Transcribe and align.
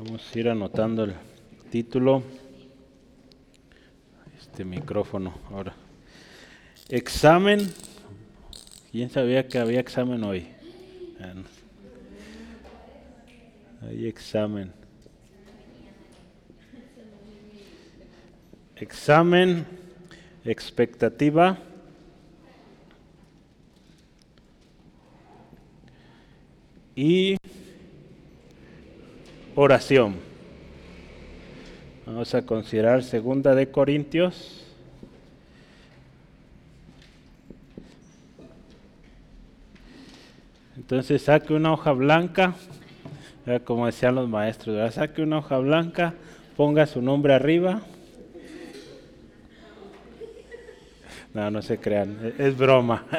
Vamos 0.00 0.22
a 0.32 0.38
ir 0.38 0.48
anotando 0.48 1.02
el 1.02 1.14
título. 1.72 2.22
Este 4.40 4.64
micrófono 4.64 5.34
ahora. 5.50 5.74
Examen. 6.88 7.58
¿Quién 8.92 9.10
sabía 9.10 9.48
que 9.48 9.58
había 9.58 9.80
examen 9.80 10.22
hoy? 10.22 10.46
Ah, 11.18 11.34
Hay 13.88 14.06
examen. 14.06 14.72
Examen, 18.76 19.66
expectativa. 20.44 21.58
Y 26.94 27.36
oración. 29.60 30.14
Vamos 32.06 32.32
a 32.32 32.42
considerar 32.42 33.02
segunda 33.02 33.56
de 33.56 33.68
Corintios. 33.68 34.64
Entonces 40.76 41.22
saque 41.22 41.54
una 41.54 41.72
hoja 41.72 41.90
blanca, 41.90 42.54
como 43.64 43.86
decían 43.86 44.14
los 44.14 44.28
maestros, 44.28 44.94
saque 44.94 45.22
una 45.22 45.38
hoja 45.38 45.58
blanca, 45.58 46.14
ponga 46.56 46.86
su 46.86 47.02
nombre 47.02 47.34
arriba. 47.34 47.82
No, 51.34 51.50
no 51.50 51.62
se 51.62 51.78
crean, 51.78 52.32
es 52.38 52.56
broma. 52.56 53.04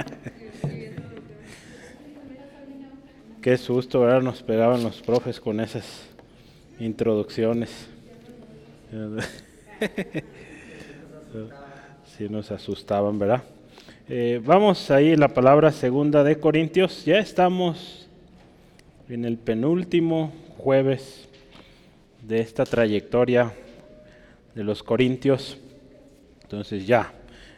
Qué 3.41 3.57
susto, 3.57 3.99
¿verdad? 3.99 4.21
Nos 4.21 4.41
pegaban 4.41 4.83
los 4.83 5.01
profes 5.01 5.41
con 5.41 5.59
esas 5.59 6.08
introducciones. 6.79 7.69
Sí 12.17 12.27
nos 12.27 12.51
asustaban, 12.51 13.17
¿verdad? 13.17 13.43
Eh, 14.09 14.41
vamos 14.43 14.91
ahí 14.91 15.15
la 15.15 15.29
palabra 15.29 15.71
segunda 15.71 16.21
de 16.23 16.37
Corintios. 16.37 17.05
Ya 17.05 17.19
estamos 17.19 18.09
en 19.07 19.23
el 19.23 19.37
penúltimo 19.37 20.33
jueves 20.57 21.29
de 22.27 22.41
esta 22.41 22.65
trayectoria 22.65 23.53
de 24.55 24.63
los 24.63 24.83
Corintios. 24.83 25.57
Entonces 26.41 26.85
ya 26.85 27.13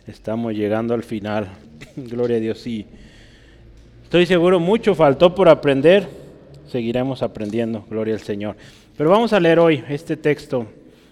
estamos 0.05 0.53
llegando 0.53 0.93
al 0.93 1.03
final. 1.03 1.47
Gloria 1.95 2.37
a 2.37 2.39
Dios. 2.41 2.59
Sí. 2.59 2.85
Estoy 4.03 4.25
seguro 4.25 4.59
mucho 4.59 4.93
faltó 4.93 5.33
por 5.33 5.49
aprender. 5.49 6.07
Seguiremos 6.67 7.23
aprendiendo. 7.23 7.83
Gloria 7.89 8.13
al 8.13 8.21
Señor. 8.21 8.55
Pero 8.97 9.09
vamos 9.09 9.33
a 9.33 9.39
leer 9.39 9.59
hoy 9.59 9.83
este 9.89 10.17
texto. 10.17 10.67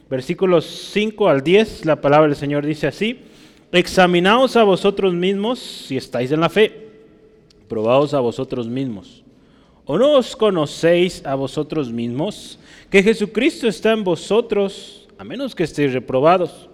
Versículos 0.09 0.65
5 0.93 1.29
al 1.29 1.43
10. 1.43 1.85
La 1.85 2.01
palabra 2.01 2.27
del 2.27 2.35
Señor 2.35 2.65
dice 2.65 2.87
así. 2.87 3.19
Examinaos 3.71 4.55
a 4.55 4.63
vosotros 4.63 5.13
mismos 5.13 5.59
si 5.59 5.95
estáis 5.95 6.31
en 6.31 6.41
la 6.41 6.49
fe. 6.49 6.89
Probaos 7.67 8.13
a 8.13 8.19
vosotros 8.19 8.67
mismos. 8.67 9.23
¿O 9.85 9.97
no 9.97 10.13
os 10.13 10.35
conocéis 10.35 11.25
a 11.25 11.35
vosotros 11.35 11.91
mismos 11.91 12.59
que 12.91 13.01
Jesucristo 13.01 13.67
está 13.67 13.91
en 13.91 14.03
vosotros, 14.03 15.07
a 15.17 15.23
menos 15.23 15.55
que 15.55 15.63
estéis 15.63 15.93
reprobados? 15.93 16.69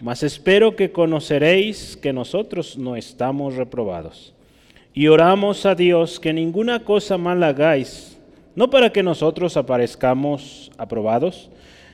Mas 0.00 0.22
espero 0.22 0.74
que 0.74 0.92
conoceréis 0.92 1.96
que 1.96 2.12
nosotros 2.12 2.76
no 2.76 2.96
estamos 2.96 3.56
reprobados. 3.56 4.34
Y 4.92 5.08
oramos 5.08 5.64
a 5.64 5.74
Dios 5.74 6.20
que 6.20 6.32
ninguna 6.32 6.84
cosa 6.84 7.16
mal 7.16 7.42
hagáis, 7.42 8.11
no 8.54 8.70
para 8.70 8.92
que 8.92 9.02
nosotros 9.02 9.56
aparezcamos 9.56 10.70
aprobados, 10.76 11.50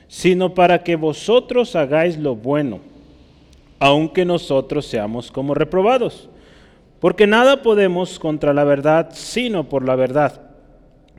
sino 0.07 0.53
para 0.53 0.83
que 0.83 0.95
vosotros 0.95 1.75
hagáis 1.75 2.17
lo 2.17 2.35
bueno, 2.35 2.79
aunque 3.79 4.25
nosotros 4.25 4.85
seamos 4.85 5.31
como 5.31 5.53
reprobados. 5.53 6.29
Porque 6.99 7.27
nada 7.27 7.61
podemos 7.61 8.19
contra 8.19 8.53
la 8.53 8.63
verdad, 8.63 9.09
sino 9.13 9.69
por 9.69 9.85
la 9.85 9.95
verdad. 9.95 10.41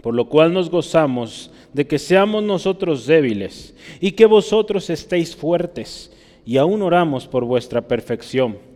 Por 0.02 0.14
lo 0.14 0.28
cual 0.28 0.52
nos 0.52 0.70
gozamos 0.70 1.50
de 1.72 1.86
que 1.86 1.98
seamos 1.98 2.42
nosotros 2.42 3.06
débiles 3.06 3.74
y 4.00 4.12
que 4.12 4.26
vosotros 4.26 4.90
estéis 4.90 5.36
fuertes, 5.36 6.12
y 6.44 6.56
aún 6.56 6.82
oramos 6.82 7.26
por 7.26 7.44
vuestra 7.44 7.82
perfección 7.82 8.70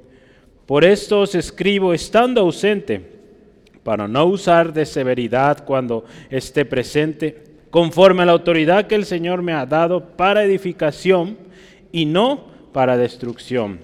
por 0.67 0.85
esto 0.85 1.21
os 1.21 1.35
escribo 1.35 1.93
estando 1.93 2.41
ausente, 2.41 3.14
para 3.85 4.09
no 4.09 4.25
usar 4.25 4.73
de 4.73 4.87
severidad 4.87 5.65
cuando 5.65 6.05
esté 6.31 6.65
presente, 6.65 7.45
conforme 7.71 8.23
a 8.23 8.27
la 8.27 8.33
autoridad 8.33 8.87
que 8.87 8.95
el 8.95 9.05
Señor 9.05 9.43
me 9.43 9.53
ha 9.53 9.67
dado 9.67 10.17
para 10.17 10.43
edificación 10.43 11.37
y 11.93 12.07
no 12.07 12.47
para 12.73 12.97
destrucción. 12.97 13.79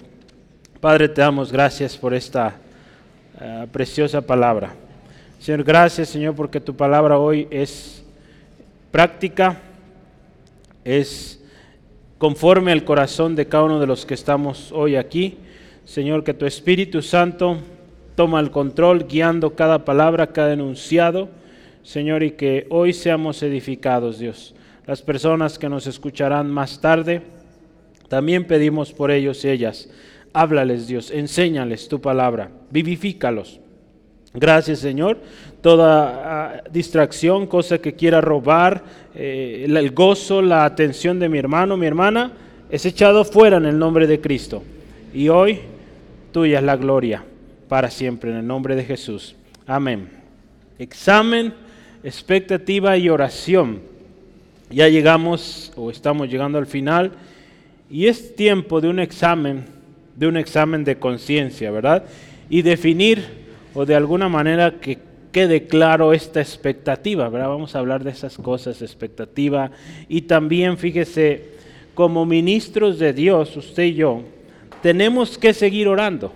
Padre, 0.79 1.07
te 1.07 1.21
damos 1.21 1.51
gracias 1.51 1.95
por 1.95 2.13
esta 2.13 2.55
uh, 3.39 3.67
preciosa 3.67 4.21
palabra. 4.21 4.73
Señor, 5.39 5.63
gracias 5.63 6.09
Señor 6.09 6.35
porque 6.35 6.59
tu 6.59 6.75
palabra 6.75 7.19
hoy 7.19 7.47
es 7.51 8.03
práctica, 8.91 9.59
es 10.83 11.39
conforme 12.17 12.71
al 12.71 12.83
corazón 12.83 13.35
de 13.35 13.47
cada 13.47 13.65
uno 13.65 13.79
de 13.79 13.87
los 13.87 14.05
que 14.05 14.15
estamos 14.15 14.71
hoy 14.71 14.95
aquí. 14.95 15.37
Señor, 15.85 16.23
que 16.23 16.33
tu 16.33 16.45
Espíritu 16.45 17.01
Santo 17.01 17.57
toma 18.15 18.39
el 18.39 18.51
control 18.51 19.07
guiando 19.07 19.55
cada 19.55 19.85
palabra, 19.85 20.27
cada 20.27 20.53
enunciado. 20.53 21.29
Señor, 21.83 22.23
y 22.23 22.31
que 22.31 22.67
hoy 22.69 22.93
seamos 22.93 23.41
edificados, 23.41 24.19
Dios. 24.19 24.53
Las 24.85 25.01
personas 25.01 25.57
que 25.57 25.69
nos 25.69 25.87
escucharán 25.87 26.49
más 26.49 26.79
tarde, 26.81 27.21
también 28.07 28.45
pedimos 28.45 28.93
por 28.93 29.09
ellos 29.11 29.43
y 29.45 29.49
ellas. 29.49 29.89
Háblales, 30.33 30.87
Dios, 30.87 31.11
enséñales 31.11 31.87
tu 31.87 31.99
palabra, 31.99 32.51
vivifícalos. 32.69 33.59
Gracias, 34.33 34.79
Señor. 34.79 35.17
Toda 35.61 36.63
uh, 36.65 36.71
distracción, 36.71 37.47
cosa 37.47 37.79
que 37.79 37.93
quiera 37.93 38.21
robar 38.21 38.83
eh, 39.13 39.65
el 39.67 39.91
gozo, 39.91 40.41
la 40.41 40.65
atención 40.65 41.19
de 41.19 41.27
mi 41.27 41.37
hermano, 41.37 41.75
mi 41.75 41.85
hermana, 41.85 42.31
es 42.69 42.85
echado 42.85 43.25
fuera 43.25 43.57
en 43.57 43.65
el 43.65 43.77
nombre 43.77 44.07
de 44.07 44.21
Cristo. 44.21 44.63
Y 45.13 45.27
hoy 45.27 45.59
tuya 46.31 46.59
es 46.59 46.63
la 46.63 46.77
gloria 46.77 47.25
para 47.71 47.89
siempre, 47.89 48.29
en 48.29 48.35
el 48.35 48.45
nombre 48.45 48.75
de 48.75 48.83
Jesús. 48.83 49.33
Amén. 49.65 50.09
Examen, 50.77 51.53
expectativa 52.03 52.97
y 52.97 53.07
oración. 53.07 53.79
Ya 54.69 54.89
llegamos 54.89 55.71
o 55.77 55.89
estamos 55.89 56.27
llegando 56.27 56.57
al 56.57 56.65
final 56.65 57.13
y 57.89 58.07
es 58.07 58.35
tiempo 58.35 58.81
de 58.81 58.89
un 58.89 58.99
examen, 58.99 59.63
de 60.17 60.27
un 60.27 60.35
examen 60.35 60.83
de 60.83 60.97
conciencia, 60.97 61.71
¿verdad? 61.71 62.03
Y 62.49 62.61
definir 62.61 63.23
o 63.73 63.85
de 63.85 63.95
alguna 63.95 64.27
manera 64.27 64.81
que 64.81 64.97
quede 65.31 65.65
claro 65.67 66.11
esta 66.11 66.41
expectativa, 66.41 67.29
¿verdad? 67.29 67.47
Vamos 67.47 67.73
a 67.73 67.79
hablar 67.79 68.03
de 68.03 68.11
esas 68.11 68.35
cosas, 68.37 68.81
expectativa. 68.81 69.71
Y 70.09 70.23
también, 70.23 70.77
fíjese, 70.77 71.51
como 71.93 72.25
ministros 72.25 72.99
de 72.99 73.13
Dios, 73.13 73.55
usted 73.55 73.83
y 73.83 73.93
yo, 73.93 74.23
tenemos 74.81 75.37
que 75.37 75.53
seguir 75.53 75.87
orando. 75.87 76.33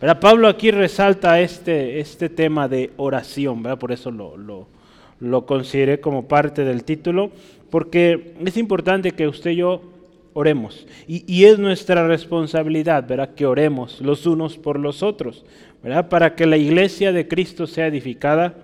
¿Verdad? 0.00 0.20
Pablo 0.20 0.48
aquí 0.48 0.70
resalta 0.70 1.40
este, 1.40 2.00
este 2.00 2.28
tema 2.28 2.68
de 2.68 2.92
oración, 2.96 3.62
¿verdad? 3.62 3.78
por 3.78 3.92
eso 3.92 4.10
lo, 4.10 4.36
lo, 4.36 4.66
lo 5.20 5.46
consideré 5.46 6.00
como 6.00 6.28
parte 6.28 6.64
del 6.64 6.84
título, 6.84 7.30
porque 7.70 8.34
es 8.44 8.56
importante 8.56 9.12
que 9.12 9.28
usted 9.28 9.50
y 9.50 9.56
yo 9.56 9.82
oremos. 10.34 10.86
Y, 11.06 11.24
y, 11.26 11.44
es 11.44 11.58
nuestra 11.58 12.06
responsabilidad, 12.06 13.06
¿verdad? 13.08 13.34
Que 13.34 13.44
oremos 13.44 14.00
los 14.00 14.24
unos 14.24 14.56
por 14.56 14.78
los 14.78 15.02
otros, 15.02 15.44
¿verdad? 15.82 16.08
Para 16.08 16.34
que 16.34 16.46
la 16.46 16.56
iglesia 16.56 17.12
de 17.12 17.26
Cristo 17.26 17.66
sea 17.66 17.88
edificada 17.88 18.54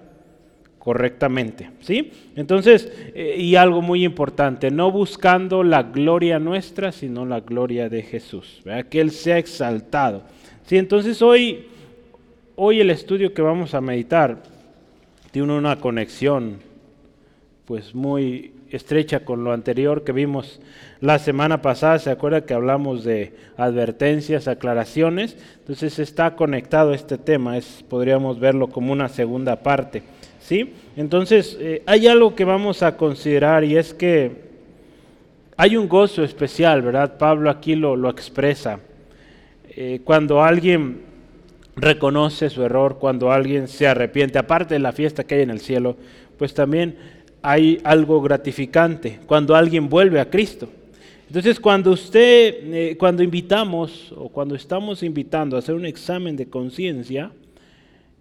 correctamente, 0.78 1.70
¿sí? 1.80 2.12
Entonces, 2.36 2.92
eh, 3.14 3.36
y 3.38 3.56
algo 3.56 3.80
muy 3.80 4.04
importante, 4.04 4.70
no 4.70 4.92
buscando 4.92 5.64
la 5.64 5.82
gloria 5.82 6.38
nuestra, 6.38 6.92
sino 6.92 7.25
la 7.25 7.40
gloria 7.40 7.88
de 7.88 8.02
Jesús, 8.02 8.60
¿verdad? 8.64 8.87
Que 8.87 9.00
Él 9.00 9.10
sea 9.10 9.38
exaltado. 9.38 10.22
Sí, 10.66 10.78
entonces 10.78 11.20
hoy, 11.20 11.66
hoy 12.56 12.81
el 12.81 12.88
estudio 12.88 13.34
que 13.34 13.43
vamos 13.43 13.75
a 13.75 13.82
meditar 13.82 14.43
tiene 15.31 15.52
una 15.52 15.78
conexión, 15.78 16.56
pues 17.66 17.94
muy 17.94 18.55
estrecha 18.70 19.26
con 19.26 19.44
lo 19.44 19.52
anterior 19.52 20.05
que 20.05 20.12
vimos 20.12 20.62
la 21.02 21.19
semana 21.19 21.61
pasada. 21.61 21.99
¿Se 21.99 22.11
acuerda 22.11 22.46
que 22.46 22.55
hablamos 22.55 23.05
de 23.05 23.34
advertencias, 23.58 24.49
aclaraciones? 24.49 25.37
Entonces 25.58 25.99
está 25.99 26.34
conectado 26.34 26.94
este 26.94 27.19
tema, 27.19 27.58
es, 27.58 27.84
podríamos 27.87 28.40
verlo 28.40 28.69
como 28.69 28.90
una 28.90 29.11
segunda 29.11 29.56
parte. 29.56 30.02
¿sí? 30.40 30.72
Entonces, 30.96 31.58
eh, 31.61 31.82
hay 31.84 32.06
algo 32.06 32.34
que 32.34 32.46
vamos 32.46 32.82
a 32.82 32.96
considerar 32.96 33.64
y 33.64 33.76
es 33.76 33.93
que 33.93 34.44
hay 35.58 35.76
un 35.76 35.88
gozo 35.88 36.25
especial, 36.25 36.81
¿verdad? 36.81 37.19
Pablo 37.19 37.50
aquí 37.50 37.75
lo, 37.75 37.96
lo 37.96 38.08
expresa. 38.08 38.81
Eh, 39.76 40.00
cuando 40.05 40.43
alguien 40.43 41.03
reconoce 41.76 42.50
su 42.50 42.62
error, 42.62 42.99
cuando 42.99 43.32
alguien 43.32 43.69
se 43.69 43.87
arrepiente, 43.87 44.38
aparte 44.38 44.75
de 44.75 44.81
la 44.81 44.93
fiesta 44.93 45.25
que 45.25 45.37
hay 45.37 45.43
en 45.43 45.50
el 45.50 45.61
cielo, 45.61 45.97
pues 46.38 46.55
también 46.55 46.97
hay 47.43 47.81
algo 47.85 48.23
gratificante 48.23 49.21
cuando 49.26 49.55
alguien 49.55 49.88
vuelve 49.88 50.21
a 50.21 50.31
Cristo. 50.31 50.69
Entonces, 51.26 51.59
cuando 51.59 51.91
usted, 51.91 52.55
eh, 52.73 52.97
cuando 52.99 53.23
invitamos 53.23 54.12
o 54.17 54.29
cuando 54.29 54.55
estamos 54.55 55.03
invitando 55.03 55.56
a 55.56 55.59
hacer 55.59 55.75
un 55.75 55.87
examen 55.87 56.37
de 56.37 56.47
conciencia, 56.47 57.32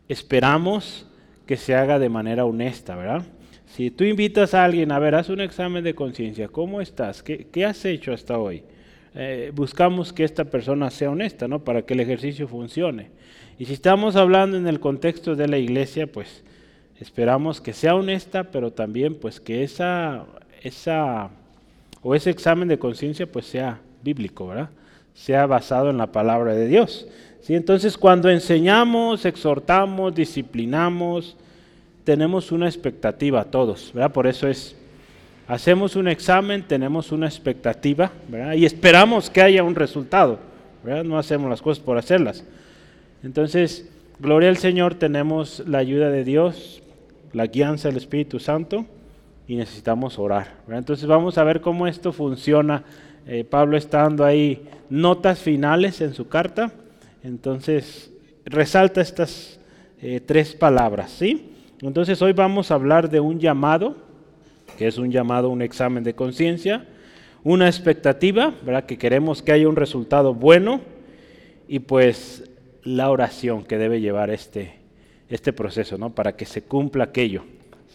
esperamos 0.08 1.06
que 1.46 1.58
se 1.58 1.76
haga 1.76 2.00
de 2.00 2.10
manera 2.10 2.46
honesta, 2.46 2.96
¿verdad? 2.96 3.24
Si 3.68 3.92
tú 3.92 4.04
invitas 4.04 4.54
a 4.54 4.64
alguien 4.64 4.92
a 4.92 5.00
ver, 5.00 5.16
haz 5.16 5.30
un 5.30 5.42
examen 5.42 5.84
de 5.84 5.96
conciencia, 5.96 6.48
¿cómo 6.48 6.80
estás? 6.80 7.24
¿Qué, 7.24 7.66
has 7.66 7.84
hecho 7.86 8.14
hasta 8.14 8.38
hoy? 8.38 8.64
Eh, 9.16 9.52
buscamos 9.54 10.12
que 10.12 10.24
esta 10.24 10.46
persona 10.46 10.90
sea 10.90 11.12
honesta, 11.12 11.48
¿no? 11.48 11.64
Para 11.64 11.84
que 11.84 11.94
el 11.94 12.00
ejercicio 12.00 12.48
funcione. 12.48 13.10
Y 13.60 13.66
si 13.66 13.74
estamos 13.74 14.16
hablando 14.16 14.58
en 14.58 14.68
el 14.68 14.80
contexto 14.80 15.36
de 15.36 15.48
la 15.48 15.58
iglesia, 15.58 16.08
pues 16.08 16.44
esperamos 17.00 17.62
que 17.62 17.74
sea 17.74 17.96
honesta, 17.96 18.46
pero 18.46 18.72
también 18.72 19.16
pues 19.16 19.40
que 19.40 19.64
esa, 19.64 20.26
esa 20.62 21.30
o 22.02 22.16
ese 22.16 22.30
examen 22.30 22.68
de 22.68 22.80
conciencia 22.80 23.26
pues 23.32 23.46
sea 23.46 23.80
bíblico, 24.04 24.48
¿verdad? 24.48 24.70
Sea 25.14 25.46
basado 25.46 25.90
en 25.90 25.98
la 25.98 26.12
palabra 26.12 26.54
de 26.56 26.68
Dios. 26.68 27.08
¿sí? 27.42 27.56
Entonces 27.56 27.98
cuando 27.98 28.30
enseñamos, 28.30 29.26
exhortamos, 29.26 30.16
disciplinamos, 30.16 31.38
tenemos 32.04 32.52
una 32.52 32.68
expectativa 32.68 33.46
todos, 33.46 33.92
¿verdad? 33.94 34.12
Por 34.12 34.28
eso 34.28 34.48
es, 34.48 34.76
hacemos 35.48 35.96
un 35.96 36.08
examen, 36.08 36.64
tenemos 36.64 37.12
una 37.12 37.28
expectativa. 37.28 38.12
Y 38.56 38.66
esperamos 38.66 39.30
que 39.30 39.42
haya 39.42 39.64
un 39.64 39.76
resultado. 39.76 40.40
No 41.06 41.18
hacemos 41.18 41.50
las 41.50 41.62
cosas 41.62 41.84
por 41.84 41.98
hacerlas. 41.98 42.46
Entonces, 43.24 43.90
gloria 44.20 44.50
al 44.50 44.58
Señor, 44.58 44.96
tenemos 44.96 45.64
la 45.66 45.78
ayuda 45.78 46.10
de 46.10 46.24
Dios, 46.24 46.84
la 47.32 47.48
guianza 47.48 47.88
del 47.88 47.98
Espíritu 47.98 48.40
Santo 48.40 48.86
y 49.48 49.56
necesitamos 49.56 50.20
orar. 50.20 50.56
Entonces 50.70 51.06
vamos 51.08 51.38
a 51.38 51.44
ver 51.44 51.62
cómo 51.62 51.88
esto 51.88 52.12
funciona. 52.12 52.84
Eh, 53.26 53.44
Pablo 53.44 53.78
está 53.78 54.04
dando 54.04 54.26
ahí 54.26 54.68
notas 54.90 55.40
finales 55.40 56.02
en 56.02 56.14
su 56.14 56.28
carta. 56.28 56.72
Entonces 57.24 58.12
resalta 58.46 59.02
estas 59.02 59.60
eh, 60.02 60.22
tres 60.26 60.54
palabras. 60.54 61.12
¿sí? 61.12 61.52
Entonces 61.82 62.22
hoy 62.22 62.34
vamos 62.34 62.72
a 62.72 62.76
hablar 62.76 63.10
de 63.10 63.20
un 63.20 63.40
llamado, 63.40 63.98
es 64.88 64.98
un 64.98 65.12
llamado, 65.12 65.50
un 65.50 65.62
examen 65.62 66.04
de 66.04 66.14
conciencia, 66.14 66.86
una 67.44 67.68
expectativa, 67.68 68.54
¿verdad? 68.64 68.86
que 68.86 68.98
queremos 68.98 69.42
que 69.42 69.52
haya 69.52 69.68
un 69.68 69.76
resultado 69.76 70.34
bueno 70.34 70.82
y 71.68 71.80
pues 71.80 72.50
la 72.84 73.10
oración 73.10 73.64
que 73.64 73.78
debe 73.78 74.02
llevar 74.02 74.30
este, 74.30 74.76
este 75.30 75.54
proceso, 75.54 75.98
¿no? 75.98 76.10
Para 76.10 76.36
que 76.36 76.46
se 76.46 76.64
cumpla 76.64 77.06
aquello, 77.06 77.44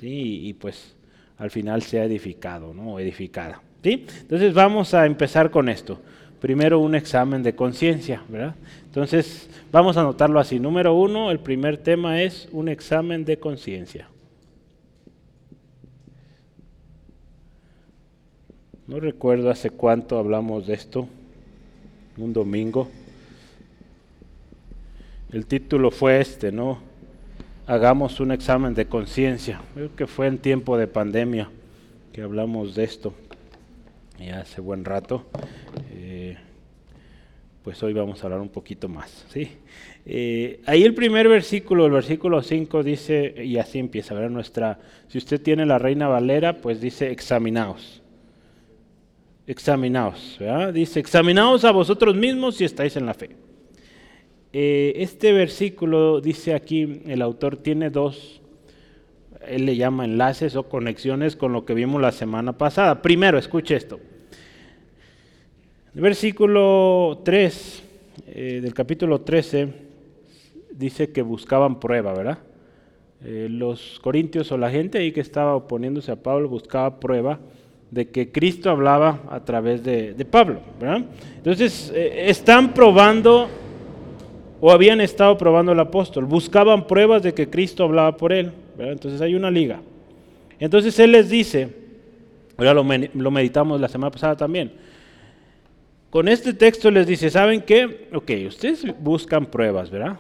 ¿sí? 0.01 0.49
Y, 0.49 0.55
pues 0.55 0.97
al 1.39 1.51
final 1.51 1.83
sea 1.83 2.05
edificado, 2.05 2.75
¿no? 2.75 2.95
O 2.95 3.01
edificada, 3.01 3.63
¿sí? 3.83 4.07
Entonces 4.21 4.55
vamos 4.55 4.95
a 4.95 5.07
empezar 5.07 5.51
con 5.51 5.69
esto. 5.69 6.01
Primero 6.41 6.79
un 6.79 6.95
examen 6.95 7.43
de 7.43 7.55
conciencia, 7.55 8.23
¿verdad? 8.29 8.55
Entonces 8.87 9.49
vamos 9.73 9.97
a 9.97 10.01
anotarlo 10.01 10.41
así. 10.41 10.59
Número 10.59 10.95
uno, 10.95 11.31
el 11.31 11.41
primer 11.41 11.79
tema 11.79 12.23
es 12.23 12.49
un 12.53 12.69
examen 12.69 13.25
de 13.25 13.39
conciencia. 13.39 14.09
No 18.89 18.99
recuerdo 19.01 19.51
hace 19.51 19.69
cuánto 19.69 20.19
hablamos 20.19 20.67
de 20.67 20.73
esto, 20.73 21.07
un 22.17 22.33
domingo. 22.33 22.89
El 25.31 25.45
título 25.45 25.91
fue 25.91 26.23
este, 26.23 26.51
¿no? 26.51 26.79
Hagamos 27.67 28.19
un 28.19 28.33
examen 28.33 28.73
de 28.73 28.87
conciencia. 28.87 29.61
Creo 29.75 29.95
que 29.95 30.07
fue 30.07 30.27
en 30.27 30.39
tiempo 30.39 30.79
de 30.79 30.87
pandemia 30.87 31.51
que 32.15 32.23
hablamos 32.23 32.75
de 32.75 32.85
esto, 32.85 33.13
ya 34.19 34.41
hace 34.41 34.63
buen 34.63 34.87
rato. 34.87 35.27
Eh, 35.93 36.39
pues 37.63 37.83
hoy 37.83 37.93
vamos 37.93 38.23
a 38.23 38.27
hablar 38.27 38.41
un 38.41 38.49
poquito 38.49 38.89
más. 38.89 39.27
¿sí? 39.29 39.51
Eh, 40.07 40.63
ahí 40.65 40.85
el 40.85 40.95
primer 40.95 41.29
versículo, 41.29 41.85
el 41.85 41.93
versículo 41.93 42.41
5 42.41 42.83
dice, 42.83 43.35
y 43.45 43.59
así 43.59 43.81
empieza, 43.81 44.15
ver 44.15 44.31
Nuestra, 44.31 44.79
si 45.09 45.19
usted 45.19 45.43
tiene 45.43 45.67
la 45.67 45.79
Reina 45.79 46.09
Valera, 46.09 46.63
pues 46.63 46.81
dice, 46.81 47.11
examinaos. 47.11 48.01
Examinaos, 49.49 50.37
¿verdad? 50.39 50.75
Dice, 50.75 51.01
examinaos 51.01 51.65
a 51.65 51.73
vosotros 51.73 52.15
mismos 52.15 52.57
si 52.57 52.67
estáis 52.67 52.99
en 52.99 53.07
la 53.07 53.15
fe. 53.15 53.31
Eh, 54.53 54.93
este 54.97 55.33
versículo, 55.33 56.21
dice 56.21 56.53
aquí 56.53 57.01
el 57.07 57.23
autor, 57.23 57.57
tiene 57.57 57.89
dos, 57.89 58.43
él 59.47 59.65
le 59.65 59.75
llama 59.75 60.05
enlaces 60.05 60.55
o 60.55 60.65
conexiones 60.65 61.35
con 61.35 61.55
lo 61.55 61.65
que 61.65 61.73
vimos 61.73 62.03
la 62.03 62.13
semana 62.13 62.59
pasada. 62.59 63.01
Primero, 63.01 63.39
escuche 63.39 63.75
esto. 63.75 63.99
Versículo 65.95 67.23
3 67.25 67.83
eh, 68.27 68.61
del 68.63 68.75
capítulo 68.75 69.23
13 69.23 69.73
dice 70.73 71.11
que 71.11 71.23
buscaban 71.23 71.81
prueba, 71.81 72.13
¿verdad? 72.13 72.39
Eh, 73.25 73.49
los 73.51 73.99
corintios 74.01 74.53
o 74.53 74.59
la 74.59 74.71
gente 74.71 74.99
ahí 74.99 75.11
que 75.11 75.23
estaba 75.23 75.57
oponiéndose 75.57 76.13
a 76.13 76.23
Pablo 76.23 76.51
buscaba 76.51 77.01
prueba 77.01 77.41
de 77.91 78.09
que 78.09 78.31
Cristo 78.31 78.71
hablaba 78.71 79.21
a 79.31 79.41
través 79.41 79.83
de, 79.83 80.27
Pablo, 80.31 80.61
¿verdad? 80.81 81.05
Entonces, 81.37 81.93
están 81.95 82.75
probando 82.75 83.49
o 84.61 84.71
habían 84.71 85.01
estado 85.01 85.39
probando 85.39 85.73
al 85.73 85.81
apóstol, 85.81 86.25
buscaban 86.25 86.87
pruebas 86.87 87.23
de 87.23 87.33
que 87.33 87.49
Cristo 87.49 87.85
hablaba 87.85 88.17
por 88.17 88.33
él. 88.33 88.53
Entonces 88.79 89.21
hay 89.21 89.35
una 89.35 89.51
liga. 89.51 89.81
Entonces 90.59 90.99
él 90.99 91.13
les 91.13 91.29
dice, 91.29 91.69
ahora 92.57 92.75
lo, 92.75 92.85
lo, 93.15 93.31
meditamos 93.31 93.81
la 93.81 93.89
semana 93.89 94.11
pasada 94.11 94.37
también, 94.37 94.73
con 96.11 96.27
este 96.29 96.55
texto 96.55 96.91
les 96.91 97.07
dice, 97.07 97.31
¿saben 97.31 97.63
qué? 97.63 98.09
Ok, 98.13 98.31
ustedes 98.49 98.85
buscan 98.99 99.47
pruebas, 99.47 99.91
¿verdad? 99.91 100.19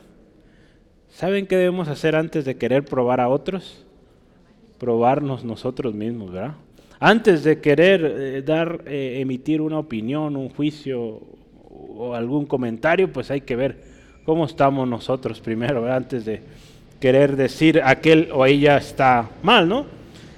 ¿Saben 1.09 1.47
qué 1.47 1.57
debemos 1.57 1.89
hacer 1.89 2.15
antes 2.15 2.45
de 2.45 2.57
querer 2.57 2.85
probar 2.85 3.21
a 3.21 3.29
otros? 3.29 3.85
Probarnos 4.79 5.45
nosotros 5.45 5.95
mismos, 5.95 6.31
¿verdad? 6.31 6.55
Antes 7.01 7.45
de 7.45 7.61
querer 7.61 8.05
eh, 8.05 8.43
dar, 8.43 8.83
eh, 8.87 9.19
emitir 9.21 9.61
una 9.61 9.79
opinión, 9.79 10.37
un 10.37 10.49
juicio 10.49 11.21
o 11.71 12.15
algún 12.15 12.47
comentario, 12.47 13.13
pues 13.13 13.31
hay 13.31 13.43
que 13.43 13.55
ver 13.55 13.77
cómo 14.25 14.45
estamos 14.45 14.89
nosotros 14.89 15.41
primero, 15.41 15.91
antes 15.93 16.25
de 16.25 16.41
querer 17.01 17.37
decir 17.37 17.81
aquel 17.85 18.31
o 18.33 18.45
ella 18.45 18.77
está 18.77 19.31
mal, 19.43 19.69
¿no? 19.69 19.87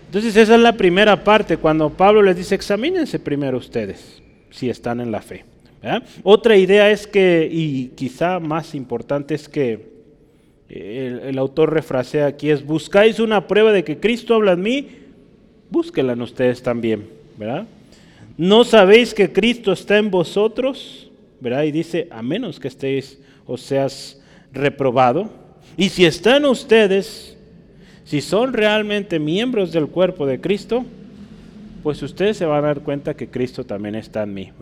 Entonces 0.06 0.36
esa 0.36 0.54
es 0.54 0.60
la 0.60 0.74
primera 0.74 1.24
parte, 1.24 1.56
cuando 1.56 1.90
Pablo 1.90 2.22
les 2.22 2.36
dice, 2.36 2.54
examínense 2.54 3.18
primero 3.18 3.56
ustedes, 3.56 4.22
si 4.50 4.68
están 4.68 5.00
en 5.00 5.10
la 5.10 5.22
fe. 5.22 5.44
Otra 6.22 6.56
idea 6.56 6.90
es 6.90 7.06
que, 7.06 7.48
y 7.50 7.88
quizá 7.96 8.38
más 8.38 8.74
importante 8.74 9.34
es 9.34 9.48
que 9.48 9.88
el, 10.68 11.20
el, 11.20 11.38
autor 11.38 11.72
refrasea 11.72 12.26
aquí, 12.26 12.50
es 12.50 12.64
buscáis 12.64 13.18
una 13.18 13.46
prueba 13.46 13.72
de 13.72 13.82
que 13.82 13.98
Cristo 13.98 14.34
habla 14.34 14.52
en 14.52 14.62
mí, 14.62 14.88
búsquela 15.70 16.12
en 16.12 16.22
ustedes 16.22 16.62
también, 16.62 17.08
¿verdad? 17.38 17.66
¿No 18.36 18.64
sabéis 18.64 19.14
que 19.14 19.32
Cristo 19.32 19.72
está 19.72 19.98
en 19.98 20.10
vosotros? 20.10 21.10
¿Verdad? 21.40 21.64
Y 21.64 21.72
dice, 21.72 22.08
a 22.10 22.22
menos 22.22 22.60
que 22.60 22.68
estéis 22.68 23.18
o 23.46 23.56
seas 23.56 24.20
reprobado. 24.52 25.30
Y 25.76 25.88
si 25.88 26.04
están 26.04 26.44
ustedes, 26.44 27.36
si 28.04 28.20
son 28.20 28.52
realmente 28.52 29.18
miembros 29.18 29.72
del 29.72 29.88
cuerpo 29.88 30.26
de 30.26 30.40
Cristo, 30.40 30.84
pues 31.82 32.02
ustedes 32.02 32.36
se 32.36 32.44
van 32.44 32.64
a 32.64 32.68
dar 32.68 32.80
cuenta 32.80 33.14
que 33.14 33.28
Cristo 33.28 33.64
también 33.64 33.94
está 33.94 34.22
en 34.22 34.34
mí. 34.34 34.52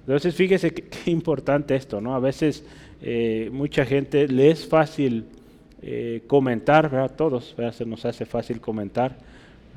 Entonces 0.00 0.34
fíjese 0.34 0.72
qué, 0.72 1.10
importante 1.10 1.74
esto, 1.74 2.00
¿no? 2.00 2.14
A 2.14 2.20
veces 2.20 2.64
eh, 3.02 3.50
mucha 3.52 3.84
gente 3.84 4.28
le 4.28 4.50
es 4.50 4.66
fácil 4.66 5.24
eh, 5.82 6.22
comentar, 6.26 6.90
¿verdad? 6.90 7.12
Todos, 7.16 7.54
se 7.72 7.86
nos 7.86 8.04
hace 8.04 8.26
fácil 8.26 8.60
comentar. 8.60 9.16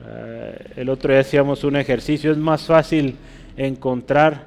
Eh, 0.05 0.73
el 0.77 0.89
otro 0.89 1.11
día 1.11 1.21
hacíamos 1.21 1.63
un 1.63 1.75
ejercicio, 1.75 2.31
es 2.31 2.37
más 2.37 2.65
fácil 2.65 3.15
encontrar 3.57 4.45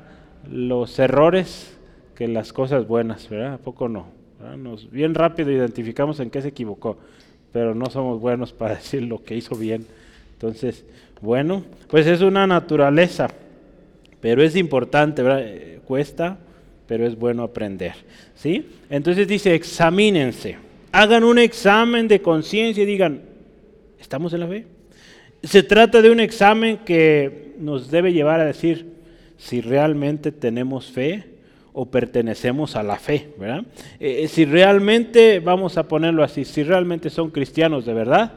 los 0.50 0.98
errores 0.98 1.76
que 2.14 2.28
las 2.28 2.52
cosas 2.52 2.86
buenas, 2.86 3.28
¿verdad? 3.28 3.54
¿A 3.54 3.58
poco 3.58 3.88
no? 3.88 4.06
Nos, 4.56 4.90
bien 4.90 5.14
rápido 5.14 5.50
identificamos 5.50 6.20
en 6.20 6.30
qué 6.30 6.42
se 6.42 6.48
equivocó, 6.48 6.98
pero 7.52 7.74
no 7.74 7.86
somos 7.86 8.20
buenos 8.20 8.52
para 8.52 8.74
decir 8.76 9.02
lo 9.02 9.22
que 9.22 9.36
hizo 9.36 9.56
bien. 9.56 9.86
Entonces, 10.34 10.84
bueno, 11.20 11.64
pues 11.88 12.06
es 12.06 12.20
una 12.20 12.46
naturaleza, 12.46 13.28
pero 14.20 14.42
es 14.42 14.56
importante, 14.56 15.22
¿verdad? 15.22 15.42
Eh, 15.44 15.80
cuesta, 15.84 16.38
pero 16.86 17.06
es 17.06 17.16
bueno 17.16 17.42
aprender, 17.42 17.94
¿sí? 18.34 18.68
Entonces 18.90 19.26
dice, 19.26 19.54
examínense, 19.54 20.56
hagan 20.92 21.24
un 21.24 21.38
examen 21.38 22.06
de 22.08 22.20
conciencia 22.20 22.82
y 22.82 22.86
digan, 22.86 23.22
¿estamos 23.98 24.32
en 24.32 24.40
la 24.40 24.48
fe? 24.48 24.66
Se 25.46 25.62
trata 25.62 26.02
de 26.02 26.10
un 26.10 26.18
examen 26.18 26.78
que 26.78 27.54
nos 27.60 27.88
debe 27.88 28.12
llevar 28.12 28.40
a 28.40 28.46
decir 28.46 28.94
si 29.38 29.60
realmente 29.60 30.32
tenemos 30.32 30.90
fe 30.90 31.24
o 31.72 31.86
pertenecemos 31.86 32.74
a 32.74 32.82
la 32.82 32.96
fe, 32.96 33.28
¿verdad? 33.38 33.62
Eh, 34.00 34.22
eh, 34.24 34.28
si 34.28 34.44
realmente, 34.44 35.38
vamos 35.38 35.78
a 35.78 35.86
ponerlo 35.86 36.24
así, 36.24 36.44
si 36.44 36.64
realmente 36.64 37.10
son 37.10 37.30
cristianos 37.30 37.86
de 37.86 37.94
verdad 37.94 38.32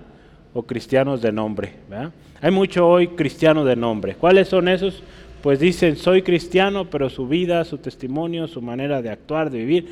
o 0.54 0.64
cristianos 0.64 1.20
de 1.22 1.32
nombre. 1.32 1.74
Hay 2.42 2.52
mucho 2.52 2.88
hoy 2.88 3.08
cristiano 3.08 3.66
de 3.66 3.76
nombre. 3.76 4.14
¿Cuáles 4.14 4.48
son 4.48 4.68
esos? 4.68 5.02
Pues 5.42 5.60
dicen, 5.60 5.96
soy 5.96 6.22
cristiano, 6.22 6.92
pero 6.92 7.10
su 7.10 7.28
vida, 7.28 7.66
su 7.66 7.80
testimonio, 7.80 8.48
su 8.48 8.62
manera 8.62 9.02
de 9.02 9.10
actuar, 9.10 9.50
de 9.50 9.58
vivir, 9.58 9.88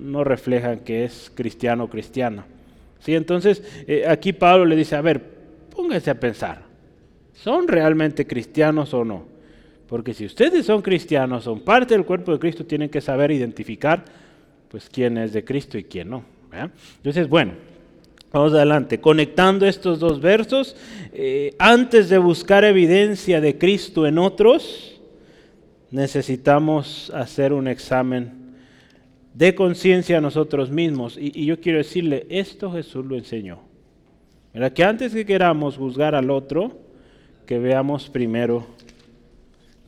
no 0.00 0.22
reflejan 0.22 0.80
que 0.80 1.02
es 1.02 1.32
cristiano 1.34 1.84
o 1.84 1.90
cristiana. 1.90 2.44
¿Sí? 3.00 3.16
Entonces, 3.16 3.64
eh, 3.88 4.04
aquí 4.06 4.32
Pablo 4.32 4.66
le 4.66 4.76
dice, 4.76 4.94
a 4.94 5.00
ver, 5.00 5.39
póngase 5.80 6.10
a 6.10 6.20
pensar, 6.20 6.62
¿son 7.32 7.66
realmente 7.66 8.26
cristianos 8.26 8.92
o 8.92 9.02
no? 9.02 9.24
Porque 9.88 10.12
si 10.12 10.26
ustedes 10.26 10.66
son 10.66 10.82
cristianos, 10.82 11.44
son 11.44 11.60
parte 11.60 11.94
del 11.94 12.04
cuerpo 12.04 12.32
de 12.32 12.38
Cristo, 12.38 12.66
tienen 12.66 12.90
que 12.90 13.00
saber 13.00 13.30
identificar 13.30 14.04
pues 14.68 14.90
quién 14.90 15.16
es 15.16 15.32
de 15.32 15.42
Cristo 15.42 15.78
y 15.78 15.84
quién 15.84 16.10
no. 16.10 16.22
Entonces, 16.96 17.28
bueno, 17.28 17.52
vamos 18.30 18.52
adelante. 18.52 19.00
Conectando 19.00 19.66
estos 19.66 19.98
dos 19.98 20.20
versos, 20.20 20.76
eh, 21.14 21.54
antes 21.58 22.10
de 22.10 22.18
buscar 22.18 22.62
evidencia 22.64 23.40
de 23.40 23.56
Cristo 23.56 24.06
en 24.06 24.18
otros, 24.18 25.00
necesitamos 25.90 27.10
hacer 27.14 27.54
un 27.54 27.68
examen 27.68 28.54
de 29.32 29.54
conciencia 29.54 30.18
a 30.18 30.20
nosotros 30.20 30.70
mismos. 30.70 31.16
Y, 31.18 31.46
yo 31.46 31.58
quiero 31.58 31.78
decirle, 31.78 32.26
esto 32.28 32.70
Jesús 32.70 33.06
lo 33.06 33.16
enseñó. 33.16 33.69
¿Verdad? 34.52 34.72
Que 34.72 34.84
antes 34.84 35.12
que 35.12 35.24
queramos 35.24 35.76
juzgar 35.76 36.14
al 36.14 36.30
otro, 36.30 36.78
que 37.46 37.58
veamos 37.58 38.08
primero 38.08 38.66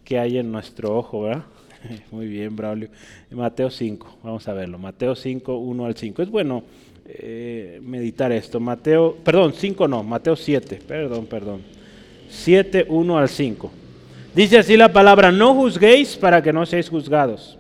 qué 0.05 0.19
hay 0.19 0.39
en 0.39 0.53
nuestro 0.53 0.97
ojo, 0.97 1.23
¿verdad? 1.23 1.45
Muy 2.11 2.27
bien, 2.27 2.55
Braulio. 2.55 2.89
Mateo 3.31 3.71
5, 3.71 4.19
vamos 4.23 4.47
a 4.49 4.53
verlo. 4.53 4.79
Mateo 4.79 5.15
5, 5.15 5.57
1 5.57 5.85
al 5.85 5.97
5. 5.97 6.23
Es 6.23 6.31
bueno 6.31 6.63
eh, 7.07 7.81
meditar 7.83 8.33
esto. 8.33 8.61
Mateo, 8.61 9.17
perdón, 9.25 9.53
5 9.53 9.89
no, 9.89 10.03
Mateo 10.03 10.37
7, 10.37 10.81
perdón, 10.87 11.27
perdón. 11.27 11.63
7, 12.29 12.87
1 12.89 13.19
al 13.19 13.29
5. 13.29 13.71
Dice 14.35 14.59
así 14.59 14.77
la 14.77 14.93
palabra, 14.93 15.31
no 15.31 15.55
juzguéis 15.55 16.17
para 16.17 16.43
que 16.43 16.53
no 16.53 16.65
seáis 16.65 16.89
juzgados. 16.89 17.59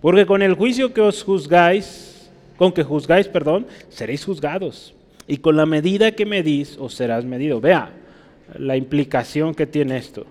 Porque 0.00 0.26
con 0.26 0.42
el 0.42 0.54
juicio 0.54 0.92
que 0.92 1.00
os 1.00 1.22
juzgáis, 1.22 2.28
con 2.56 2.72
que 2.72 2.82
juzgáis, 2.82 3.28
perdón, 3.28 3.66
seréis 3.88 4.24
juzgados. 4.24 4.94
Y 5.28 5.36
con 5.36 5.56
la 5.56 5.66
medida 5.66 6.12
que 6.12 6.26
medís, 6.26 6.76
os 6.78 6.94
serás 6.94 7.24
medido. 7.24 7.60
Vea 7.60 7.92
la 8.58 8.76
implicación 8.76 9.54
que 9.54 9.66
tiene 9.66 9.98
esto. 9.98 10.26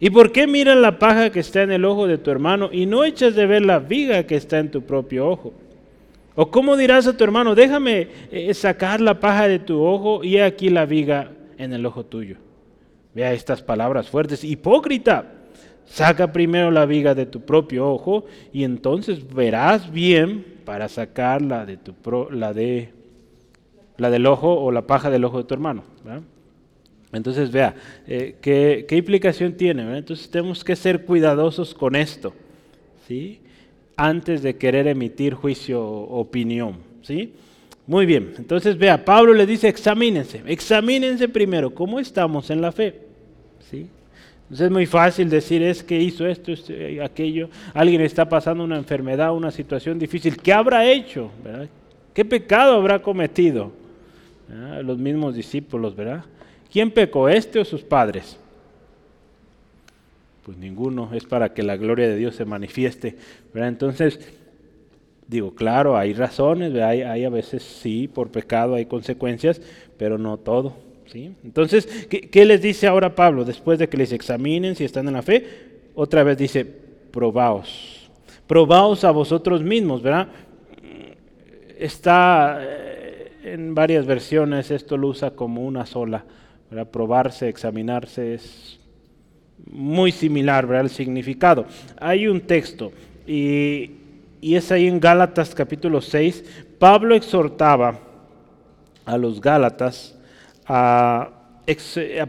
¿Y 0.00 0.10
por 0.10 0.32
qué 0.32 0.46
miras 0.46 0.76
la 0.76 0.98
paja 0.98 1.30
que 1.30 1.40
está 1.40 1.62
en 1.62 1.70
el 1.70 1.84
ojo 1.84 2.08
de 2.08 2.18
tu 2.18 2.30
hermano 2.30 2.70
y 2.72 2.86
no 2.86 3.04
echas 3.04 3.36
de 3.36 3.46
ver 3.46 3.62
la 3.62 3.78
viga 3.78 4.24
que 4.24 4.34
está 4.34 4.58
en 4.58 4.70
tu 4.70 4.82
propio 4.82 5.28
ojo? 5.28 5.52
¿O 6.34 6.50
cómo 6.50 6.76
dirás 6.76 7.06
a 7.06 7.16
tu 7.16 7.22
hermano, 7.22 7.54
déjame 7.54 8.08
eh, 8.32 8.52
sacar 8.54 9.00
la 9.00 9.20
paja 9.20 9.46
de 9.46 9.58
tu 9.58 9.80
ojo 9.80 10.24
y 10.24 10.38
aquí 10.38 10.70
la 10.70 10.86
viga 10.86 11.30
en 11.58 11.72
el 11.72 11.84
ojo 11.84 12.04
tuyo? 12.04 12.36
Vea 13.14 13.32
estas 13.32 13.62
palabras 13.62 14.08
fuertes. 14.08 14.42
Hipócrita. 14.42 15.26
Saca 15.84 16.32
primero 16.32 16.70
la 16.70 16.86
viga 16.86 17.14
de 17.14 17.26
tu 17.26 17.42
propio 17.42 17.88
ojo 17.90 18.24
y 18.52 18.64
entonces 18.64 19.26
verás 19.34 19.92
bien 19.92 20.44
para 20.64 20.88
sacar 20.88 21.42
la, 21.42 21.66
de 21.66 21.76
tu 21.76 21.94
la, 22.30 22.54
de, 22.54 22.92
la 23.98 24.10
del 24.10 24.26
ojo 24.26 24.54
o 24.54 24.70
la 24.70 24.86
paja 24.86 25.10
del 25.10 25.24
ojo 25.24 25.38
de 25.38 25.44
tu 25.44 25.54
hermano. 25.54 25.84
Entonces 27.12 27.50
vea, 27.50 27.74
eh, 28.06 28.36
¿qué, 28.40 28.86
implicación 28.96 29.52
tiene? 29.54 29.98
Entonces 29.98 30.30
tenemos 30.30 30.64
que 30.64 30.74
ser 30.74 31.04
cuidadosos 31.04 31.74
con 31.74 31.94
esto, 31.94 32.32
¿sí? 33.06 33.40
antes 33.96 34.42
de 34.42 34.56
querer 34.56 34.88
emitir 34.88 35.34
juicio 35.34 35.84
o 35.84 36.20
opinión. 36.20 36.78
¿sí? 37.02 37.34
Muy 37.86 38.06
bien, 38.06 38.32
entonces 38.38 38.78
vea, 38.78 39.04
Pablo 39.04 39.34
le 39.34 39.44
dice 39.44 39.68
examínense, 39.68 40.42
examínense 40.46 41.28
primero, 41.28 41.74
¿cómo 41.74 42.00
estamos 42.00 42.48
en 42.48 42.62
la 42.62 42.72
fe? 42.72 43.00
¿Sí? 43.70 43.88
Entonces 44.44 44.66
es 44.66 44.70
muy 44.70 44.86
fácil 44.86 45.28
decir, 45.28 45.62
es 45.62 45.82
que 45.82 46.00
hizo 46.00 46.26
esto, 46.26 46.52
eh, 46.68 47.00
aquello, 47.02 47.50
alguien 47.74 48.00
está 48.00 48.26
pasando 48.26 48.64
una 48.64 48.78
enfermedad, 48.78 49.34
una 49.34 49.50
situación 49.50 49.98
difícil, 49.98 50.36
¿qué 50.38 50.52
habrá 50.52 50.90
hecho? 50.90 51.30
¿Qué 52.14 52.24
pecado 52.24 52.76
habrá 52.76 53.02
cometido? 53.02 53.81
Los 54.48 54.98
mismos 54.98 55.34
discípulos, 55.34 55.96
¿verdad? 55.96 56.24
¿Quién 56.70 56.90
pecó, 56.90 57.28
este 57.28 57.58
o 57.58 57.64
sus 57.64 57.82
padres? 57.82 58.38
Pues 60.42 60.56
ninguno, 60.56 61.10
es 61.12 61.24
para 61.24 61.52
que 61.54 61.62
la 61.62 61.76
gloria 61.76 62.08
de 62.08 62.16
Dios 62.16 62.34
se 62.34 62.44
manifieste, 62.44 63.16
¿verdad? 63.52 63.68
Entonces, 63.68 64.20
digo, 65.28 65.54
claro, 65.54 65.96
hay 65.96 66.14
razones, 66.14 66.74
hay, 66.74 67.24
a 67.24 67.28
veces 67.28 67.62
sí, 67.62 68.08
por 68.08 68.30
pecado 68.30 68.74
hay 68.74 68.86
consecuencias, 68.86 69.60
pero 69.96 70.18
no 70.18 70.38
todo. 70.38 70.74
Entonces, 71.14 71.86
¿qué, 72.08 72.44
les 72.46 72.62
dice 72.62 72.86
ahora 72.86 73.14
Pablo? 73.14 73.44
Después 73.44 73.78
de 73.78 73.88
que 73.88 73.98
les 73.98 74.12
examinen 74.12 74.74
si 74.74 74.84
están 74.84 75.06
en 75.08 75.14
la 75.14 75.22
fe, 75.22 75.44
otra 75.94 76.22
vez 76.22 76.38
dice, 76.38 76.64
probaos. 76.64 78.10
Probaos 78.46 79.04
a 79.04 79.10
vosotros 79.10 79.62
mismos, 79.62 80.02
¿verdad? 80.02 80.28
Está 81.78 82.60
en 83.44 83.74
varias 83.74 84.06
versiones, 84.06 84.70
esto 84.70 84.96
lo 84.96 85.08
usa 85.08 85.32
como 85.32 85.64
una 85.66 85.86
sola, 85.86 86.24
¿verdad? 86.70 86.90
Probarse, 86.90 87.48
examinarse 87.48 88.34
es 88.34 88.78
muy 89.70 90.12
similar, 90.12 90.66
¿verdad? 90.66 90.84
El 90.84 90.90
significado. 90.90 91.66
Hay 91.98 92.26
un 92.26 92.40
texto 92.40 92.92
y, 93.26 93.90
es 94.42 94.72
ahí 94.72 94.88
en 94.88 94.98
Gálatas 95.00 95.54
capítulo 95.54 96.00
6. 96.00 96.44
Pablo 96.78 97.14
exhortaba 97.14 97.98
a 99.04 99.16
los 99.16 99.40
Gálatas 99.40 100.16
a, 100.66 101.30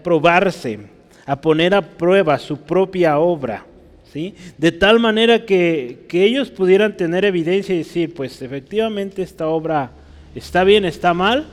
probarse, 0.03 0.79
a 1.25 1.39
poner 1.39 1.73
a 1.73 1.81
prueba 1.81 2.37
su 2.37 2.57
propia 2.57 3.17
obra. 3.19 3.65
¿Sí? 4.11 4.35
De 4.59 4.71
tal 4.71 4.99
manera 4.99 5.43
que, 5.43 6.05
ellos 6.11 6.51
pudieran 6.51 6.95
tener 6.95 7.25
evidencia 7.25 7.73
y 7.73 7.79
decir, 7.79 8.13
pues 8.13 8.43
efectivamente 8.43 9.23
esta 9.23 9.47
obra 9.47 9.89
está 10.35 10.63
bien, 10.63 10.85
está 10.85 11.13
mal, 11.13 11.45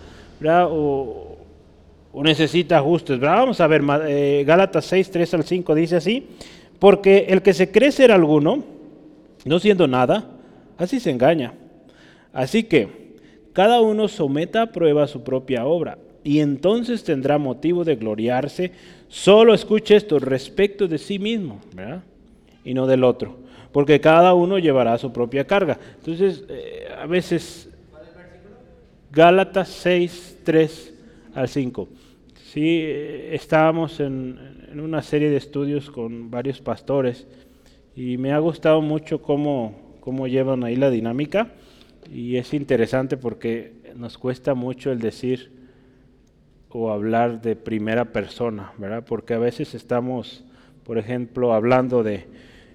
O, 0.43 1.37
necesita 2.15 2.79
ajustes. 2.79 3.21
Vamos 3.21 3.61
a 3.61 3.67
ver, 3.67 3.83
eh, 4.09 4.45
Gálatas 4.47 4.85
6, 4.87 5.11
3 5.11 5.35
al 5.35 5.45
5 5.45 5.75
dice 5.75 5.97
así, 5.97 6.27
porque 6.79 7.27
el 7.29 7.43
que 7.43 7.53
se 7.53 7.71
cree 7.71 7.93
ser 7.93 8.11
alguno, 8.11 8.65
no 9.45 9.59
siendo 9.59 9.87
nada, 9.87 10.31
así 10.77 10.99
se 10.99 11.11
engaña. 11.11 11.55
Así 12.33 12.65
que 12.65 13.17
cada 13.53 13.81
uno 13.81 14.09
someta 14.09 14.63
a 14.63 14.73
prueba 14.73 15.07
su 15.07 15.23
propia 15.23 15.67
obra 15.67 15.99
y 16.23 16.41
entonces 16.41 17.05
tendrá 17.05 17.39
motivo 17.39 17.85
de 17.85 17.97
gloriarse. 17.97 18.73
Solo 19.09 19.55
escuche 19.55 19.97
esto 19.97 20.19
respecto 20.19 20.87
de 20.87 20.99
sí 20.99 21.19
mismo, 21.19 21.61
¿verdad? 21.75 22.03
Y 22.65 22.75
no 22.75 22.87
del 22.87 23.05
otro, 23.05 23.39
porque 23.73 24.01
cada 24.01 24.35
uno 24.35 24.59
llevará 24.59 24.99
su 24.99 25.13
propia 25.13 25.47
carga. 25.47 25.79
Entonces, 25.99 26.45
eh, 26.49 26.89
a 26.97 27.07
veces, 27.07 27.70
Gálatas 29.13 29.69
6, 29.69 30.39
3 30.45 30.95
al 31.35 31.49
5. 31.49 31.89
Sí, 32.53 32.81
eh, 32.83 33.35
estábamos 33.35 33.99
en, 34.01 34.39
en, 34.71 34.81
una 34.81 35.03
serie 35.03 35.31
de 35.31 35.37
estudios 35.37 35.91
con 35.91 36.31
varios 36.31 36.61
pastores 36.61 37.27
y 37.97 38.19
me 38.19 38.33
ha 38.33 38.39
gustado 38.39 38.81
mucho 38.81 39.21
cómo, 39.21 39.97
cómo 40.01 40.29
llevan 40.29 40.65
ahí 40.65 40.77
la 40.77 40.91
dinámica 40.91 41.53
y 42.13 42.37
es 42.37 42.55
interesante 42.55 43.17
porque 43.17 43.73
nos 43.97 44.17
cuesta 44.17 44.55
mucho 44.55 44.93
el 44.93 45.01
decir, 45.01 45.53
o 46.71 46.91
hablar 46.91 47.43
de 47.43 47.57
primera 47.57 48.07
persona, 48.13 48.73
¿verdad? 48.79 49.05
Porque 49.05 49.35
a 49.35 49.39
veces 49.39 49.75
estamos, 49.75 50.45
por 50.85 50.99
ejemplo, 50.99 51.53
hablando 51.53 52.03
de, 52.05 52.27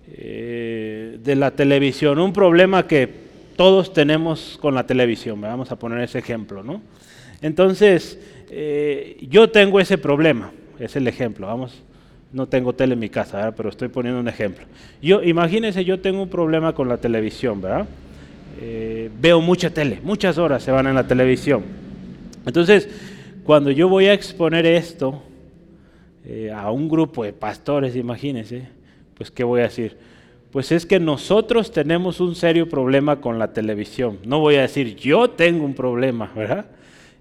eh, 0.08 1.18
de 1.24 1.36
la 1.36 1.52
televisión, 1.52 2.20
un 2.20 2.34
problema 2.34 2.88
que 2.88 3.25
todos 3.56 3.94
tenemos 3.94 4.58
con 4.62 4.76
la 4.76 4.86
televisión, 4.86 5.40
vamos 5.42 5.72
a 5.72 5.80
poner 5.80 6.02
ese 6.02 6.20
ejemplo, 6.20 6.64
¿no? 6.64 6.82
Entonces, 7.42 8.20
eh, 8.50 9.18
yo 9.30 9.50
tengo 9.50 9.80
ese 9.80 9.98
problema, 9.98 10.52
es 10.80 10.96
el 10.96 11.08
ejemplo, 11.08 11.48
vamos, 11.48 11.84
no 12.32 12.48
tengo 12.48 12.74
tele 12.74 12.94
en 12.94 13.00
mi 13.00 13.10
casa, 13.10 13.54
pero 13.56 13.70
estoy 13.70 13.88
poniendo 13.88 14.20
un 14.20 14.28
ejemplo. 14.28 14.66
Yo, 15.02 15.24
imagínense, 15.24 15.86
yo 15.86 16.00
tengo 16.00 16.22
un 16.22 16.30
problema 16.30 16.74
con 16.74 16.90
la 16.90 16.98
televisión, 16.98 17.62
¿verdad? 17.62 17.86
Eh, 18.62 19.10
veo 19.20 19.42
mucha 19.42 19.70
tele, 19.70 20.00
muchas 20.04 20.38
horas 20.38 20.64
se 20.64 20.72
van 20.72 20.88
en 20.88 20.96
la 20.96 21.08
televisión. 21.08 21.64
Entonces, 22.46 22.90
cuando 23.44 23.72
yo 23.72 23.88
voy 23.88 24.08
a 24.08 24.14
exponer 24.14 24.66
esto 24.66 25.22
eh, 26.26 26.52
a 26.52 26.72
un 26.72 26.90
grupo 26.90 27.24
de 27.24 27.32
pastores, 27.32 27.96
imagínense, 27.96 28.68
pues 29.16 29.32
¿qué 29.32 29.44
voy 29.44 29.62
a 29.62 29.64
decir? 29.66 29.98
Pues 30.56 30.72
es 30.72 30.86
que 30.86 31.02
nosotros 31.02 31.74
tenemos 31.74 32.22
un 32.22 32.34
serio 32.34 32.70
problema 32.70 33.20
con 33.20 33.38
la 33.40 33.52
televisión. 33.52 34.20
No 34.24 34.40
voy 34.40 34.56
a 34.56 34.62
decir 34.62 34.96
yo 34.96 35.30
tengo 35.30 35.66
un 35.66 35.74
problema, 35.74 36.32
¿verdad? 36.34 36.68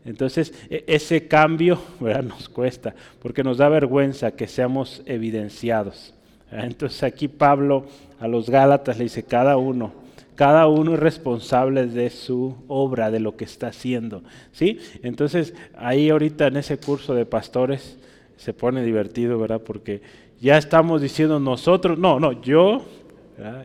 Entonces, 0.04 0.54
e, 0.70 0.84
ese 0.86 1.26
cambio 1.26 1.80
nos 1.98 2.48
cuesta, 2.48 2.94
porque 3.20 3.42
nos 3.42 3.58
da 3.58 3.68
vergüenza 3.68 4.30
que 4.30 4.46
seamos 4.46 5.02
evidenciados. 5.06 6.14
Entonces 6.52 7.02
aquí 7.02 7.26
Pablo 7.26 7.86
a 8.20 8.28
los 8.28 8.48
Gálatas 8.48 8.98
le 8.98 9.02
dice, 9.02 9.24
cada 9.24 9.56
uno, 9.56 9.92
Cada 10.36 10.68
uno 10.68 10.94
es 10.94 11.00
responsable 11.00 11.86
de 11.86 12.10
su 12.10 12.54
obra, 12.68 13.10
de 13.10 13.18
lo 13.18 13.36
que 13.36 13.46
está 13.46 13.66
haciendo. 13.66 14.22
¿sí? 14.52 14.78
Entonces, 15.02 15.54
ahí 15.76 16.08
ahorita 16.08 16.46
en 16.46 16.58
ese 16.58 16.78
curso 16.78 17.16
de 17.16 17.26
pastores 17.26 17.98
se 18.36 18.52
pone 18.52 18.84
divertido, 18.84 19.40
¿verdad? 19.40 19.60
Porque 19.60 20.02
ya 20.40 20.56
estamos 20.56 21.02
diciendo 21.02 21.40
nosotros, 21.40 21.98
no, 21.98 22.20
no, 22.20 22.40
yo, 22.42 22.84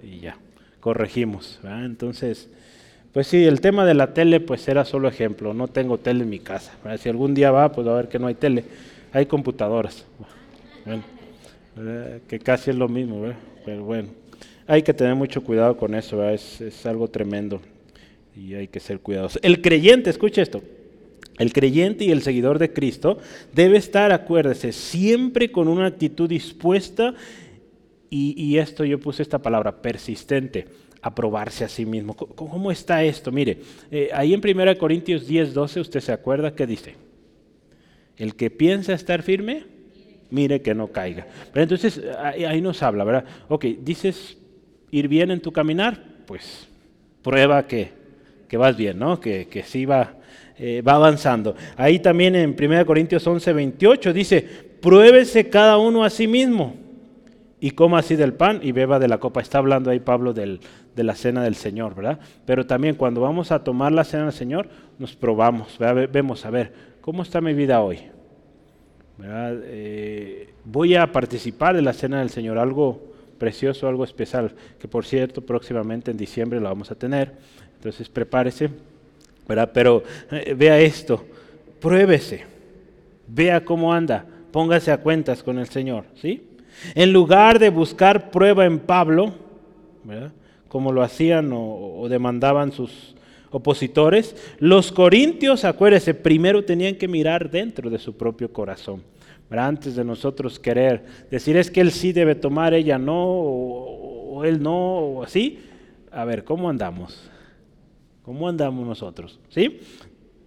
y 0.04 0.20
ya, 0.20 0.38
corregimos. 0.80 1.60
Entonces, 1.64 2.50
pues 3.14 3.28
sí, 3.28 3.46
el 3.46 3.62
tema 3.62 3.86
de 3.86 3.94
la 3.94 4.14
tele, 4.14 4.40
pues 4.40 4.68
era 4.68 4.86
solo 4.86 5.08
ejemplo. 5.08 5.54
No 5.54 5.68
tengo 5.68 5.98
tele 5.98 6.24
en 6.24 6.30
mi 6.30 6.40
casa. 6.40 6.74
Si 7.00 7.10
algún 7.10 7.34
día 7.34 7.52
va, 7.52 7.72
pues 7.72 7.88
a 7.88 7.94
ver 7.94 8.08
que 8.08 8.20
no 8.20 8.28
hay 8.28 8.36
tele. 8.36 8.64
Hay 9.12 9.26
computadoras. 9.26 10.06
que 12.28 12.40
casi 12.40 12.70
es 12.72 12.76
lo 12.76 12.88
mismo, 12.88 13.22
¿verdad? 13.22 13.38
Pero 13.66 13.84
bueno, 13.84 14.10
hay 14.68 14.84
que 14.84 14.94
tener 14.94 15.16
mucho 15.16 15.44
cuidado 15.44 15.78
con 15.78 15.96
eso, 15.96 16.28
es, 16.30 16.62
es, 16.62 16.86
algo 16.86 17.08
tremendo 17.08 17.62
y 18.36 18.54
hay 18.54 18.68
que 18.68 18.80
ser 18.80 19.00
cuidadosos. 19.00 19.40
El 19.44 19.62
creyente, 19.62 20.10
escuche 20.10 20.42
esto, 20.42 20.62
el 21.40 21.54
creyente 21.54 22.04
y 22.04 22.12
el 22.12 22.22
seguidor 22.22 22.60
de 22.60 22.72
Cristo 22.72 23.18
debe 23.54 23.78
estar, 23.78 24.12
acuérdese, 24.12 24.72
siempre 24.72 25.52
con 25.52 25.68
una 25.68 25.88
actitud 25.88 26.30
dispuesta 26.30 27.16
y, 28.10 28.58
esto 28.58 28.84
yo 28.86 29.00
puse 29.00 29.22
esta 29.22 29.40
palabra, 29.40 29.82
persistente 29.82 30.66
a 31.02 31.14
probarse 31.14 31.64
a 31.64 31.70
sí 31.70 31.86
mismo. 31.86 32.16
¿Cómo 32.16 32.72
está 32.72 33.04
esto? 33.04 33.32
Mire, 33.32 33.60
eh, 33.92 34.10
ahí 34.14 34.34
en 34.34 34.42
1 34.44 34.78
Corintios 34.78 35.28
10, 35.28 35.54
12, 35.54 35.80
usted 35.80 36.00
se 36.00 36.12
acuerda 36.12 36.56
que 36.56 36.66
dice, 36.66 36.96
el 38.18 38.36
que 38.36 38.50
piensa 38.50 38.94
estar 38.94 39.22
firme, 39.22 39.66
mire 40.32 40.62
que 40.62 40.74
no 40.74 40.88
caiga. 40.88 41.28
Pero 41.54 41.64
entonces 41.64 42.02
ahí, 42.18 42.62
nos 42.62 42.82
habla, 42.82 43.04
¿verdad? 43.04 43.26
Ok, 43.48 43.66
dices 43.82 44.38
ir 44.92 45.08
bien 45.08 45.30
en 45.32 45.40
tu 45.40 45.52
caminar, 45.52 46.04
pues 46.26 46.68
prueba 47.22 47.68
que, 47.68 47.92
que 48.48 48.58
vas 48.58 48.76
bien, 48.76 48.98
¿no? 48.98 49.20
Que, 49.20 49.48
que 49.48 49.64
sí 49.64 49.86
va, 49.86 50.18
eh, 50.58 50.82
va 50.82 50.94
avanzando. 50.94 51.56
Ahí 51.78 52.00
también 52.00 52.36
en 52.36 52.56
1 52.60 52.86
Corintios 52.88 53.26
11, 53.26 53.54
28 53.54 54.14
dice, 54.14 54.42
pruébese 54.82 55.48
cada 55.48 55.78
uno 55.78 56.04
a 56.04 56.10
sí 56.10 56.28
mismo 56.28 56.89
y 57.62 57.72
coma 57.72 58.00
así 58.00 58.16
del 58.16 58.34
pan 58.34 58.60
y 58.64 58.72
beba 58.72 59.00
de 59.00 59.08
la 59.08 59.18
copa. 59.18 59.42
Está 59.42 59.58
hablando 59.58 59.90
ahí 59.90 60.00
Pablo 60.00 60.34
del, 60.34 60.60
de 60.96 61.04
la 61.04 61.16
cena 61.16 61.44
del 61.44 61.56
Señor, 61.56 61.96
¿verdad? 61.96 62.20
Pero 62.46 62.66
también 62.66 62.96
cuando 62.96 63.22
vamos 63.22 63.52
a 63.52 63.64
tomar 63.64 63.92
la 63.92 64.04
cena 64.04 64.24
del 64.24 64.34
Señor, 64.34 64.70
nos 64.98 65.16
probamos, 65.16 65.78
vemos, 66.12 66.46
a 66.46 66.50
ver, 66.50 66.74
¿cómo 67.02 67.24
está 67.24 67.42
mi 67.42 67.54
vida 67.54 67.82
hoy? 67.82 68.00
Eh, 69.22 70.50
voy 70.64 70.96
a 70.96 71.12
participar 71.12 71.76
de 71.76 71.82
la 71.82 71.94
cena 71.94 72.20
del 72.20 72.30
Señor, 72.30 72.58
algo 72.58 73.10
precioso, 73.38 73.88
algo 73.88 74.04
especial, 74.04 74.54
que 74.80 74.88
por 74.88 75.06
cierto 75.06 75.42
próximamente 75.42 76.12
en 76.12 76.18
diciembre 76.18 76.60
lo 76.60 76.68
vamos 76.68 76.92
a 76.92 76.96
tener, 76.96 77.34
entonces 77.76 78.08
prepárese, 78.10 78.70
¿verdad? 79.48 79.72
Pero 79.74 80.04
eh, 80.32 80.54
vea 80.54 80.80
esto, 80.80 81.26
pruébese, 81.80 82.46
vea 83.28 83.64
cómo 83.64 83.94
anda, 83.94 84.26
póngase 84.52 84.92
a 84.92 84.98
cuentas 84.98 85.44
con 85.44 85.58
el 85.58 85.68
Señor, 85.68 86.06
¿sí? 86.16 86.49
En 86.96 87.14
lugar 87.14 87.60
de 87.60 87.70
buscar 87.70 88.32
prueba 88.32 88.66
en 88.66 88.80
Pablo, 88.80 89.34
como 90.68 90.92
lo 90.92 91.02
hacían 91.02 91.52
o, 91.54 92.08
demandaban 92.10 92.72
sus 92.72 93.16
opositores, 93.52 94.36
los 94.60 94.92
corintios, 94.92 95.66
acuérdense, 95.66 96.14
primero 96.14 96.64
tenían 96.64 96.96
que 96.96 97.08
mirar 97.08 97.50
dentro 97.50 97.90
de 97.90 97.98
su 98.00 98.16
propio 98.16 98.52
corazón. 98.54 99.02
Antes 99.50 99.96
de 99.96 100.06
nosotros 100.06 100.60
querer 100.60 101.04
decir 101.32 101.58
es 101.58 101.72
que 101.72 101.82
él 101.82 101.92
sí 101.92 102.14
debe 102.14 102.36
tomar, 102.36 102.76
ella 102.76 103.00
no, 103.00 103.26
o, 103.26 104.46
él 104.46 104.62
no, 104.62 104.98
o 104.98 105.24
así. 105.24 105.60
A 106.12 106.24
ver, 106.24 106.44
¿cómo 106.44 106.70
andamos? 106.70 107.30
¿Cómo 108.22 108.48
andamos 108.48 108.86
nosotros? 108.86 109.40
¿Sí? 109.50 109.80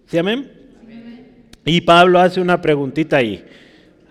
¿Sí, 0.05 0.17
amén? 0.17 0.49
Y 1.65 1.81
Pablo 1.81 2.19
hace 2.19 2.39
una 2.39 2.61
preguntita 2.61 3.17
ahí. 3.17 3.43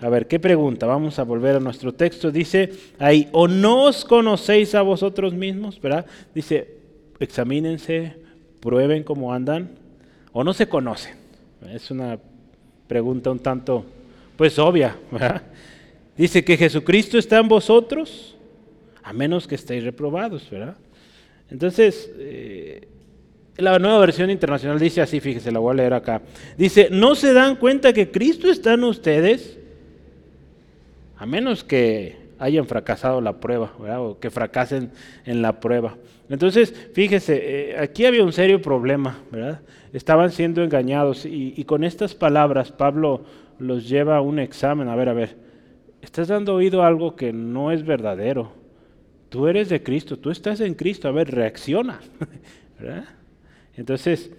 A 0.03 0.09
ver, 0.09 0.27
¿qué 0.27 0.41
pregunta? 0.41 0.85
Vamos 0.85 1.21
a 1.21 1.23
volver 1.23 1.55
a 1.55 1.61
nuestro 1.61 1.95
texto. 1.95 2.33
Dice 2.33 2.73
ahí, 2.99 3.29
¿o 3.31 3.47
no 3.47 3.85
os 3.85 4.05
conocéis 4.05 4.75
a 4.75 4.83
vosotros 4.83 5.33
mismos? 5.33 5.81
¿Verdad? 5.81 6.05
Dice, 6.35 6.75
examínense, 7.21 8.17
prueben 8.59 9.05
cómo 9.05 9.33
andan, 9.33 9.71
o 10.33 10.43
no 10.43 10.55
se 10.55 10.69
conocen. 10.69 11.15
Es 11.73 11.89
una 11.93 12.19
pregunta 12.89 13.31
un 13.31 13.39
tanto, 13.39 13.87
pues 14.37 14.59
obvia. 14.59 14.97
¿verdad? 15.13 15.43
Dice 16.17 16.45
que 16.45 16.57
Jesucristo 16.57 17.17
está 17.17 17.39
en 17.39 17.47
vosotros, 17.47 18.35
a 19.05 19.13
menos 19.13 19.47
que 19.47 19.55
estéis 19.55 19.85
reprobados, 19.85 20.51
¿verdad? 20.51 20.77
Entonces, 21.49 22.11
eh, 22.19 22.89
la 23.57 23.79
nueva 23.79 24.01
versión 24.01 24.31
internacional 24.31 24.81
dice 24.81 25.01
así, 25.01 25.21
fíjese, 25.21 25.53
la 25.53 25.61
voy 25.61 25.75
a 25.75 25.77
leer 25.77 25.95
acá. 25.95 26.23
Dice, 26.59 26.89
¿no 26.91 27.15
se 27.15 27.33
dan 27.33 27.55
cuenta 27.55 27.93
que 27.93 28.11
Cristo 28.11 28.51
está 28.51 28.73
en 28.73 28.83
ustedes? 28.83 29.62
A 31.23 31.27
menos 31.27 31.63
que 31.63 32.17
hayan 32.41 32.67
fracasado 32.67 33.21
la 33.21 33.39
prueba, 33.39 33.73
o 33.79 34.19
que 34.19 34.29
fracasen 34.29 34.91
en 35.25 35.41
la 35.41 35.61
prueba. 35.61 35.97
Entonces, 36.29 36.75
fíjese, 36.95 37.41
eh, 37.45 37.79
aquí 37.79 38.07
había 38.07 38.25
un 38.25 38.33
serio 38.33 38.61
problema, 38.61 39.21
¿verdad? 39.31 39.61
Estaban 39.93 40.33
siendo 40.33 40.65
engañados 40.65 41.25
y, 41.25 41.63
con 41.63 41.85
estas 41.85 42.17
palabras 42.17 42.73
Pablo 42.73 43.23
los 43.61 43.89
lleva 43.89 44.17
a 44.17 44.21
un 44.21 44.41
examen. 44.41 44.89
A 44.89 44.97
ver, 44.97 45.11
a 45.11 45.13
ver, 45.13 45.37
estás 46.01 46.27
dando 46.27 46.57
oído 46.57 46.83
a 46.83 46.89
algo 46.89 47.15
que 47.15 47.33
no 47.33 47.71
es 47.71 47.87
verdadero. 47.87 48.51
Tú 49.29 49.47
eres 49.47 49.69
de 49.69 49.81
Cristo, 49.81 50.19
tú 50.19 50.33
estás 50.33 50.61
en 50.61 50.75
Cristo, 50.75 51.07
a 51.07 51.13
ver, 51.13 51.31
reacciona, 51.31 52.01
¿verdad? 52.81 53.05
Entonces, 53.77 54.33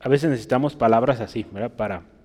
a 0.00 0.08
veces 0.08 0.28
necesitamos 0.28 0.74
palabras 0.74 1.20
así, 1.20 1.46
¿verdad? 1.52 1.76
Para 1.76 2.15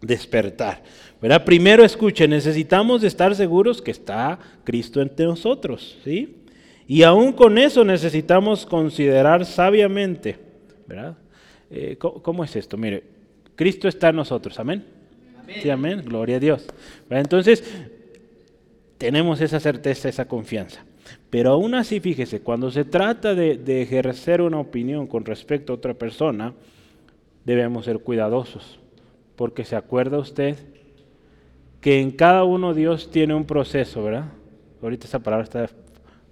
despertar. 0.00 0.82
¿verdad? 1.20 1.44
Primero 1.44 1.84
escuche, 1.84 2.28
necesitamos 2.28 3.02
estar 3.02 3.34
seguros 3.34 3.82
que 3.82 3.90
está 3.90 4.38
Cristo 4.64 5.00
entre 5.00 5.26
nosotros, 5.26 5.98
¿sí? 6.04 6.36
Y 6.86 7.02
aún 7.02 7.32
con 7.32 7.58
eso 7.58 7.84
necesitamos 7.84 8.64
considerar 8.64 9.44
sabiamente, 9.44 10.38
¿verdad? 10.86 11.18
Eh, 11.70 11.96
¿cómo, 11.98 12.44
es 12.44 12.56
esto? 12.56 12.78
Mire, 12.78 13.02
Cristo 13.56 13.88
está 13.88 14.08
en 14.08 14.16
nosotros, 14.16 14.58
amén. 14.58 14.84
Sí, 15.62 15.68
amén, 15.68 16.02
gloria 16.04 16.36
a 16.36 16.40
Dios. 16.40 16.66
Entonces, 17.10 17.64
tenemos 18.96 19.40
esa 19.40 19.60
certeza, 19.60 20.08
esa 20.08 20.26
confianza. 20.26 20.84
Pero 21.30 21.52
aún 21.52 21.74
así, 21.74 22.00
fíjese, 22.00 22.40
cuando 22.40 22.70
se 22.70 22.84
trata 22.84 23.34
de 23.34 23.82
ejercer 23.82 24.40
una 24.40 24.60
opinión 24.60 25.06
con 25.06 25.24
respecto 25.24 25.72
a 25.72 25.76
otra 25.76 25.94
persona, 25.94 26.54
debemos 27.44 27.86
ser 27.86 27.98
cuidadosos 27.98 28.78
porque 29.38 29.64
se 29.64 29.76
acuerda 29.76 30.18
usted 30.18 30.56
que 31.80 32.00
en 32.00 32.10
cada 32.10 32.42
uno 32.42 32.74
Dios 32.74 33.12
tiene 33.12 33.34
un 33.34 33.44
proceso, 33.44 34.02
¿verdad? 34.02 34.32
Ahorita 34.82 35.06
esa 35.06 35.20
palabra 35.20 35.44
está 35.44 35.70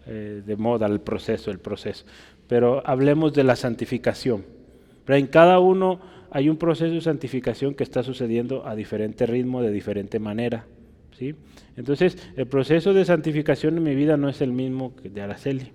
eh, 0.06 0.42
de 0.44 0.56
moda, 0.56 0.86
el 0.86 0.98
proceso, 0.98 1.52
el 1.52 1.60
proceso. 1.60 2.04
Pero 2.48 2.82
hablemos 2.84 3.32
de 3.32 3.44
la 3.44 3.54
santificación. 3.54 4.44
Pero 5.04 5.18
en 5.18 5.28
cada 5.28 5.60
uno 5.60 6.00
hay 6.32 6.48
un 6.48 6.56
proceso 6.56 6.92
de 6.92 7.00
santificación 7.00 7.74
que 7.74 7.84
está 7.84 8.02
sucediendo 8.02 8.66
a 8.66 8.74
diferente 8.74 9.24
ritmo, 9.24 9.62
de 9.62 9.70
diferente 9.70 10.18
manera. 10.18 10.66
¿sí? 11.16 11.36
Entonces, 11.76 12.18
el 12.36 12.48
proceso 12.48 12.92
de 12.92 13.04
santificación 13.04 13.76
en 13.76 13.84
mi 13.84 13.94
vida 13.94 14.16
no 14.16 14.28
es 14.28 14.40
el 14.40 14.50
mismo 14.50 14.96
que 14.96 15.10
de 15.10 15.22
Araceli. 15.22 15.70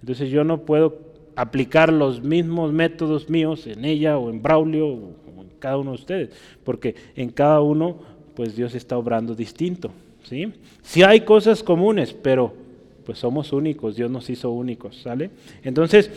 Entonces, 0.00 0.30
yo 0.30 0.44
no 0.44 0.64
puedo 0.64 1.14
aplicar 1.34 1.92
los 1.92 2.22
mismos 2.22 2.72
métodos 2.72 3.28
míos 3.28 3.66
en 3.66 3.84
ella 3.84 4.18
o 4.18 4.30
en 4.30 4.40
Braulio 4.40 5.23
cada 5.64 5.78
uno 5.78 5.92
de 5.92 5.96
ustedes, 5.96 6.30
porque 6.62 6.94
en 7.16 7.30
cada 7.30 7.62
uno, 7.62 7.96
pues 8.36 8.54
Dios 8.54 8.74
está 8.74 8.98
obrando 8.98 9.34
distinto. 9.34 9.90
¿sí? 10.22 10.52
Sí 10.82 11.02
hay 11.02 11.22
cosas 11.22 11.62
comunes, 11.62 12.12
pero 12.12 12.52
pues 13.06 13.18
somos 13.18 13.50
únicos, 13.50 13.96
Dios 13.96 14.10
nos 14.10 14.28
hizo 14.28 14.50
únicos, 14.50 15.00
¿sale? 15.00 15.30
Entonces, 15.62 16.10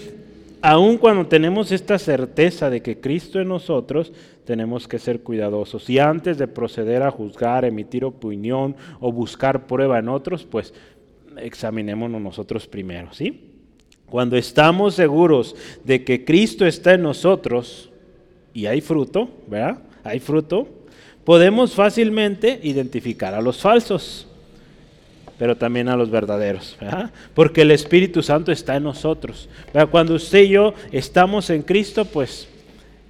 aun 0.62 0.98
cuando 0.98 1.28
tenemos 1.28 1.72
esta 1.72 1.98
certeza 1.98 2.70
de 2.70 2.82
que 2.82 3.00
Cristo 3.00 3.40
en 3.40 3.48
nosotros, 3.48 4.12
tenemos 4.44 4.86
que 4.86 5.00
ser 5.00 5.22
cuidadosos. 5.22 5.90
Y 5.90 5.98
antes 5.98 6.38
de 6.38 6.50
proceder 6.50 7.02
a 7.04 7.12
juzgar, 7.12 7.64
emitir 7.64 8.04
opinión 8.04 8.76
o 9.00 9.14
buscar 9.14 9.66
prueba 9.66 9.98
en 9.98 10.10
otros, 10.10 10.44
pues 10.44 10.74
examinémonos 11.38 12.22
nosotros 12.22 12.68
primero, 12.68 13.14
¿sí? 13.14 13.46
Cuando 14.10 14.36
estamos 14.36 14.96
seguros 14.96 15.56
de 15.86 16.04
que 16.04 16.26
Cristo 16.26 16.66
está 16.66 16.96
en 16.96 17.04
nosotros, 17.04 17.92
y 18.58 18.66
hay 18.66 18.82
fruto, 18.82 19.30
¿verdad? 19.46 19.78
Hay 20.04 20.20
fruto, 20.20 20.68
podemos 21.24 21.76
fácilmente 21.76 22.60
identificar 22.64 23.36
a 23.36 23.42
los 23.42 23.62
falsos, 23.62 24.28
pero 25.38 25.56
también 25.56 25.90
a 25.90 25.96
los 25.96 26.10
verdaderos, 26.10 26.76
¿verdad? 26.82 27.12
Porque 27.36 27.62
el 27.62 27.70
Espíritu 27.70 28.24
Santo 28.24 28.52
está 28.52 28.76
en 28.76 28.86
nosotros. 28.86 29.48
Cuando 29.92 30.16
usted 30.16 30.42
y 30.42 30.50
yo 30.50 30.74
estamos 30.92 31.52
en 31.52 31.62
Cristo, 31.62 32.06
pues 32.06 32.48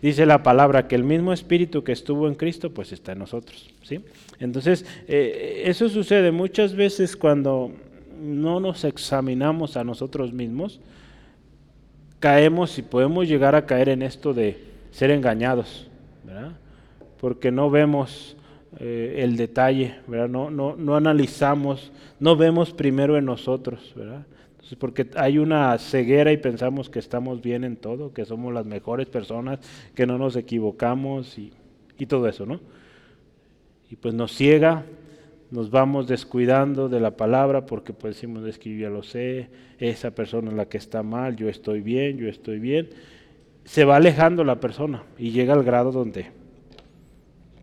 dice 0.02 0.26
la 0.26 0.44
palabra 0.44 0.90
que 0.90 0.96
el 0.96 1.06
mismo 1.06 1.32
Espíritu 1.32 1.82
que 1.82 1.94
estuvo 1.94 2.28
en 2.28 2.36
Cristo, 2.36 2.72
pues 2.72 2.92
está 2.92 3.14
en 3.14 3.20
nosotros, 3.20 3.70
¿sí? 3.84 4.02
Entonces, 4.42 4.86
eh, 5.08 5.62
eso 5.64 5.88
sucede 5.88 6.34
muchas 6.34 6.76
veces 6.76 7.16
cuando 7.16 7.72
no 8.22 8.60
nos 8.60 8.84
examinamos 8.84 9.78
a 9.78 9.86
nosotros 9.86 10.34
mismos, 10.34 10.82
caemos 12.20 12.78
y 12.78 12.82
podemos 12.82 13.30
llegar 13.30 13.56
a 13.56 13.66
caer 13.66 13.88
en 13.88 14.02
esto 14.02 14.34
de 14.34 14.68
ser 14.98 15.12
engañados, 15.12 15.88
¿verdad? 16.24 16.54
Porque 17.22 17.52
no 17.52 17.70
vemos 17.70 18.36
eh, 18.80 19.18
el 19.20 19.38
detalle, 19.38 19.94
¿verdad? 20.08 20.28
No, 20.28 20.50
no, 20.50 20.76
no 20.76 20.96
analizamos, 20.96 21.92
no 22.20 22.36
vemos 22.36 22.74
primero 22.74 23.16
en 23.16 23.26
nosotros, 23.26 23.94
¿verdad? 23.96 24.26
Entonces, 24.54 24.76
porque 24.80 25.08
hay 25.16 25.38
una 25.38 25.78
ceguera 25.78 26.32
y 26.32 26.38
pensamos 26.38 26.90
que 26.90 26.98
estamos 26.98 27.44
bien 27.44 27.64
en 27.64 27.78
todo, 27.78 28.12
que 28.12 28.26
somos 28.26 28.52
las 28.52 28.66
mejores 28.66 29.06
personas, 29.06 29.60
que 29.94 30.08
no 30.08 30.18
nos 30.18 30.36
equivocamos 30.36 31.38
y, 31.38 31.54
todo 32.08 32.28
eso, 32.28 32.48
¿no? 32.48 32.60
Y 33.92 33.98
pues 33.98 34.16
nos 34.16 34.36
ciega, 34.36 34.84
nos 35.52 35.70
vamos 35.70 36.08
descuidando 36.08 36.90
de 36.90 37.02
la 37.02 37.12
palabra 37.12 37.68
porque 37.68 37.94
pues 37.94 38.16
decimos, 38.16 38.48
es 38.48 38.58
que 38.58 38.76
yo 38.76 38.88
ya 38.88 38.90
lo 38.90 39.04
sé, 39.04 39.50
esa 39.78 40.10
persona 40.10 40.50
es 40.50 40.58
la 40.58 40.66
que 40.66 40.80
está 40.80 41.04
mal, 41.04 41.36
yo 41.36 41.50
estoy 41.50 41.82
bien, 41.82 42.18
yo 42.18 42.28
estoy 42.28 42.58
bien. 42.58 42.90
Se 43.68 43.86
va 43.86 43.98
alejando 43.98 44.44
la 44.44 44.60
persona 44.60 45.04
y 45.20 45.32
llega 45.32 45.54
al 45.54 45.64
grado 45.64 45.92
donde 45.92 46.32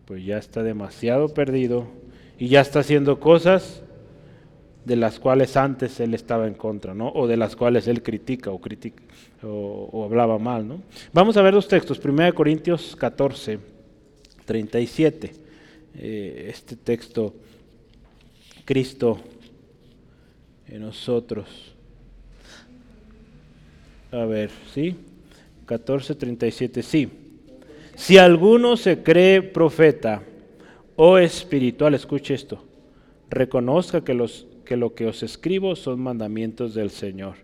pues 0.05 0.25
ya 0.25 0.37
está 0.37 0.63
demasiado 0.63 1.33
perdido 1.33 1.89
y 2.39 2.49
ya 2.49 2.61
está 2.61 2.81
haciendo 2.81 3.19
cosas 3.19 3.83
de 4.85 4.97
las 4.97 5.19
cuales 5.19 5.57
antes 5.57 5.99
él 6.01 6.13
estaba 6.13 6.47
en 6.47 6.53
contra, 6.53 6.93
¿no? 6.93 7.09
O 7.09 7.27
de 7.27 7.39
las 7.39 7.57
cuales 7.57 7.89
él 7.89 8.03
critica 8.03 8.51
o 8.51 8.61
o, 9.43 10.05
hablaba 10.05 10.39
mal, 10.39 10.69
¿no? 10.69 10.83
Vamos 11.13 11.39
a 11.39 11.43
ver 11.43 11.55
dos 11.55 11.69
textos, 11.69 11.99
1 12.05 12.35
Corintios 12.35 12.95
14, 12.97 13.59
37. 14.45 15.33
Eh, 15.97 16.47
este 16.51 16.77
texto, 16.77 17.35
Cristo 18.67 19.19
en 20.69 20.83
nosotros. 20.83 21.75
A 24.13 24.25
ver, 24.27 24.51
¿sí? 24.73 24.97
14, 25.65 26.15
37, 26.15 26.83
sí. 26.83 27.09
Si 27.97 28.19
alguno 28.19 28.77
se 28.77 29.03
cree 29.03 29.43
profeta 29.43 30.23
o 30.97 31.19
espiritual, 31.19 31.95
escuche 31.95 32.35
esto, 32.35 32.65
reconozca 33.31 34.03
que, 34.03 34.15
los, 34.15 34.47
que 34.65 34.77
lo 34.77 34.95
que 34.95 35.07
os 35.07 35.23
escribo 35.23 35.77
son 35.77 36.01
mandamientos 36.01 36.75
del 36.75 36.91
Señor. 36.91 37.37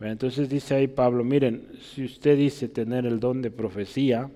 Entonces 0.00 0.48
dice 0.50 0.74
ahí 0.74 0.88
Pablo, 0.88 1.24
miren, 1.24 1.68
si 1.80 2.04
usted 2.04 2.36
dice 2.36 2.68
tener 2.68 3.06
el 3.06 3.18
don 3.18 3.40
de 3.40 3.50
profecía, 3.50 4.30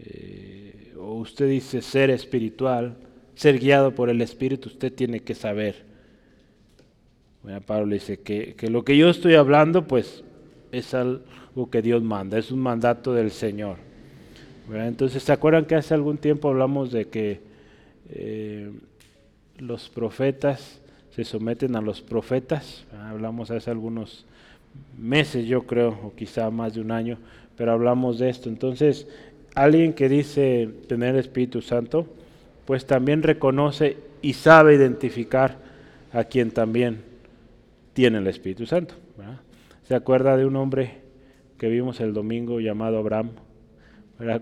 eh, 0.00 0.94
o 0.98 1.14
usted 1.14 1.48
dice 1.48 1.82
ser 1.82 2.08
espiritual, 2.08 2.96
ser 3.34 3.58
guiado 3.58 3.94
por 3.94 4.08
el 4.08 4.22
Espíritu, 4.22 4.68
usted 4.68 4.92
tiene 4.92 5.20
que 5.20 5.34
saber. 5.34 5.84
Pablo 7.66 7.92
dice 7.92 8.20
que, 8.20 8.54
que 8.54 8.70
lo 8.70 8.84
que 8.84 8.96
yo 8.96 9.10
estoy 9.10 9.34
hablando, 9.34 9.86
pues 9.86 10.22
es 10.70 10.94
que 11.70 11.82
Dios 11.82 12.02
manda, 12.02 12.38
es 12.38 12.50
un 12.50 12.60
mandato 12.60 13.12
del 13.12 13.30
Señor. 13.30 13.76
Entonces, 14.72 15.22
¿se 15.22 15.32
acuerdan 15.32 15.66
que 15.66 15.74
hace 15.74 15.92
algún 15.92 16.16
tiempo 16.16 16.48
hablamos 16.48 16.92
de 16.92 17.08
que 17.08 17.40
eh, 18.10 18.70
los 19.58 19.88
profetas 19.88 20.80
se 21.10 21.24
someten 21.24 21.76
a 21.76 21.80
los 21.80 22.00
profetas? 22.00 22.84
Hablamos 23.08 23.50
hace 23.50 23.70
algunos 23.70 24.24
meses, 24.98 25.46
yo 25.46 25.66
creo, 25.66 25.98
o 26.02 26.14
quizá 26.14 26.50
más 26.50 26.74
de 26.74 26.80
un 26.80 26.90
año, 26.90 27.18
pero 27.56 27.72
hablamos 27.72 28.18
de 28.18 28.30
esto. 28.30 28.48
Entonces, 28.48 29.06
alguien 29.54 29.92
que 29.92 30.08
dice 30.08 30.70
tener 30.88 31.16
Espíritu 31.16 31.60
Santo, 31.60 32.06
pues 32.64 32.86
también 32.86 33.22
reconoce 33.22 33.98
y 34.22 34.32
sabe 34.34 34.74
identificar 34.74 35.58
a 36.12 36.24
quien 36.24 36.50
también 36.50 37.02
tiene 37.92 38.18
el 38.18 38.26
Espíritu 38.26 38.64
Santo. 38.64 38.94
¿Se 39.86 39.94
acuerda 39.94 40.36
de 40.36 40.46
un 40.46 40.56
hombre 40.56 41.01
que 41.62 41.68
vimos 41.68 42.00
el 42.00 42.12
domingo 42.12 42.58
llamado 42.58 42.98
Abraham? 42.98 43.30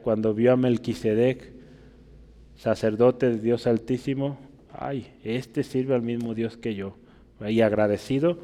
Cuando 0.03 0.33
vio 0.33 0.55
a 0.55 0.57
Melquisedec, 0.57 1.53
sacerdote 2.57 3.29
de 3.29 3.39
Dios 3.39 3.67
Altísimo, 3.67 4.39
ay, 4.73 5.13
este 5.23 5.63
sirve 5.63 5.95
al 5.95 6.01
mismo 6.01 6.35
Dios 6.35 6.57
que 6.57 6.75
yo. 6.75 6.97
Y 7.47 7.61
agradecido, 7.61 8.39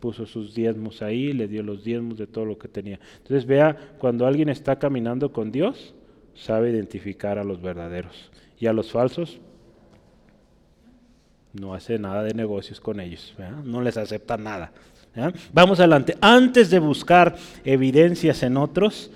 puso 0.00 0.24
sus 0.24 0.54
diezmos 0.54 1.02
ahí, 1.02 1.34
le 1.34 1.46
dio 1.46 1.62
los 1.62 1.84
diezmos 1.84 2.16
de 2.16 2.26
todo 2.26 2.46
lo 2.46 2.56
que 2.56 2.68
tenía. 2.68 3.00
Entonces 3.18 3.44
vea, 3.44 3.76
cuando 3.98 4.26
alguien 4.26 4.48
está 4.48 4.78
caminando 4.78 5.30
con 5.30 5.52
Dios, 5.52 5.94
sabe 6.32 6.70
identificar 6.70 7.38
a 7.38 7.44
los 7.44 7.60
verdaderos. 7.60 8.30
Y 8.58 8.66
a 8.66 8.72
los 8.72 8.92
falsos, 8.92 9.40
no 11.52 11.74
hace 11.74 11.98
nada 11.98 12.22
de 12.22 12.32
negocios 12.32 12.80
con 12.80 12.98
ellos, 12.98 13.34
no 13.62 13.82
les 13.82 13.98
acepta 13.98 14.38
nada. 14.38 14.72
Vamos 15.52 15.80
adelante. 15.80 16.16
Antes 16.20 16.70
de 16.70 16.78
buscar 16.78 17.36
evidencias 17.64 18.42
en 18.42 18.56
otros, 18.56 19.10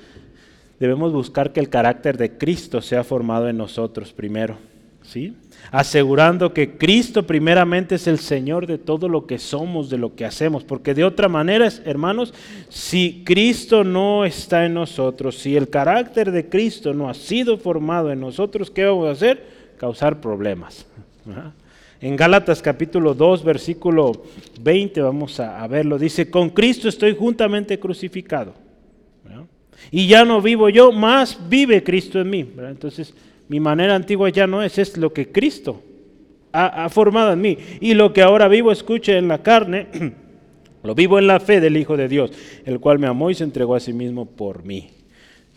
debemos 0.79 1.13
buscar 1.13 1.53
que 1.53 1.61
el 1.61 1.69
carácter 1.69 2.17
de 2.17 2.39
Cristo 2.39 2.81
sea 2.81 3.05
formado 3.05 3.49
en 3.49 3.59
nosotros 3.59 4.13
primero, 4.13 4.57
¿sí? 5.03 5.37
Asegurando 5.71 6.55
que 6.55 6.79
Cristo 6.79 7.27
primeramente 7.27 7.97
es 7.97 8.07
el 8.07 8.19
Señor 8.19 8.67
de 8.67 8.79
todo 8.79 9.09
lo 9.09 9.27
que 9.27 9.39
somos, 9.39 9.91
de 9.91 9.99
lo 9.99 10.15
que 10.15 10.25
hacemos, 10.25 10.65
porque 10.65 10.95
de 10.95 11.05
otra 11.05 11.29
manera, 11.29 11.69
hermanos, 11.85 12.33
si 12.71 13.23
Cristo 13.25 13.85
no 13.85 14.25
está 14.25 14.65
en 14.65 14.75
nosotros, 14.75 15.39
si 15.39 15.57
el 15.57 15.69
carácter 15.69 16.33
de 16.33 16.49
Cristo 16.49 16.95
no 16.95 17.11
ha 17.11 17.15
sido 17.15 17.59
formado 17.59 18.11
en 18.11 18.21
nosotros, 18.21 18.71
¿qué 18.71 18.87
vamos 18.87 19.09
a 19.09 19.13
hacer? 19.13 19.45
Causar 19.77 20.21
problemas. 20.21 20.87
En 22.01 22.17
Gálatas 22.17 22.63
capítulo 22.63 23.15
2, 23.15 23.45
versículo 23.45 24.13
20, 24.61 25.01
vamos 25.03 25.39
a, 25.39 25.67
verlo, 25.67 25.99
dice, 25.99 26.31
con 26.31 26.51
Cristo 26.51 26.89
estoy 26.89 27.15
juntamente 27.15 27.79
crucificado 27.79 28.55
y 29.91 30.07
ya 30.07 30.25
no 30.25 30.41
vivo 30.41 30.69
yo, 30.69 30.93
más 30.93 31.39
vive 31.49 31.83
Cristo 31.83 32.21
en 32.21 32.31
mí. 32.31 32.47
Entonces, 32.59 33.15
mi 33.49 33.61
manera 33.61 33.95
antigua 33.95 34.29
ya 34.29 34.47
no 34.47 34.63
es, 34.63 34.79
es 34.79 34.97
lo 34.97 35.13
que 35.13 35.33
Cristo 35.33 35.83
ha, 36.53 36.89
formado 36.91 37.33
en 37.33 37.41
mí. 37.41 37.57
Y 37.81 37.95
lo 37.95 38.13
que 38.13 38.23
ahora 38.23 38.49
vivo, 38.49 38.71
escuche, 38.73 39.17
en 39.17 39.29
la 39.29 39.43
carne, 39.43 39.89
lo 40.83 40.95
vivo 40.95 41.19
en 41.19 41.27
la 41.27 41.41
fe 41.41 41.61
del 41.61 41.77
Hijo 41.77 41.97
de 41.97 42.09
Dios, 42.09 42.31
el 42.65 42.79
cual 42.79 42.99
me 42.99 43.07
amó 43.07 43.31
y 43.31 43.35
se 43.35 43.45
entregó 43.45 43.75
a 43.75 43.81
sí 43.81 43.93
mismo 43.93 44.27
por 44.27 44.65
mí. 44.65 44.91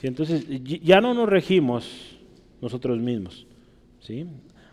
Entonces, 0.01 0.45
ya 0.81 0.99
no 0.99 1.13
nos 1.13 1.29
regimos 1.29 2.17
nosotros 2.61 2.99
mismos. 2.99 3.45
¿sí? 4.01 4.25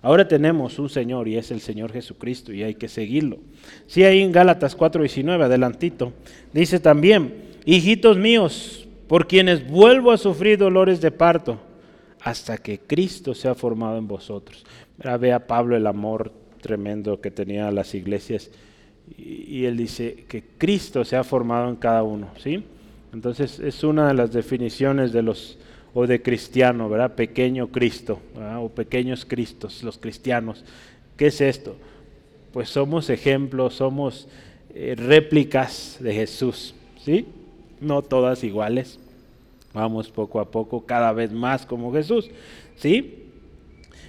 Ahora 0.02 0.26
tenemos 0.26 0.78
un 0.78 0.88
Señor 0.88 1.28
y 1.28 1.36
es 1.36 1.50
el 1.50 1.60
Señor 1.60 1.92
Jesucristo 1.92 2.52
y 2.52 2.62
hay 2.62 2.74
que 2.74 2.88
seguirlo. 2.88 3.38
Sí, 3.86 4.02
ahí 4.04 4.20
en 4.20 4.32
Gálatas 4.32 4.76
4:19, 4.76 5.44
adelantito, 5.44 6.12
dice 6.52 6.80
también, 6.80 7.34
hijitos 7.64 8.16
míos, 8.16 8.88
por 9.08 9.26
quienes 9.26 9.68
vuelvo 9.68 10.12
a 10.12 10.18
sufrir 10.18 10.58
dolores 10.58 11.00
de 11.00 11.10
parto, 11.10 11.58
hasta 12.20 12.58
que 12.58 12.78
Cristo 12.78 13.34
sea 13.34 13.54
formado 13.54 13.98
en 13.98 14.08
vosotros. 14.08 14.64
Vea 15.18 15.46
Pablo 15.46 15.76
el 15.76 15.86
amor 15.86 16.32
tremendo 16.60 17.20
que 17.20 17.30
tenía 17.30 17.68
a 17.68 17.72
las 17.72 17.94
iglesias 17.94 18.50
y, 19.16 19.64
él 19.64 19.76
dice 19.76 20.24
que 20.28 20.44
Cristo 20.56 21.04
se 21.04 21.16
ha 21.16 21.24
formado 21.24 21.68
en 21.68 21.76
cada 21.76 22.02
uno, 22.02 22.28
¿sí? 22.38 22.64
Entonces 23.12 23.58
es 23.58 23.82
una 23.82 24.08
de 24.08 24.14
las 24.14 24.32
definiciones 24.32 25.12
de 25.12 25.22
los 25.22 25.58
o 25.94 26.06
de 26.06 26.22
cristiano, 26.22 26.88
¿verdad? 26.88 27.14
Pequeño 27.14 27.68
Cristo, 27.68 28.20
o 28.58 28.68
pequeños 28.68 29.24
Cristos, 29.24 29.82
los 29.82 29.98
cristianos. 29.98 30.64
¿Qué 31.16 31.26
es 31.26 31.40
esto? 31.40 31.76
Pues 32.52 32.68
somos 32.68 33.10
ejemplos, 33.10 33.74
somos 33.74 34.28
eh, 34.74 34.94
réplicas 34.96 35.98
de 36.00 36.14
Jesús, 36.14 36.74
¿sí? 37.04 37.26
no 37.80 38.02
todas 38.02 38.44
iguales. 38.44 38.98
Vamos 39.72 40.10
poco 40.10 40.40
a 40.40 40.50
poco, 40.50 40.84
cada 40.84 41.12
vez 41.12 41.32
más 41.32 41.64
como 41.64 41.92
Jesús. 41.92 42.28
¿Sí? 42.76 43.24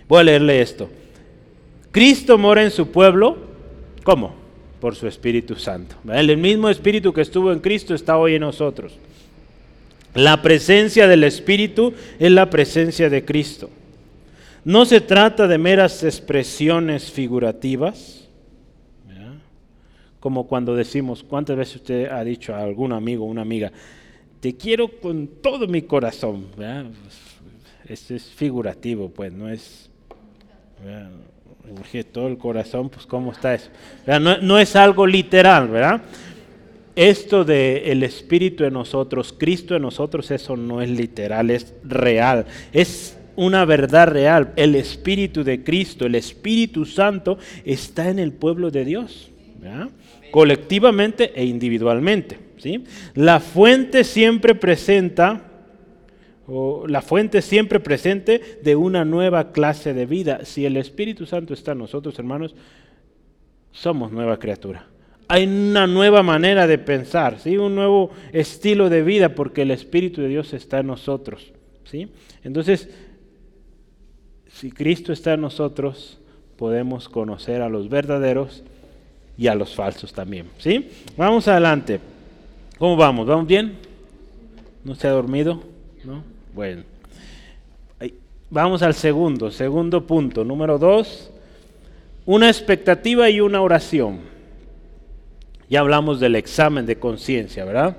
Voy 0.08 0.20
a 0.20 0.24
leerle 0.24 0.62
esto. 0.62 0.90
Cristo 1.92 2.38
mora 2.38 2.64
en 2.64 2.72
su 2.72 2.88
pueblo, 2.88 3.38
¿cómo? 4.04 4.34
Por 4.80 4.96
su 4.96 5.08
Espíritu 5.08 5.56
Santo. 5.56 5.96
El 6.12 6.36
mismo 6.38 6.70
Espíritu 6.70 7.14
que 7.14 7.22
estuvo 7.22 7.52
en 7.52 7.60
Cristo 7.60 7.94
está 7.94 8.18
hoy 8.18 8.36
en 8.36 8.42
nosotros. 8.42 8.98
La 10.14 10.42
presencia 10.42 11.08
del 11.08 11.24
Espíritu 11.24 11.94
es 12.20 12.32
la 12.32 12.50
presencia 12.50 13.10
de 13.10 13.24
Cristo. 13.24 13.70
No 14.64 14.86
se 14.86 15.02
trata 15.02 15.48
de 15.48 15.58
meras 15.58 16.04
expresiones 16.04 17.12
figurativas, 17.12 18.28
como 20.20 20.46
cuando 20.46 20.76
decimos, 20.76 21.24
¿cuántas 21.24 21.58
veces 21.58 21.78
usted 21.78 22.12
ha 22.12 22.24
dicho 22.24 22.54
a 22.54 22.62
algún 22.62 22.94
amigo 22.94 23.26
o 23.26 23.28
una 23.28 23.42
amiga, 23.42 23.72
te 24.40 24.56
quiero 24.56 24.88
con 24.88 25.28
todo 25.42 25.68
mi 25.68 25.82
corazón? 25.82 26.46
Este 27.88 28.18
es 28.18 28.26
figurativo, 28.26 29.10
pues, 29.10 29.34
no 29.34 29.50
es... 29.50 29.90
Urge 31.80 32.04
todo 32.04 32.28
el 32.28 32.38
corazón, 32.38 32.90
pues 32.90 33.06
¿cómo 33.06 33.32
está 33.32 33.54
eso? 33.56 33.70
No, 34.42 34.60
es 34.60 34.76
algo 34.76 35.08
literal, 35.08 35.70
¿verdad? 35.70 36.02
Esto 36.96 37.46
de 37.46 37.92
el 37.92 38.04
Espíritu 38.04 38.64
en 38.66 38.74
nosotros, 38.74 39.34
Cristo 39.38 39.76
en 39.76 39.84
nosotros, 39.84 40.30
eso 40.32 40.58
no 40.58 40.82
es 40.82 40.90
literal, 40.90 41.50
es 41.50 41.74
real. 41.84 42.46
Es 42.74 43.18
una 43.36 43.66
verdad 43.66 44.08
real. 44.08 44.54
El 44.56 44.76
Espíritu 44.76 45.44
de 45.44 45.64
Cristo, 45.64 46.06
el 46.06 46.16
Espíritu 46.16 46.86
Santo, 46.86 47.38
está 47.64 48.10
en 48.10 48.20
el 48.20 48.34
pueblo 48.34 48.72
de 48.72 48.86
Dios. 48.86 49.32
colectivamente 50.32 51.34
e 51.36 51.46
individualmente. 51.46 52.40
¿sí? 52.58 52.84
La 53.16 53.40
fuente 53.40 54.04
siempre 54.04 54.56
presenta, 54.56 55.44
o 56.48 56.88
la 56.88 57.02
fuente 57.02 57.42
siempre 57.42 57.80
presente 57.80 58.60
de 58.64 58.76
una 58.76 59.06
nueva 59.06 59.52
clase 59.52 59.94
de 59.94 60.06
vida. 60.06 60.46
Si 60.46 60.66
el 60.66 60.78
Espíritu 60.78 61.26
Santo 61.26 61.54
está 61.54 61.74
en 61.74 61.80
nosotros, 61.80 62.18
hermanos, 62.18 62.56
somos 63.72 64.12
nueva 64.12 64.38
criatura. 64.38 64.91
Hay 65.32 65.46
una 65.46 65.88
nueva 65.88 66.24
manera 66.24 66.68
de 66.68 66.78
pensar, 66.78 67.40
¿sí? 67.40 67.56
un 67.56 67.74
nuevo 67.74 68.12
estilo 68.34 68.90
de 68.90 69.02
vida 69.02 69.34
porque 69.34 69.62
el 69.62 69.72
Espíritu 69.72 70.20
de 70.22 70.28
Dios 70.28 70.52
está 70.52 70.80
en 70.80 70.88
nosotros. 70.88 71.54
¿sí? 71.86 72.10
Entonces, 72.44 72.90
si 74.52 74.72
Cristo 74.72 75.14
está 75.14 75.36
en 75.36 75.40
nosotros, 75.40 76.20
podemos 76.58 77.08
conocer 77.08 77.62
a 77.62 77.70
los 77.70 77.88
verdaderos 77.88 78.62
y 79.38 79.48
a 79.48 79.56
los 79.56 79.74
falsos 79.74 80.12
también. 80.12 80.48
¿sí? 80.58 80.90
Vamos 81.16 81.48
adelante. 81.48 82.02
¿Cómo 82.78 82.98
vamos? 82.98 83.26
¿Vamos 83.26 83.48
bien? 83.48 83.78
¿No 84.84 84.96
se 84.96 85.08
ha 85.08 85.12
dormido? 85.12 85.64
¿No? 86.04 86.26
Bueno. 86.54 86.84
Vamos 88.50 88.82
al 88.82 88.96
segundo, 88.96 89.50
segundo 89.50 90.06
punto. 90.06 90.44
Número 90.44 90.78
dos, 90.78 91.32
una 92.26 92.50
expectativa 92.50 93.30
y 93.30 93.40
una 93.40 93.62
oración. 93.62 94.31
Ya 95.72 95.80
hablamos 95.80 96.20
del 96.20 96.36
examen 96.36 96.86
de 96.86 96.98
conciencia, 96.98 97.64
¿verdad? 97.64 97.96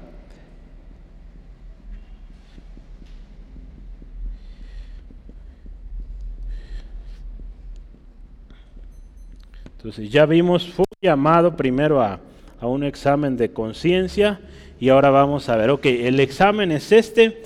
Entonces 9.78 10.10
ya 10.10 10.26
vimos, 10.26 10.68
fue 10.68 10.84
llamado 11.00 11.56
primero 11.56 12.02
a, 12.02 12.20
un 12.60 12.84
examen 12.84 13.38
de 13.38 13.54
conciencia 13.54 14.38
y 14.78 14.90
ahora 14.90 15.08
vamos 15.08 15.48
a 15.48 15.56
ver, 15.56 15.70
ok, 15.70 15.86
el 15.86 16.20
examen 16.20 16.72
es 16.72 16.92
este 16.92 17.42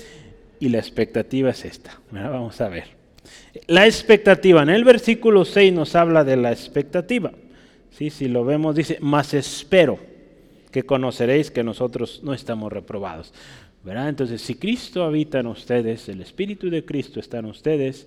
y 0.58 0.70
la 0.70 0.78
expectativa 0.78 1.50
es 1.50 1.64
esta. 1.64 2.00
Vamos 2.10 2.60
a 2.60 2.68
ver. 2.68 2.88
La 3.68 3.86
expectativa, 3.86 4.64
en 4.64 4.70
el 4.70 4.82
versículo 4.82 5.44
6 5.44 5.72
nos 5.72 5.94
habla 5.94 6.24
de 6.24 6.36
la 6.36 6.50
expectativa. 6.50 7.30
¿Sí? 7.90 8.10
Si 8.10 8.26
lo 8.26 8.44
vemos, 8.44 8.74
dice, 8.74 8.98
más 9.00 9.32
espero 9.32 10.15
que 10.76 10.84
conoceréis 10.84 11.50
que 11.50 11.64
nosotros 11.64 12.20
no 12.22 12.34
estamos 12.34 12.70
reprobados. 12.70 13.32
¿verdad? 13.82 14.10
Entonces, 14.10 14.42
si 14.42 14.56
Cristo 14.56 15.04
habita 15.04 15.40
en 15.40 15.46
ustedes, 15.46 16.06
el 16.10 16.20
Espíritu 16.20 16.68
de 16.68 16.84
Cristo 16.84 17.18
está 17.18 17.38
en 17.38 17.46
ustedes, 17.46 18.06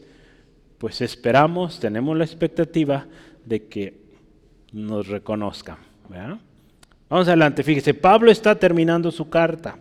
pues 0.77 1.01
esperamos, 1.01 1.79
tenemos 1.79 2.15
la 2.15 2.25
expectativa 2.25 3.07
de 3.43 3.65
que 3.65 4.03
nos 4.71 5.07
reconozcan. 5.07 5.77
Vamos 7.09 7.27
adelante, 7.27 7.63
fíjese, 7.63 7.95
Pablo 7.95 8.29
está 8.29 8.53
terminando 8.53 9.09
su 9.09 9.31
carta. 9.31 9.79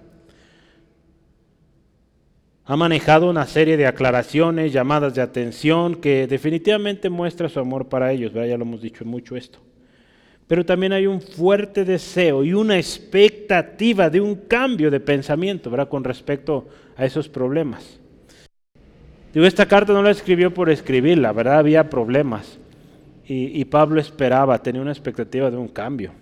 Ha 2.64 2.74
manejado 2.74 3.28
una 3.28 3.44
serie 3.44 3.76
de 3.76 3.86
aclaraciones, 3.86 4.72
llamadas 4.72 5.14
de 5.14 5.20
atención, 5.20 5.96
que 5.96 6.26
definitivamente 6.26 7.10
muestra 7.10 7.50
su 7.50 7.60
amor 7.60 7.90
para 7.90 8.12
ellos, 8.12 8.32
ya 8.32 8.56
lo 8.56 8.64
hemos 8.64 8.80
dicho 8.80 9.04
mucho 9.04 9.36
esto. 9.36 9.58
Pero 10.48 10.64
también 10.64 10.94
hay 10.94 11.06
un 11.06 11.20
fuerte 11.20 11.84
deseo 11.84 12.42
y 12.42 12.54
una 12.54 12.78
expectativa 12.78 14.08
de 14.08 14.20
un 14.20 14.34
cambio 14.34 14.90
de 14.90 14.98
pensamiento 14.98 15.70
¿verdad? 15.70 15.88
con 15.88 16.02
respecto 16.02 16.66
a 16.96 17.04
esos 17.04 17.28
problemas. 17.28 18.00
Digo, 19.32 19.44
esta 19.44 19.66
carta 19.66 19.92
no 19.92 20.02
la 20.02 20.10
escribió 20.10 20.52
por 20.52 20.70
escribirla, 20.70 21.32
¿verdad? 21.32 21.58
Había 21.58 21.90
problemas. 21.90 22.58
Y, 23.30 23.62
Pablo 23.66 24.00
esperaba, 24.00 24.62
tenía 24.62 24.80
una 24.80 24.90
expectativa 24.90 25.50
de 25.50 25.58
un 25.58 25.68
cambio. 25.68 26.12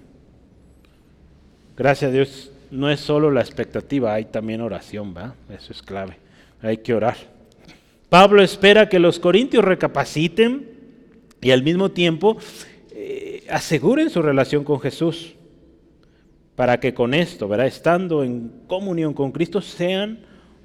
Gracias 1.77 2.09
a 2.09 2.13
Dios, 2.13 2.53
no 2.73 2.91
es 2.91 2.99
solo 2.99 3.31
la 3.31 3.43
expectativa, 3.43 4.13
hay 4.13 4.25
también 4.25 4.61
oración, 4.61 5.15
¿va? 5.17 5.37
Eso 5.49 5.73
es 5.73 5.83
clave. 5.83 6.19
Hay 6.61 6.79
que 6.79 6.95
orar. 6.95 7.17
Pablo 8.09 8.43
espera 8.43 8.89
que 8.89 8.99
los 8.99 9.21
corintios 9.21 9.65
recapaciten 9.65 10.69
y 11.41 11.53
al 11.53 11.63
mismo 11.63 11.93
tiempo 11.93 12.39
aseguren 13.51 14.11
su 14.11 14.23
relación 14.23 14.65
con 14.65 14.81
Jesús, 14.81 15.35
para 16.57 16.81
que 16.81 16.95
con 16.95 17.15
esto, 17.15 17.49
¿verdad? 17.49 17.67
estando 17.67 18.25
en 18.25 18.51
comunión 18.67 19.13
con 19.13 19.31
Cristo, 19.31 19.61
sean 19.61 20.21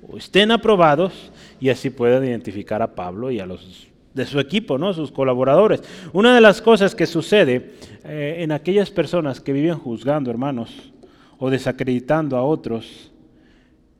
o 0.07 0.17
estén 0.17 0.51
aprobados 0.51 1.31
y 1.59 1.69
así 1.69 1.89
puedan 1.89 2.23
identificar 2.23 2.81
a 2.81 2.95
Pablo 2.95 3.29
y 3.29 3.39
a 3.39 3.45
los 3.45 3.87
de 4.13 4.25
su 4.25 4.39
equipo, 4.39 4.77
¿no? 4.77 4.93
sus 4.93 5.11
colaboradores. 5.11 5.83
Una 6.11 6.35
de 6.35 6.41
las 6.41 6.61
cosas 6.61 6.95
que 6.95 7.05
sucede 7.05 7.71
eh, 8.03 8.37
en 8.39 8.51
aquellas 8.51 8.91
personas 8.91 9.39
que 9.39 9.53
viven 9.53 9.77
juzgando, 9.77 10.29
hermanos, 10.29 10.91
o 11.37 11.49
desacreditando 11.49 12.37
a 12.37 12.43
otros, 12.43 13.11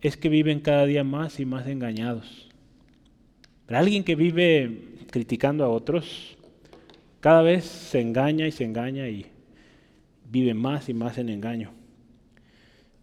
es 0.02 0.18
que 0.18 0.30
viven 0.30 0.60
cada 0.60 0.86
día 0.86 1.04
más 1.04 1.40
y 1.40 1.46
más 1.46 1.68
engañados. 1.68 2.50
Pero 3.66 3.80
alguien 3.80 4.04
que 4.04 4.16
vive 4.16 4.96
criticando 5.12 5.64
a 5.64 5.70
otros, 5.70 6.38
cada 7.22 7.42
vez 7.42 7.64
se 7.64 8.02
engaña 8.02 8.46
y 8.46 8.52
se 8.52 8.66
engaña 8.66 9.08
y 9.08 9.28
vive 10.30 10.54
más 10.54 10.90
y 10.90 10.94
más 10.94 11.18
en 11.18 11.30
engaño. 11.30 11.72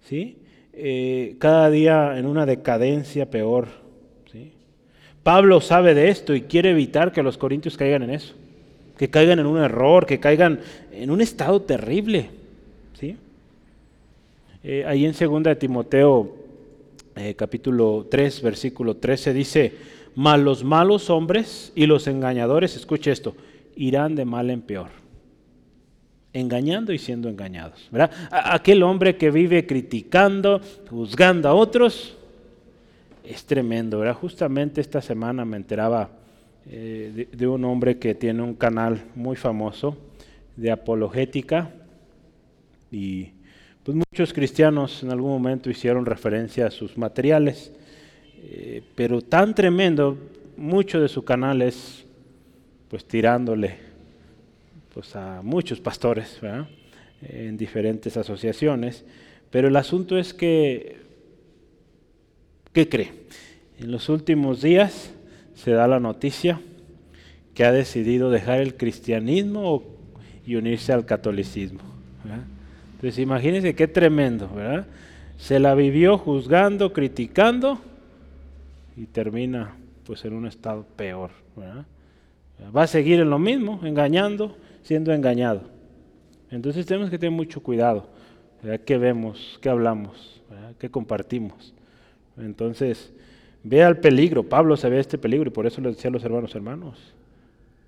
¿Sí? 0.04 0.36
Eh, 0.74 1.36
cada 1.38 1.70
día 1.70 2.18
en 2.18 2.26
una 2.26 2.44
decadencia 2.44 3.30
peor 3.30 3.88
Pablo 5.28 5.60
sabe 5.60 5.92
de 5.92 6.08
esto 6.08 6.34
y 6.34 6.40
quiere 6.40 6.70
evitar 6.70 7.12
que 7.12 7.22
los 7.22 7.36
corintios 7.36 7.76
caigan 7.76 8.02
en 8.02 8.10
eso, 8.12 8.32
que 8.96 9.10
caigan 9.10 9.38
en 9.38 9.44
un 9.44 9.58
error, 9.58 10.06
que 10.06 10.18
caigan 10.18 10.60
en 10.90 11.10
un 11.10 11.20
estado 11.20 11.60
terrible. 11.60 12.30
¿sí? 12.94 13.14
Eh, 14.64 14.84
ahí 14.86 15.04
en 15.04 15.12
2 15.12 15.42
de 15.42 15.56
Timoteo, 15.56 16.34
eh, 17.14 17.34
capítulo 17.34 18.06
3, 18.10 18.40
versículo 18.40 18.96
13, 18.96 19.34
dice, 19.34 19.72
mas 20.14 20.40
los 20.40 20.64
malos 20.64 21.10
hombres 21.10 21.72
y 21.74 21.84
los 21.84 22.06
engañadores, 22.06 22.74
escuche 22.74 23.10
esto, 23.10 23.34
irán 23.78 24.14
de 24.14 24.24
mal 24.24 24.50
en 24.50 24.60
peor 24.60 24.90
engañando 26.32 26.92
y 26.92 26.98
siendo 26.98 27.28
engañados. 27.28 27.88
¿verdad? 27.90 28.10
Aquel 28.30 28.82
hombre 28.82 29.16
que 29.16 29.30
vive 29.30 29.66
criticando, 29.66 30.60
juzgando 30.88 31.48
a 31.48 31.54
otros, 31.54 32.16
es 33.24 33.44
tremendo, 33.44 33.98
¿verdad? 33.98 34.14
Justamente 34.14 34.80
esta 34.80 35.02
semana 35.02 35.44
me 35.44 35.56
enteraba 35.56 36.10
eh, 36.66 37.28
de, 37.30 37.46
un 37.46 37.64
hombre 37.64 37.98
que 37.98 38.14
tiene 38.14 38.42
un 38.42 38.54
canal 38.54 39.04
muy 39.14 39.36
famoso 39.36 39.96
de 40.56 40.70
apologética 40.70 41.70
y 42.90 43.32
pues 43.82 43.96
muchos 43.96 44.32
cristianos 44.32 45.02
en 45.02 45.10
algún 45.10 45.30
momento 45.30 45.70
hicieron 45.70 46.06
referencia 46.06 46.66
a 46.66 46.70
sus 46.70 46.96
materiales, 46.96 47.72
eh, 48.36 48.82
pero 48.94 49.20
tan 49.20 49.54
tremendo, 49.54 50.16
mucho 50.56 51.00
de 51.00 51.08
su 51.08 51.24
canal 51.24 51.62
es 51.62 52.07
pues 52.88 53.04
tirándole 53.04 53.76
pues 54.92 55.14
a 55.14 55.42
muchos 55.42 55.80
pastores, 55.80 56.38
¿verdad? 56.40 56.68
en 57.22 57.56
diferentes 57.56 58.16
asociaciones, 58.16 59.04
pero 59.50 59.68
el 59.68 59.76
asunto 59.76 60.18
es 60.18 60.32
que 60.32 61.08
¿Qué 62.78 62.88
cree? 62.88 63.12
En 63.80 63.90
los 63.90 64.08
últimos 64.08 64.62
días 64.62 65.12
se 65.54 65.72
da 65.72 65.88
la 65.88 66.00
noticia 66.00 66.60
que 67.54 67.64
ha 67.64 67.72
decidido 67.72 68.30
dejar 68.30 68.60
el 68.60 68.76
cristianismo 68.76 69.82
y 70.46 70.54
unirse 70.56 70.92
al 70.92 71.04
catolicismo. 71.04 71.80
Entonces 72.94 73.18
imagínense 73.18 73.74
qué 73.74 73.88
tremendo, 73.88 74.48
¿verdad? 74.54 74.86
Se 75.38 75.58
la 75.58 75.74
vivió 75.74 76.18
juzgando, 76.18 76.92
criticando 76.92 77.80
y 78.96 79.06
termina 79.06 79.74
pues 80.04 80.24
en 80.24 80.34
un 80.34 80.46
estado 80.46 80.84
peor. 80.96 81.30
Va 82.74 82.82
a 82.82 82.86
seguir 82.86 83.20
en 83.20 83.30
lo 83.30 83.38
mismo, 83.38 83.80
engañando, 83.84 84.56
siendo 84.82 85.12
engañado. 85.12 85.62
Entonces 86.50 86.86
tenemos 86.86 87.10
que 87.10 87.18
tener 87.18 87.32
mucho 87.32 87.62
cuidado. 87.62 88.08
¿Qué 88.84 88.98
vemos? 88.98 89.58
¿Qué 89.62 89.68
hablamos? 89.68 90.42
¿Qué 90.78 90.90
compartimos? 90.90 91.74
Entonces, 92.36 93.12
vea 93.62 93.88
el 93.88 93.98
peligro. 93.98 94.42
Pablo 94.42 94.76
ve 94.76 94.98
este 94.98 95.18
peligro 95.18 95.48
y 95.48 95.52
por 95.52 95.66
eso 95.66 95.80
le 95.80 95.90
decía 95.90 96.08
a 96.08 96.12
los 96.12 96.24
hermanos, 96.24 96.54
hermanos, 96.54 96.98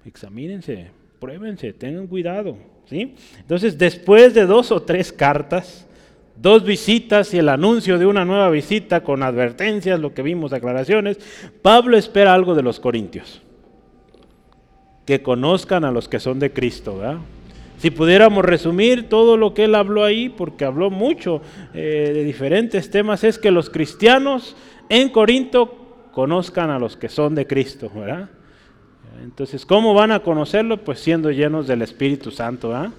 examínense, 0.05 0.91
pruébense, 1.19 1.73
tengan 1.73 2.07
cuidado. 2.07 2.57
¿sí? 2.87 3.15
Entonces, 3.39 3.77
después 3.79 4.35
de 4.35 4.47
dos 4.47 4.71
o 4.71 4.83
tres 4.83 5.13
cartas, 5.13 5.87
dos 6.37 6.65
visitas 6.65 7.35
y 7.35 7.39
el 7.39 7.49
anuncio 7.49 7.99
de 7.99 8.07
una 8.07 8.25
nueva 8.25 8.51
visita 8.51 9.03
con 9.03 9.23
advertencias, 9.23 10.01
lo 10.01 10.15
que 10.15 10.23
vimos, 10.23 10.53
aclaraciones, 10.53 11.19
Pablo 11.63 11.97
espera 11.97 12.35
algo 12.35 12.55
de 12.55 12.63
los 12.63 12.81
corintios. 12.81 13.43
Que 15.11 15.25
conozcan 15.25 15.85
a 15.85 15.91
los 15.91 16.09
que 16.09 16.21
son 16.21 16.39
de 16.39 16.53
Cristo. 16.53 16.99
¿verdad? 16.99 17.19
Si 17.79 17.91
pudiéramos 17.91 18.45
resumir 18.45 19.09
todo 19.09 19.37
lo 19.37 19.55
que 19.55 19.65
él 19.65 19.75
habló 19.75 20.05
ahí, 20.05 20.29
porque 20.29 20.65
habló 20.65 20.89
mucho 20.89 21.43
eh, 21.75 22.13
de 22.15 22.23
diferentes 22.23 22.93
temas, 22.93 23.25
es 23.25 23.37
que 23.37 23.51
los 23.51 23.71
cristianos 23.71 24.55
en 24.89 25.09
Corinto 25.09 26.07
conozcan 26.13 26.71
a 26.71 26.79
los 26.79 26.97
que 26.97 27.09
son 27.09 27.35
de 27.35 27.45
Cristo, 27.45 27.91
¿verdad? 27.93 28.29
Entonces, 29.25 29.67
¿cómo 29.67 29.95
van 29.95 30.13
a 30.13 30.21
conocerlo? 30.21 30.77
Pues 30.77 31.01
siendo 31.01 31.33
llenos 31.33 31.67
del 31.67 31.83
Espíritu 31.83 32.31
Santo, 32.31 32.69
¿verdad? 32.69 32.91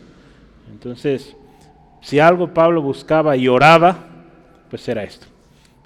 Entonces, 0.69 1.33
si 2.01 2.19
algo 2.19 2.53
Pablo 2.53 2.81
buscaba 2.81 3.37
y 3.37 3.47
oraba, 3.47 3.99
pues 4.69 4.85
era 4.89 5.03
esto. 5.03 5.27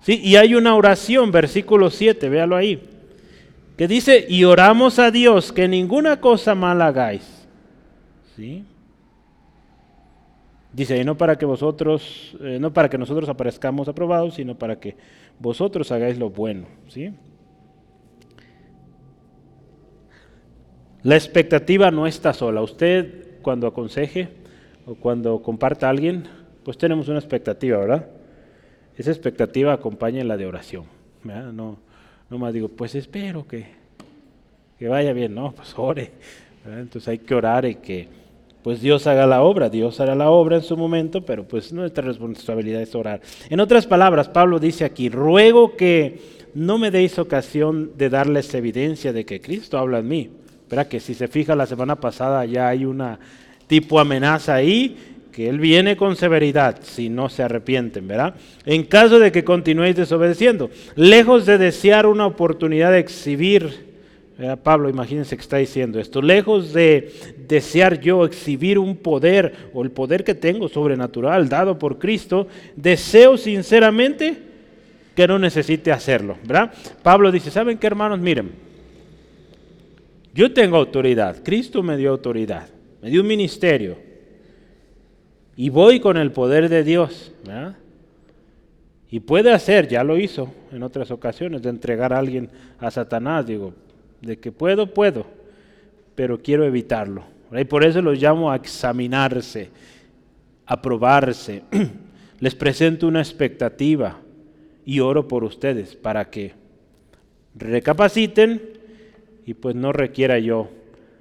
¿Sí? 0.01 0.19
Y 0.23 0.37
hay 0.37 0.55
una 0.55 0.73
oración, 0.73 1.31
versículo 1.31 1.91
7, 1.91 2.29
véalo 2.29 2.55
ahí, 2.55 2.81
que 3.77 3.87
dice, 3.87 4.25
y 4.29 4.45
oramos 4.45 4.99
a 4.99 5.11
Dios 5.11 5.51
que 5.51 5.67
ninguna 5.67 6.21
cosa 6.21 6.55
mala 6.55 6.87
hagáis. 6.87 7.47
¿Sí? 8.35 8.63
Dice, 10.71 10.97
y 10.97 11.03
no 11.03 11.17
para 11.17 11.37
que 11.37 11.45
vosotros, 11.45 12.35
eh, 12.41 12.57
no 12.59 12.73
para 12.73 12.89
que 12.89 12.97
nosotros 12.97 13.29
aparezcamos 13.29 13.87
aprobados, 13.87 14.35
sino 14.35 14.57
para 14.57 14.79
que 14.79 14.95
vosotros 15.39 15.91
hagáis 15.91 16.17
lo 16.17 16.29
bueno. 16.29 16.67
¿sí? 16.87 17.13
La 21.03 21.15
expectativa 21.15 21.91
no 21.91 22.07
está 22.07 22.33
sola. 22.33 22.61
Usted 22.61 23.39
cuando 23.41 23.67
aconseje 23.67 24.29
o 24.85 24.95
cuando 24.95 25.41
comparta 25.41 25.87
a 25.87 25.91
alguien, 25.91 26.27
pues 26.63 26.77
tenemos 26.77 27.07
una 27.09 27.19
expectativa, 27.19 27.77
¿verdad? 27.77 28.07
Esa 28.97 29.11
expectativa 29.11 29.73
acompaña 29.73 30.23
la 30.23 30.35
de 30.35 30.45
oración. 30.45 30.85
No, 31.23 31.51
no 31.51 31.84
más 32.29 32.53
digo, 32.53 32.67
pues 32.67 32.95
espero 32.95 33.47
que, 33.47 33.65
que 34.77 34.87
vaya 34.87 35.13
bien, 35.13 35.33
no, 35.33 35.51
pues 35.51 35.73
ore. 35.77 36.11
Entonces 36.65 37.07
hay 37.07 37.19
que 37.19 37.35
orar 37.35 37.65
y 37.65 37.75
que 37.75 38.07
pues 38.63 38.81
Dios 38.81 39.05
haga 39.05 39.27
la 39.27 39.43
obra, 39.43 39.69
Dios 39.69 39.99
hará 39.99 40.15
la 40.15 40.31
obra 40.31 40.55
en 40.55 40.63
su 40.63 40.75
momento, 40.75 41.23
pero 41.23 41.47
pues 41.47 41.71
nuestra 41.71 42.03
responsabilidad 42.03 42.81
es 42.81 42.95
orar. 42.95 43.21
En 43.47 43.59
otras 43.59 43.85
palabras, 43.85 44.27
Pablo 44.27 44.59
dice 44.59 44.85
aquí, 44.85 45.07
ruego 45.07 45.75
que 45.75 46.19
no 46.55 46.79
me 46.79 46.89
deis 46.89 47.19
ocasión 47.19 47.91
de 47.95 48.09
darles 48.09 48.51
evidencia 48.55 49.13
de 49.13 49.23
que 49.23 49.39
Cristo 49.39 49.77
habla 49.77 49.99
en 49.99 50.07
mí. 50.07 50.31
Verá 50.67 50.89
que 50.89 50.99
si 50.99 51.13
se 51.13 51.27
fija 51.27 51.55
la 51.55 51.67
semana 51.67 51.97
pasada 51.97 52.43
ya 52.45 52.67
hay 52.67 52.85
una 52.85 53.19
tipo 53.67 53.99
amenaza 53.99 54.55
ahí, 54.55 54.97
que 55.35 55.49
Él 55.49 55.59
viene 55.59 55.97
con 55.97 56.15
severidad 56.15 56.79
si 56.81 57.09
no 57.09 57.27
se 57.27 57.43
arrepienten, 57.43 58.07
¿verdad? 58.07 58.35
En 58.65 58.83
caso 58.83 59.19
de 59.19 59.33
que 59.33 59.43
continuéis 59.43 59.97
desobedeciendo, 59.97 60.69
lejos 60.95 61.45
de 61.45 61.57
desear 61.57 62.05
una 62.05 62.25
oportunidad 62.25 62.91
de 62.93 62.99
exhibir 62.99 63.95
Pablo, 64.63 64.89
imagínense 64.89 65.37
que 65.37 65.41
está 65.41 65.57
diciendo 65.57 65.97
esto. 65.97 66.21
Lejos 66.21 66.73
de 66.73 67.13
desear 67.47 68.01
yo 68.01 68.25
exhibir 68.25 68.77
un 68.77 68.97
poder 68.97 69.69
o 69.73 69.81
el 69.81 69.91
poder 69.91 70.25
que 70.25 70.35
tengo 70.35 70.67
sobrenatural 70.67 71.47
dado 71.47 71.79
por 71.79 71.99
Cristo, 71.99 72.47
deseo 72.75 73.37
sinceramente 73.37 74.37
que 75.15 75.27
no 75.27 75.39
necesite 75.39 75.91
hacerlo. 75.91 76.37
¿verdad? 76.45 76.73
Pablo 77.01 77.31
dice, 77.31 77.49
¿saben 77.49 77.77
qué 77.77 77.87
hermanos? 77.87 78.19
Miren, 78.19 78.51
yo 80.33 80.51
tengo 80.53 80.75
autoridad, 80.77 81.41
Cristo 81.43 81.81
me 81.81 81.95
dio 81.95 82.11
autoridad, 82.11 82.67
me 83.01 83.09
dio 83.09 83.21
un 83.21 83.27
ministerio 83.27 84.14
y 85.57 85.69
voy 85.69 85.99
con 85.99 86.17
el 86.17 86.31
poder 86.31 86.69
de 86.69 86.83
Dios. 86.83 87.31
¿verdad? 87.45 87.75
Y 89.09 89.19
puede 89.21 89.53
hacer, 89.53 89.87
ya 89.87 90.03
lo 90.03 90.17
hizo 90.17 90.51
en 90.71 90.83
otras 90.83 91.11
ocasiones, 91.11 91.61
de 91.61 91.69
entregar 91.69 92.11
a 92.11 92.19
alguien 92.19 92.49
a 92.79 92.91
Satanás. 92.91 93.45
Digo, 93.45 93.73
de 94.21 94.37
que 94.37 94.51
puedo, 94.51 94.93
puedo, 94.93 95.25
pero 96.15 96.41
quiero 96.41 96.65
evitarlo. 96.65 97.23
Y 97.51 97.63
por 97.65 97.85
eso 97.85 98.01
los 98.01 98.21
llamo 98.21 98.51
a 98.51 98.57
examinarse, 98.57 99.69
a 100.65 100.81
probarse. 100.81 101.63
Les 102.39 102.55
presento 102.55 103.07
una 103.07 103.21
expectativa 103.21 104.19
y 104.85 104.99
oro 104.99 105.27
por 105.27 105.43
ustedes 105.43 105.95
para 105.95 106.29
que 106.29 106.53
recapaciten 107.55 108.61
y 109.45 109.53
pues 109.53 109.75
no 109.75 109.93
requiera 109.93 110.39
yo 110.39 110.69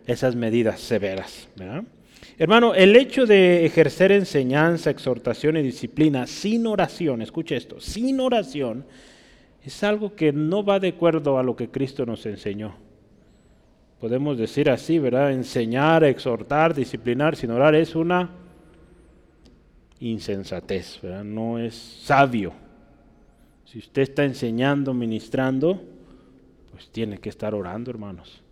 esas 0.06 0.34
medidas 0.34 0.80
severas. 0.80 1.48
Hermano, 2.38 2.74
el 2.74 2.96
hecho 2.96 3.26
de 3.26 3.64
ejercer 3.64 4.12
enseñanza, 4.12 4.90
exhortación 4.90 5.56
y 5.56 5.62
disciplina 5.62 6.26
sin 6.26 6.66
oración, 6.66 7.22
escuche 7.22 7.56
esto, 7.56 7.80
sin 7.80 8.20
oración, 8.20 8.84
es 9.62 9.82
algo 9.82 10.14
que 10.14 10.32
no 10.32 10.64
va 10.64 10.80
de 10.80 10.88
acuerdo 10.88 11.38
a 11.38 11.42
lo 11.42 11.56
que 11.56 11.70
Cristo 11.70 12.04
nos 12.04 12.26
enseñó 12.26 12.74
podemos 14.04 14.36
decir 14.36 14.68
así, 14.68 14.98
¿verdad? 14.98 15.32
Enseñar, 15.32 16.04
exhortar, 16.04 16.74
disciplinar 16.74 17.36
sin 17.36 17.50
orar 17.50 17.74
es 17.74 17.96
una 17.96 18.28
insensatez, 19.98 21.00
¿verdad? 21.00 21.24
No 21.24 21.58
es 21.58 21.74
sabio. 21.74 22.52
Si 23.64 23.78
usted 23.78 24.02
está 24.02 24.26
enseñando, 24.26 24.92
ministrando, 24.92 25.82
pues 26.70 26.90
tiene 26.90 27.16
que 27.16 27.30
estar 27.30 27.54
orando, 27.54 27.90
hermanos. 27.90 28.42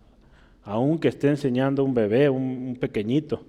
Aunque 0.63 1.09
esté 1.09 1.29
enseñando 1.29 1.83
un 1.83 1.93
bebé, 1.93 2.31
un, 2.31 2.75
pequeñito, 2.79 3.43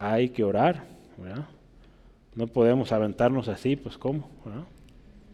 hay 0.00 0.30
que 0.30 0.42
orar, 0.42 0.82
¿verdad? 1.18 1.46
No 2.34 2.46
podemos 2.46 2.90
aventarnos 2.90 3.48
así, 3.48 3.76
pues 3.76 3.98
¿cómo? 3.98 4.28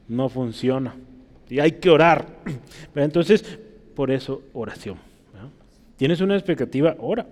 No 0.09 0.29
funciona. 0.29 0.97
Y 1.49 1.61
hay 1.61 1.73
que 1.73 1.89
orar. 1.89 2.27
Pero 2.93 3.05
entonces, 3.05 3.59
por 3.95 4.11
eso 4.11 4.43
oración. 4.53 4.99
¿Tienes 5.97 6.21
una 6.21 6.35
expectativa? 6.35 6.97
Ora. 6.99 7.27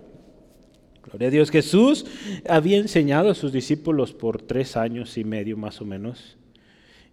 Gloria 1.03 1.27
a 1.27 1.31
Dios. 1.31 1.51
Jesús 1.51 2.05
había 2.47 2.77
enseñado 2.77 3.29
a 3.29 3.35
sus 3.35 3.51
discípulos 3.51 4.13
por 4.13 4.41
tres 4.41 4.75
años 4.77 5.17
y 5.17 5.23
medio 5.23 5.57
más 5.57 5.81
o 5.81 5.85
menos. 5.85 6.37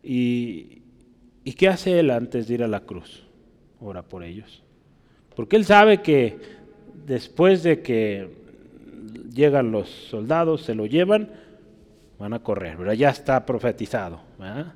¿Y, 0.03 0.83
qué 1.57 1.69
hace 1.69 1.99
él 1.99 2.11
antes 2.11 2.47
de 2.47 2.55
ir 2.55 2.63
a 2.63 2.69
la 2.69 2.81
cruz? 2.81 3.25
Ora 3.81 4.03
por 4.03 4.23
ellos. 4.23 4.63
Porque 5.35 5.57
él 5.57 5.65
sabe 5.65 6.01
que 6.01 6.39
después 7.07 7.63
de 7.65 7.83
que 7.83 8.42
llegan 9.35 9.73
los 9.73 9.89
soldados, 9.89 10.63
se 10.63 10.75
lo 10.75 10.87
llevan, 10.87 11.29
van 12.19 12.33
a 12.33 12.39
correr, 12.39 12.77
pero 12.77 12.93
ya 12.93 13.11
está 13.11 13.45
profetizado. 13.47 14.21
Va 14.41 14.75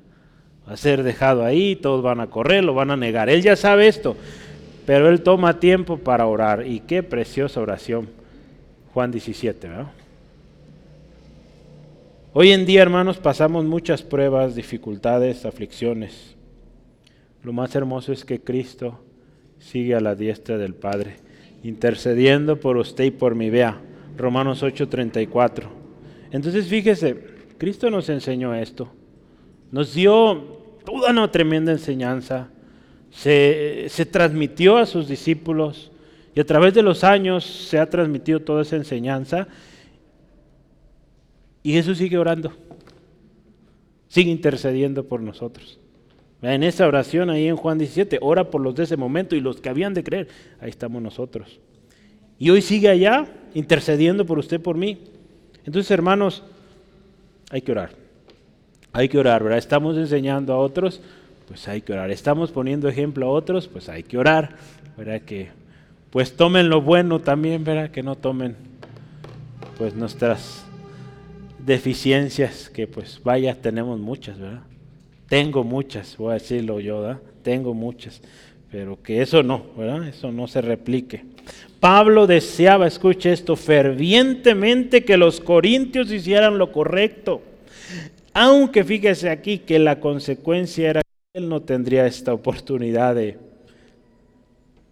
a 0.73 0.77
ser 0.77 1.03
dejado 1.03 1.45
ahí, 1.45 1.75
todos 1.75 2.03
van 2.03 2.19
a 2.19 2.27
correr, 2.27 2.63
lo 2.63 2.73
van 2.73 2.91
a 2.91 2.97
negar. 2.97 3.29
Él 3.29 3.41
ya 3.41 3.55
sabe 3.55 3.87
esto. 3.87 4.17
Pero 4.85 5.09
él 5.09 5.21
toma 5.21 5.59
tiempo 5.59 5.97
para 5.97 6.27
orar. 6.27 6.65
Y 6.65 6.79
qué 6.79 7.03
preciosa 7.03 7.59
oración. 7.59 8.09
Juan 8.93 9.11
17, 9.11 9.67
¿verdad? 9.67 9.87
Hoy 12.33 12.51
en 12.51 12.65
día, 12.65 12.83
hermanos, 12.83 13.17
pasamos 13.17 13.65
muchas 13.65 14.01
pruebas, 14.01 14.55
dificultades, 14.55 15.45
aflicciones. 15.45 16.35
Lo 17.43 17.51
más 17.51 17.75
hermoso 17.75 18.13
es 18.13 18.23
que 18.23 18.39
Cristo 18.39 18.99
sigue 19.59 19.95
a 19.95 19.99
la 19.99 20.15
diestra 20.15 20.57
del 20.57 20.73
Padre, 20.73 21.15
intercediendo 21.63 22.59
por 22.59 22.77
usted 22.77 23.05
y 23.05 23.11
por 23.11 23.35
mí. 23.35 23.49
Vea, 23.49 23.81
Romanos 24.17 24.63
8:34. 24.63 25.69
Entonces, 26.31 26.67
fíjese, 26.67 27.15
Cristo 27.57 27.89
nos 27.89 28.09
enseñó 28.09 28.53
esto. 28.53 28.91
Nos 29.71 29.93
dio 29.93 30.57
toda 30.83 31.11
una 31.11 31.31
tremenda 31.31 31.71
enseñanza 31.71 32.49
se, 33.11 34.07
transmitió 34.11 34.77
a 34.77 34.85
sus 34.85 35.07
discípulos 35.07 35.91
y 36.35 36.39
a 36.39 36.45
través 36.45 36.73
de 36.73 36.83
los 36.83 37.03
años 37.03 37.45
se 37.45 37.79
ha 37.79 37.89
transmitido 37.89 38.41
toda 38.41 38.61
esa 38.61 38.75
enseñanza 38.75 39.47
y 41.63 41.73
Jesús 41.73 41.97
sigue 41.97 42.17
orando, 42.17 42.53
sigue 44.07 44.31
intercediendo 44.31 45.05
por 45.07 45.21
nosotros. 45.21 45.79
En 46.41 46.61
esa 46.61 46.87
oración 46.87 47.31
ahí 47.31 47.47
en 47.47 47.55
Juan 47.55 47.79
17, 47.79 48.19
ora 48.21 48.51
por 48.51 48.61
los 48.61 48.75
de 48.75 48.83
ese 48.83 48.95
momento 48.95 49.35
y 49.35 49.41
los 49.41 49.59
que 49.59 49.69
habían 49.69 49.93
de 49.95 50.03
creer, 50.03 50.27
ahí 50.59 50.69
estamos 50.69 51.01
nosotros. 51.01 51.59
Y 52.37 52.51
hoy 52.51 52.61
sigue 52.61 52.89
allá 52.89 53.25
intercediendo 53.57 54.25
por 54.25 54.39
usted, 54.39 54.61
por 54.61 54.77
mí. 54.77 54.99
Entonces, 55.65 55.89
hermanos, 55.91 56.43
hay 57.49 57.61
que 57.61 57.71
orar. 57.71 57.91
Hay 58.93 59.09
que 59.09 59.17
orar, 59.17 59.43
¿verdad? 59.43 59.59
Estamos 59.59 59.97
enseñando 59.97 60.53
a 60.53 60.57
otros 60.57 61.01
pues 61.47 61.67
hay 61.67 61.81
que 61.81 61.93
orar. 61.93 62.11
Estamos 62.11 62.51
poniendo 62.51 62.89
ejemplo 62.89 63.27
a 63.27 63.29
otros, 63.29 63.67
pues 63.67 63.89
hay 63.89 64.03
que 64.03 64.17
orar, 64.17 64.55
¿verdad? 64.97 65.21
Que 65.21 65.49
pues 66.11 66.35
tomen 66.35 66.69
lo 66.69 66.81
bueno 66.81 67.19
también, 67.19 67.63
¿verdad? 67.63 67.89
Que 67.89 68.03
no 68.03 68.15
tomen 68.15 68.55
pues 69.77 69.95
nuestras 69.95 70.65
deficiencias, 71.59 72.69
que 72.69 72.87
pues 72.87 73.21
vaya, 73.23 73.55
tenemos 73.55 73.99
muchas, 73.99 74.37
¿verdad? 74.37 74.61
Tengo 75.29 75.63
muchas, 75.63 76.17
voy 76.17 76.31
a 76.31 76.33
decirlo 76.33 76.79
yo, 76.79 77.01
¿verdad? 77.01 77.21
Tengo 77.43 77.73
muchas, 77.73 78.21
pero 78.71 79.01
que 79.01 79.21
eso 79.21 79.43
no, 79.43 79.65
¿verdad? 79.77 80.07
Eso 80.07 80.31
no 80.31 80.47
se 80.47 80.61
replique. 80.61 81.23
Pablo 81.79 82.27
deseaba, 82.27 82.87
escuche 82.87 83.31
esto, 83.31 83.55
fervientemente 83.55 85.05
que 85.05 85.17
los 85.17 85.39
corintios 85.39 86.11
hicieran 86.11 86.57
lo 86.57 86.71
correcto. 86.71 87.41
Aunque 88.33 88.83
fíjese 88.83 89.29
aquí 89.29 89.59
que 89.59 89.79
la 89.79 89.99
consecuencia 89.99 90.89
era 90.89 91.01
él 91.33 91.49
no 91.49 91.61
tendría 91.61 92.07
esta 92.07 92.33
oportunidad 92.33 93.13
de, 93.13 93.37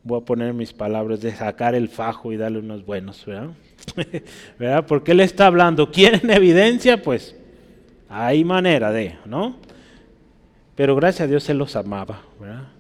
voy 0.04 0.22
a 0.22 0.26
poner 0.26 0.54
mis 0.54 0.74
palabras, 0.74 1.20
de 1.22 1.34
sacar 1.34 1.74
el 1.74 1.90
fajo 1.90 2.32
y 2.32 2.38
darle 2.38 2.60
unos 2.60 2.86
buenos, 2.86 3.26
¿verdad? 3.26 3.50
¿verdad? 4.60 4.86
Porque 4.86 5.14
él 5.14 5.22
está 5.22 5.48
hablando, 5.48 5.92
¿quieren 5.92 6.30
evidencia? 6.30 7.02
Pues 7.02 7.36
hay 8.08 8.44
manera 8.44 8.92
de, 8.92 9.16
¿no? 9.26 9.58
Pero 10.76 10.96
gracias 10.96 11.22
a 11.22 11.28
Dios 11.28 11.50
él 11.50 11.58
los 11.58 11.76
amaba, 11.76 12.22
¿verdad? 12.40 12.75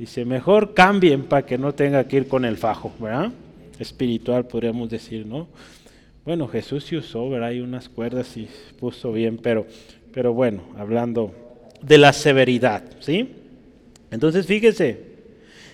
Dice, 0.00 0.24
mejor 0.24 0.72
cambien 0.72 1.24
para 1.24 1.44
que 1.44 1.58
no 1.58 1.74
tenga 1.74 2.08
que 2.08 2.16
ir 2.16 2.26
con 2.26 2.46
el 2.46 2.56
fajo, 2.56 2.90
¿verdad? 2.98 3.32
Espiritual 3.78 4.46
podríamos 4.46 4.88
decir, 4.88 5.26
¿no? 5.26 5.46
Bueno, 6.24 6.48
Jesús 6.48 6.84
sí 6.84 6.96
usó, 6.96 7.28
¿verdad? 7.28 7.50
Hay 7.50 7.60
unas 7.60 7.90
cuerdas 7.90 8.34
y 8.38 8.48
puso 8.78 9.12
bien, 9.12 9.36
pero, 9.36 9.66
pero 10.10 10.32
bueno, 10.32 10.62
hablando 10.78 11.34
de 11.82 11.98
la 11.98 12.14
severidad, 12.14 12.82
¿sí? 13.00 13.28
Entonces 14.10 14.46
fíjese, 14.46 14.88
eh, 14.88 15.00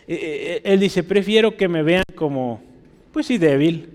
eh, 0.09 0.61
él 0.65 0.81
dice, 0.81 1.05
prefiero 1.05 1.57
que 1.57 1.69
me 1.69 1.85
vean 1.85 2.03
como, 2.17 2.61
pues 3.13 3.27
sí, 3.27 3.39
débil, 3.39 3.91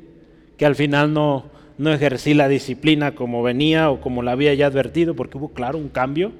que 0.55 0.65
al 0.65 0.75
final 0.75 1.11
no, 1.11 1.43
no 1.77 1.91
ejercí 1.91 2.33
la 2.33 2.47
disciplina 2.47 3.15
como 3.15 3.43
venía 3.43 3.91
o 3.91 3.99
como 3.99 4.23
la 4.23 4.31
había 4.31 4.53
ya 4.53 4.67
advertido, 4.67 5.13
porque 5.13 5.37
hubo, 5.37 5.49
claro, 5.49 5.77
un 5.77 5.89
cambio. 5.89 6.31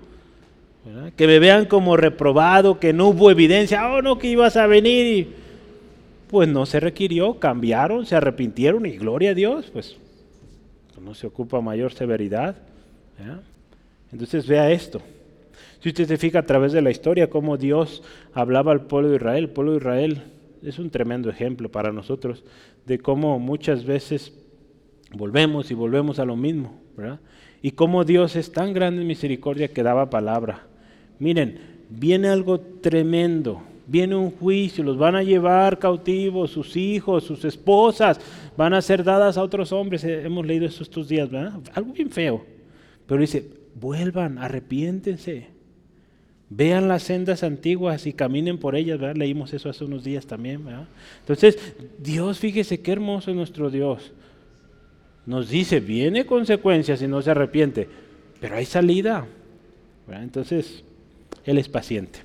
Que 1.16 1.28
me 1.28 1.40
vean 1.40 1.66
como 1.66 1.96
reprobado, 1.96 2.80
que 2.80 2.92
no 2.92 3.10
hubo 3.10 3.30
evidencia, 3.30 3.88
oh 3.94 4.02
no, 4.02 4.18
que 4.18 4.28
ibas 4.28 4.58
a 4.58 4.66
venir. 4.68 5.06
Y, 5.06 5.34
pues 6.32 6.48
no 6.48 6.66
se 6.66 6.80
requirió, 6.80 7.40
cambiaron, 7.40 8.06
se 8.06 8.16
arrepintieron 8.16 8.86
y 8.86 8.92
gloria 8.92 9.32
a 9.32 9.34
Dios, 9.34 9.70
pues 9.72 9.98
no 11.04 11.14
se 11.14 11.28
ocupa 11.28 11.60
mayor 11.62 11.92
severidad. 11.94 12.56
Entonces 14.12 14.48
vea 14.48 14.72
esto. 14.72 15.02
Si 15.82 15.90
usted 15.90 16.08
se 16.08 16.18
fija 16.18 16.40
a 16.40 16.46
través 16.46 16.72
de 16.72 16.82
la 16.82 16.92
historia 16.92 17.30
cómo 17.30 17.58
Dios 17.58 18.04
hablaba 18.34 18.72
al 18.72 18.86
pueblo 18.86 19.10
de 19.10 19.18
Israel, 19.18 19.44
el 19.44 19.50
pueblo 19.50 19.74
de 19.74 19.80
Israel 19.80 20.24
es 20.64 20.80
un 20.80 20.90
tremendo 20.90 21.30
ejemplo 21.30 21.70
para 21.70 21.92
nosotros 21.92 22.44
de 22.86 23.00
cómo 23.00 23.40
muchas 23.40 23.84
veces 23.84 24.34
volvemos 25.12 25.70
y 25.70 25.74
volvemos 25.74 26.20
a 26.20 26.26
lo 26.26 26.36
mismo. 26.36 26.80
Y 27.62 27.72
cómo 27.72 28.06
Dios 28.06 28.36
es 28.36 28.52
tan 28.52 28.74
grande 28.74 29.02
en 29.02 29.08
misericordia 29.08 29.68
que 29.68 29.84
daba 29.84 30.10
palabra. 30.10 30.68
Miren, 31.22 31.60
viene 31.88 32.30
algo 32.30 32.60
tremendo, 32.60 33.62
viene 33.86 34.16
un 34.16 34.32
juicio, 34.32 34.84
los 34.84 34.98
van 34.98 35.16
a 35.16 35.22
llevar 35.22 35.78
cautivos, 35.78 36.50
sus 36.50 36.76
hijos, 36.76 37.24
sus 37.24 37.46
esposas, 37.46 38.20
van 38.58 38.74
a 38.74 38.82
ser 38.82 39.04
dadas 39.04 39.38
a 39.38 39.44
otros 39.44 39.72
hombres. 39.72 40.04
Eh, 40.04 40.24
hemos 40.26 40.48
leído 40.48 40.66
eso 40.66 40.82
estos 40.82 41.08
días, 41.08 41.30
¿verdad? 41.30 41.60
Algo 41.76 41.94
bien 41.94 42.10
feo. 42.10 42.44
Pero 43.06 43.22
dice, 43.22 43.48
vuelvan, 43.80 44.40
arrepiéntense. 44.40 45.46
Vean 46.50 46.88
las 46.88 47.04
sendas 47.04 47.44
antiguas 47.44 48.08
y 48.08 48.14
caminen 48.14 48.58
por 48.58 48.76
ellas, 48.76 49.00
¿verdad? 49.00 49.18
Leímos 49.18 49.54
eso 49.54 49.70
hace 49.70 49.86
unos 49.86 50.04
días 50.04 50.26
también, 50.26 50.66
¿verdad? 50.66 50.88
Entonces, 51.20 51.76
Dios, 52.00 52.40
fíjese 52.40 52.82
qué 52.82 52.94
hermoso 52.94 53.30
es 53.30 53.38
nuestro 53.38 53.70
Dios. 53.70 54.12
Nos 55.28 55.50
dice, 55.50 55.82
viene 55.82 56.26
consecuencias 56.26 56.98
si 56.98 57.08
no 57.08 57.22
se 57.22 57.30
arrepiente, 57.30 57.88
pero 58.40 58.56
hay 58.56 58.66
salida. 58.66 59.28
Entonces, 60.12 60.84
Él 61.46 61.58
es 61.58 61.70
paciente. 61.70 62.20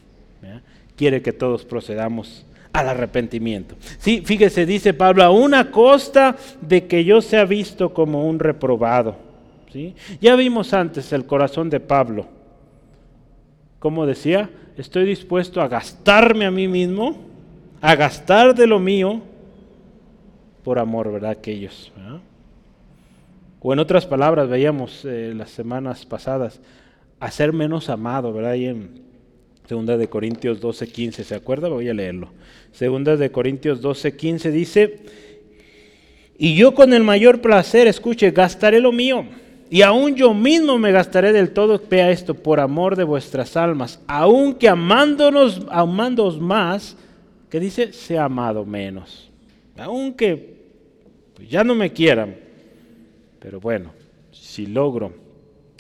Quiere 0.97 1.23
que 1.23 1.33
todos 1.33 1.65
procedamos 1.65 2.45
al 2.73 2.89
arrepentimiento. 2.89 3.75
Sí, 3.99 4.23
fíjese, 4.25 4.67
dice 4.67 4.95
Pablo, 4.95 5.23
a 5.23 5.31
una 5.31 5.71
costa 5.71 6.37
de 6.61 6.87
que 6.87 7.05
yo 7.05 7.23
sea 7.23 7.45
visto 7.45 7.93
como 7.93 8.29
un 8.29 8.39
reprobado. 8.39 9.17
¿sí? 9.73 9.95
Ya 10.21 10.37
vimos 10.37 10.73
antes 10.75 11.13
el 11.13 11.25
corazón 11.25 11.71
de 11.71 11.81
Pablo. 11.81 12.27
Como 13.79 14.07
decía, 14.07 14.51
estoy 14.77 15.07
dispuesto 15.07 15.61
a 15.61 15.69
gastarme 15.69 16.45
a 16.45 16.51
mí 16.51 16.69
mismo, 16.69 17.17
a 17.81 17.95
gastar 17.95 18.55
de 18.55 18.67
lo 18.67 18.79
mío, 18.79 19.21
por 20.65 20.79
amor, 20.79 21.13
¿verdad? 21.13 21.37
Que 21.37 21.53
ellos. 21.53 21.93
O 23.61 23.73
en 23.73 23.79
otras 23.79 24.07
palabras, 24.07 24.49
veíamos 24.49 25.05
eh, 25.05 25.33
las 25.35 25.51
semanas 25.51 26.05
pasadas, 26.05 26.61
a 27.21 27.31
ser 27.31 27.53
menos 27.53 27.89
amado, 27.89 28.33
¿verdad? 28.33 28.53
Ahí 28.53 28.67
en 28.67 29.07
Segunda 29.67 29.97
de 29.97 30.09
Corintios 30.09 30.61
12, 30.61 30.87
15, 30.87 31.25
¿se 31.25 31.35
acuerda? 31.35 31.69
Voy 31.69 31.89
a 31.89 31.95
leerlo. 31.95 32.31
Segunda 32.71 33.17
de 33.17 33.33
Corintios 33.33 33.81
12, 33.81 34.17
15 34.17 34.51
dice, 34.53 35.01
y 36.39 36.55
yo 36.55 36.75
con 36.75 36.93
el 36.93 37.03
mayor 37.03 37.41
placer, 37.41 37.89
escuche, 37.89 38.31
gastaré 38.31 38.81
lo 38.81 38.93
mío, 38.93 39.25
y 39.69 39.83
aún 39.83 40.15
yo 40.15 40.35
mismo 40.35 40.79
me 40.79 40.93
gastaré 40.93 41.33
del 41.33 41.51
todo, 41.51 41.81
vea 41.91 42.11
esto, 42.11 42.35
por 42.35 42.61
amor 42.61 42.95
de 42.95 43.03
vuestras 43.03 43.57
almas, 43.57 44.01
aunque 44.07 44.69
amándonos, 44.69 45.67
amándoos 45.71 46.41
más, 46.41 46.97
que 47.51 47.59
dice, 47.59 47.93
sea 47.93 48.27
amado 48.27 48.65
menos. 48.65 49.31
Aunque 49.77 50.57
pues, 51.35 51.49
ya 51.49 51.65
no 51.65 51.75
me 51.75 51.93
quieran, 51.93 52.37
pero 53.41 53.61
bueno, 53.61 53.91
si 54.31 54.67
logro 54.67 55.13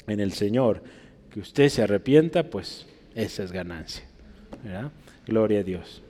en 0.09 0.18
el 0.18 0.32
Señor 0.32 0.82
que 1.37 1.41
usted 1.41 1.68
se 1.68 1.82
arrepienta, 1.82 2.45
pues 2.45 2.87
esa 3.14 3.43
es 3.43 3.53
ganancia. 3.53 4.05
¿verdad? 4.64 4.91
Gloria 5.26 5.61
a 5.61 5.62
Dios. 5.62 6.01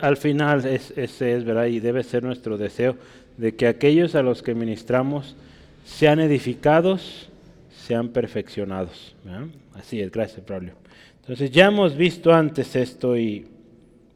Al 0.00 0.16
final 0.16 0.64
ese 0.64 1.06
es, 1.36 1.44
¿verdad? 1.44 1.66
Y 1.66 1.80
debe 1.80 2.04
ser 2.04 2.22
nuestro 2.22 2.56
deseo 2.56 2.96
de 3.36 3.54
que 3.56 3.66
aquellos 3.66 4.14
a 4.14 4.22
los 4.22 4.42
que 4.42 4.54
ministramos 4.54 5.36
sean 5.84 6.20
edificados, 6.20 7.28
sean 7.86 8.08
perfeccionados. 8.10 9.14
Así 9.74 10.00
es, 10.00 10.10
gracias, 10.10 10.40
Pablo. 10.46 10.72
Entonces 11.20 11.50
ya 11.50 11.66
hemos 11.66 11.96
visto 11.96 12.32
antes 12.32 12.76
esto 12.76 13.16
y 13.16 13.48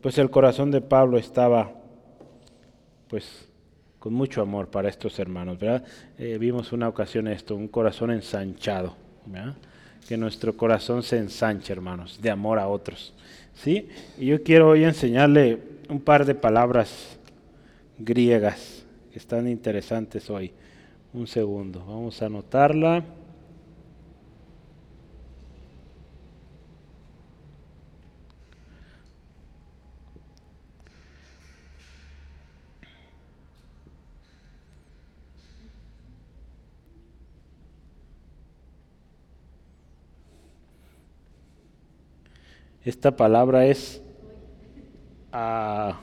pues 0.00 0.18
el 0.18 0.30
corazón 0.30 0.70
de 0.70 0.80
Pablo 0.80 1.18
estaba 1.18 1.72
pues 3.08 3.48
con 3.98 4.12
mucho 4.12 4.42
amor 4.42 4.68
para 4.68 4.88
estos 4.88 5.18
hermanos, 5.18 5.58
¿verdad? 5.58 5.84
Eh, 6.18 6.36
vimos 6.38 6.72
una 6.72 6.88
ocasión 6.88 7.26
esto, 7.26 7.56
un 7.56 7.68
corazón 7.68 8.10
ensanchado, 8.10 8.94
que 10.06 10.16
nuestro 10.16 10.56
corazón 10.56 11.02
se 11.02 11.18
ensanche, 11.18 11.72
hermanos, 11.72 12.20
de 12.22 12.30
amor 12.30 12.58
a 12.58 12.68
otros. 12.68 13.12
¿Sí? 13.62 13.88
Y 14.18 14.26
yo 14.26 14.42
quiero 14.42 14.68
hoy 14.68 14.84
enseñarle 14.84 15.58
un 15.88 16.00
par 16.00 16.24
de 16.24 16.34
palabras 16.34 17.18
griegas 17.98 18.84
que 19.12 19.18
están 19.18 19.48
interesantes 19.48 20.30
hoy. 20.30 20.52
Un 21.12 21.26
segundo, 21.26 21.80
vamos 21.80 22.20
a 22.22 22.26
anotarla. 22.26 23.04
Esta 42.88 43.14
palabra 43.14 43.66
es 43.66 44.00
a 45.30 46.00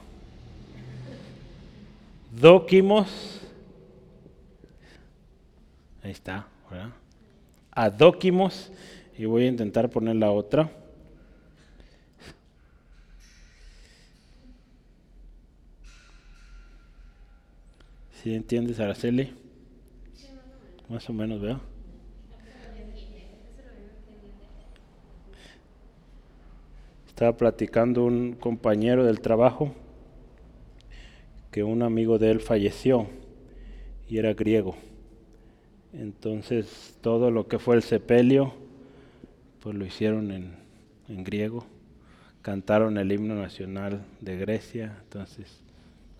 dóquimos. 2.39 3.41
Ahí 6.03 6.11
está, 6.11 6.45
¿verdad? 6.69 6.91
Adóquimos. 7.71 8.71
Y 9.17 9.25
voy 9.25 9.45
a 9.45 9.47
intentar 9.47 9.89
poner 9.89 10.17
la 10.17 10.29
otra. 10.29 10.69
¿Sí 18.21 18.35
entiendes, 18.35 18.79
Araceli? 18.79 19.33
Más 20.87 21.09
o 21.09 21.13
menos, 21.13 21.41
¿verdad? 21.41 21.61
Estaba 27.15 27.37
platicando 27.37 28.03
un 28.03 28.33
compañero 28.33 29.05
del 29.05 29.21
trabajo 29.21 29.73
que 31.49 31.63
un 31.63 31.81
amigo 31.81 32.19
de 32.19 32.29
él 32.29 32.41
falleció 32.41 33.07
y 34.09 34.17
era 34.17 34.33
griego. 34.33 34.75
Entonces 35.93 36.97
todo 36.99 37.31
lo 37.31 37.47
que 37.47 37.57
fue 37.57 37.77
el 37.77 37.83
sepelio, 37.83 38.53
pues 39.61 39.77
lo 39.77 39.85
hicieron 39.85 40.29
en, 40.29 40.55
en 41.07 41.23
griego. 41.23 41.65
Cantaron 42.41 42.97
el 42.97 43.09
himno 43.09 43.33
nacional 43.35 44.03
de 44.19 44.35
Grecia, 44.35 44.97
entonces 45.03 45.63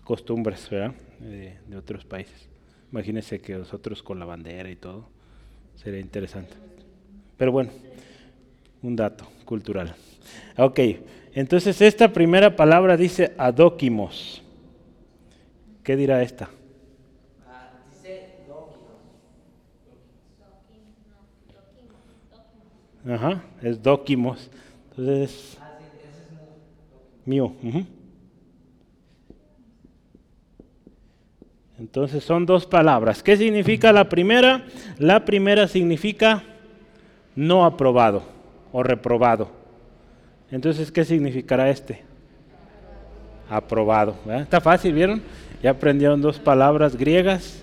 costumbres 0.02 0.70
¿verdad? 0.70 0.94
De, 1.20 1.58
de 1.68 1.76
otros 1.76 2.06
países. 2.06 2.48
Imagínense 2.90 3.38
que 3.42 3.52
nosotros 3.52 4.02
con 4.02 4.18
la 4.18 4.24
bandera 4.24 4.70
y 4.70 4.76
todo, 4.76 5.10
sería 5.74 6.00
interesante. 6.00 6.54
Pero 7.36 7.52
bueno, 7.52 7.70
un 8.82 8.96
dato 8.96 9.28
cultural. 9.44 9.94
Ok, 10.56 10.80
entonces 11.34 11.80
esta 11.80 12.12
primera 12.12 12.56
palabra 12.56 12.96
dice 12.96 13.34
adóquimos. 13.36 14.42
¿Qué 15.82 15.96
dirá 15.96 16.22
esta? 16.22 16.48
Ajá, 23.08 23.44
es 23.62 23.80
dóquimos. 23.80 24.50
Entonces, 24.90 25.58
mío. 27.24 27.52
Entonces 31.78 32.24
son 32.24 32.46
dos 32.46 32.66
palabras. 32.66 33.22
¿Qué 33.22 33.36
significa 33.36 33.92
la 33.92 34.08
primera? 34.08 34.64
La 34.98 35.24
primera 35.24 35.68
significa 35.68 36.42
no 37.36 37.64
aprobado 37.64 38.22
o 38.72 38.82
reprobado. 38.82 39.65
Entonces, 40.50 40.92
¿qué 40.92 41.04
significará 41.04 41.70
este? 41.70 42.02
Aprobado. 43.48 44.16
Está 44.40 44.60
fácil, 44.60 44.92
¿vieron? 44.92 45.22
Ya 45.62 45.70
aprendieron 45.70 46.20
dos 46.20 46.38
palabras 46.38 46.96
griegas 46.96 47.62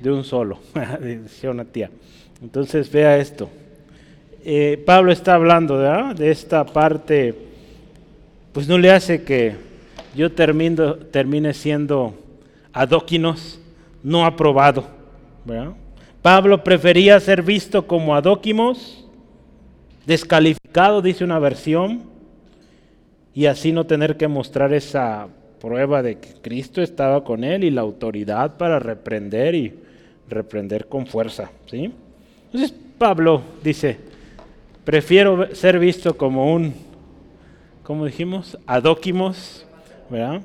de 0.00 0.10
un 0.10 0.24
solo, 0.24 0.60
decía 1.00 1.50
una 1.50 1.64
tía. 1.64 1.90
Entonces, 2.40 2.90
vea 2.90 3.18
esto. 3.18 3.50
Eh, 4.44 4.82
Pablo 4.86 5.12
está 5.12 5.34
hablando 5.34 5.78
de 6.14 6.30
esta 6.30 6.64
parte, 6.64 7.34
pues 8.52 8.68
no 8.68 8.78
le 8.78 8.90
hace 8.90 9.22
que 9.22 9.56
yo 10.14 10.32
termine 10.32 11.52
siendo 11.52 12.14
adóquinos, 12.72 13.60
no 14.02 14.24
aprobado. 14.24 14.86
Pablo 16.22 16.62
prefería 16.62 17.18
ser 17.20 17.42
visto 17.42 17.86
como 17.86 18.14
adóquimos, 18.14 19.04
descalificado, 20.08 21.02
dice 21.02 21.22
una 21.22 21.38
versión, 21.38 22.04
y 23.34 23.44
así 23.44 23.72
no 23.72 23.84
tener 23.84 24.16
que 24.16 24.26
mostrar 24.26 24.72
esa 24.72 25.28
prueba 25.60 26.02
de 26.02 26.18
que 26.18 26.32
Cristo 26.40 26.80
estaba 26.80 27.22
con 27.24 27.44
él 27.44 27.62
y 27.62 27.70
la 27.70 27.82
autoridad 27.82 28.56
para 28.56 28.78
reprender 28.78 29.54
y 29.54 29.74
reprender 30.26 30.86
con 30.88 31.06
fuerza. 31.06 31.50
¿sí? 31.66 31.92
Entonces 32.46 32.74
Pablo 32.96 33.42
dice, 33.62 33.98
prefiero 34.82 35.54
ser 35.54 35.78
visto 35.78 36.16
como 36.16 36.54
un, 36.54 36.72
como 37.82 38.06
dijimos, 38.06 38.56
adóquimos, 38.66 39.66
¿verdad? 40.08 40.40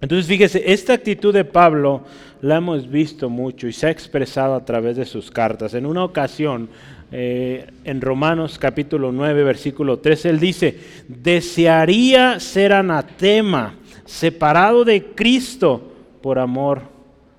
Entonces 0.00 0.26
fíjese, 0.26 0.72
esta 0.72 0.94
actitud 0.94 1.32
de 1.32 1.44
Pablo 1.44 2.02
la 2.42 2.56
hemos 2.56 2.90
visto 2.90 3.30
mucho 3.30 3.68
y 3.68 3.72
se 3.72 3.86
ha 3.86 3.90
expresado 3.90 4.56
a 4.56 4.64
través 4.64 4.96
de 4.96 5.04
sus 5.04 5.30
cartas. 5.30 5.74
En 5.74 5.86
una 5.86 6.02
ocasión, 6.02 6.68
eh, 7.12 7.66
en 7.84 8.00
Romanos 8.00 8.58
capítulo 8.58 9.10
9, 9.10 9.42
versículo 9.42 9.98
3, 9.98 10.26
él 10.26 10.40
dice, 10.40 10.78
desearía 11.08 12.38
ser 12.38 12.72
anatema, 12.72 13.74
separado 14.04 14.84
de 14.84 15.06
Cristo 15.06 15.92
por 16.22 16.38
amor 16.38 16.82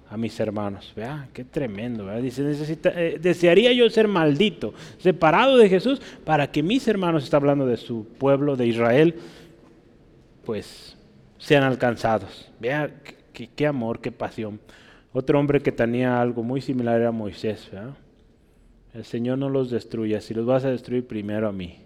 a 0.09 0.17
mis 0.17 0.37
hermanos. 0.41 0.91
Vea, 0.93 1.29
qué 1.33 1.45
tremendo. 1.45 2.13
Dice, 2.21 2.43
eh, 2.83 3.17
desearía 3.21 3.71
yo 3.71 3.89
ser 3.89 4.09
maldito, 4.09 4.73
separado 4.97 5.57
de 5.57 5.69
Jesús, 5.69 6.01
para 6.25 6.51
que 6.51 6.61
mis 6.61 6.85
hermanos, 6.87 7.23
está 7.23 7.37
hablando 7.37 7.65
de 7.65 7.77
su 7.77 8.05
pueblo, 8.19 8.57
de 8.57 8.67
Israel, 8.67 9.15
pues 10.45 10.97
sean 11.37 11.63
alcanzados. 11.63 12.51
Vea 12.59 12.91
qué, 13.33 13.67
amor, 13.67 14.01
qué 14.01 14.11
pasión. 14.11 14.59
Otro 15.13 15.39
hombre 15.39 15.61
que 15.61 15.71
tenía 15.71 16.21
algo 16.21 16.43
muy 16.43 16.59
similar 16.59 16.99
era 16.99 17.11
Moisés. 17.11 17.69
El 18.93 19.05
Señor 19.05 19.37
no 19.37 19.49
los 19.49 19.69
destruya, 19.69 20.19
si 20.21 20.33
los 20.33 20.45
vas 20.45 20.65
a 20.65 20.69
destruir 20.71 21.07
primero 21.07 21.47
a 21.47 21.51
mí. 21.51 21.79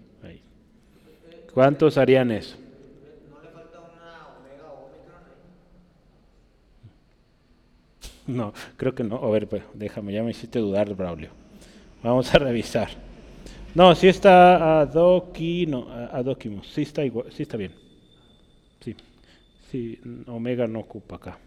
¿Cuántos 1.54 1.96
harían 1.96 2.30
eso? 2.32 2.56
No, 8.26 8.52
creo 8.76 8.94
que 8.94 9.04
no. 9.04 9.16
A 9.16 9.30
ver, 9.30 9.48
pues, 9.48 9.62
déjame, 9.72 10.12
ya 10.12 10.22
me 10.22 10.32
hiciste 10.32 10.58
dudar, 10.58 10.94
Braulio. 10.94 11.30
Vamos 12.02 12.34
a 12.34 12.38
revisar. 12.38 12.88
No, 13.74 13.94
si 13.94 14.08
está 14.08 14.80
Adoki, 14.80 15.66
no, 15.66 15.88
Adokimos, 15.90 16.66
sí 16.68 16.82
está 16.82 17.04
igual, 17.04 17.30
sí 17.30 17.42
está 17.42 17.56
bien. 17.56 17.72
Sí. 18.80 18.96
Sí, 19.70 20.00
omega 20.26 20.66
no 20.66 20.80
ocupa 20.80 21.16
acá. 21.16 21.38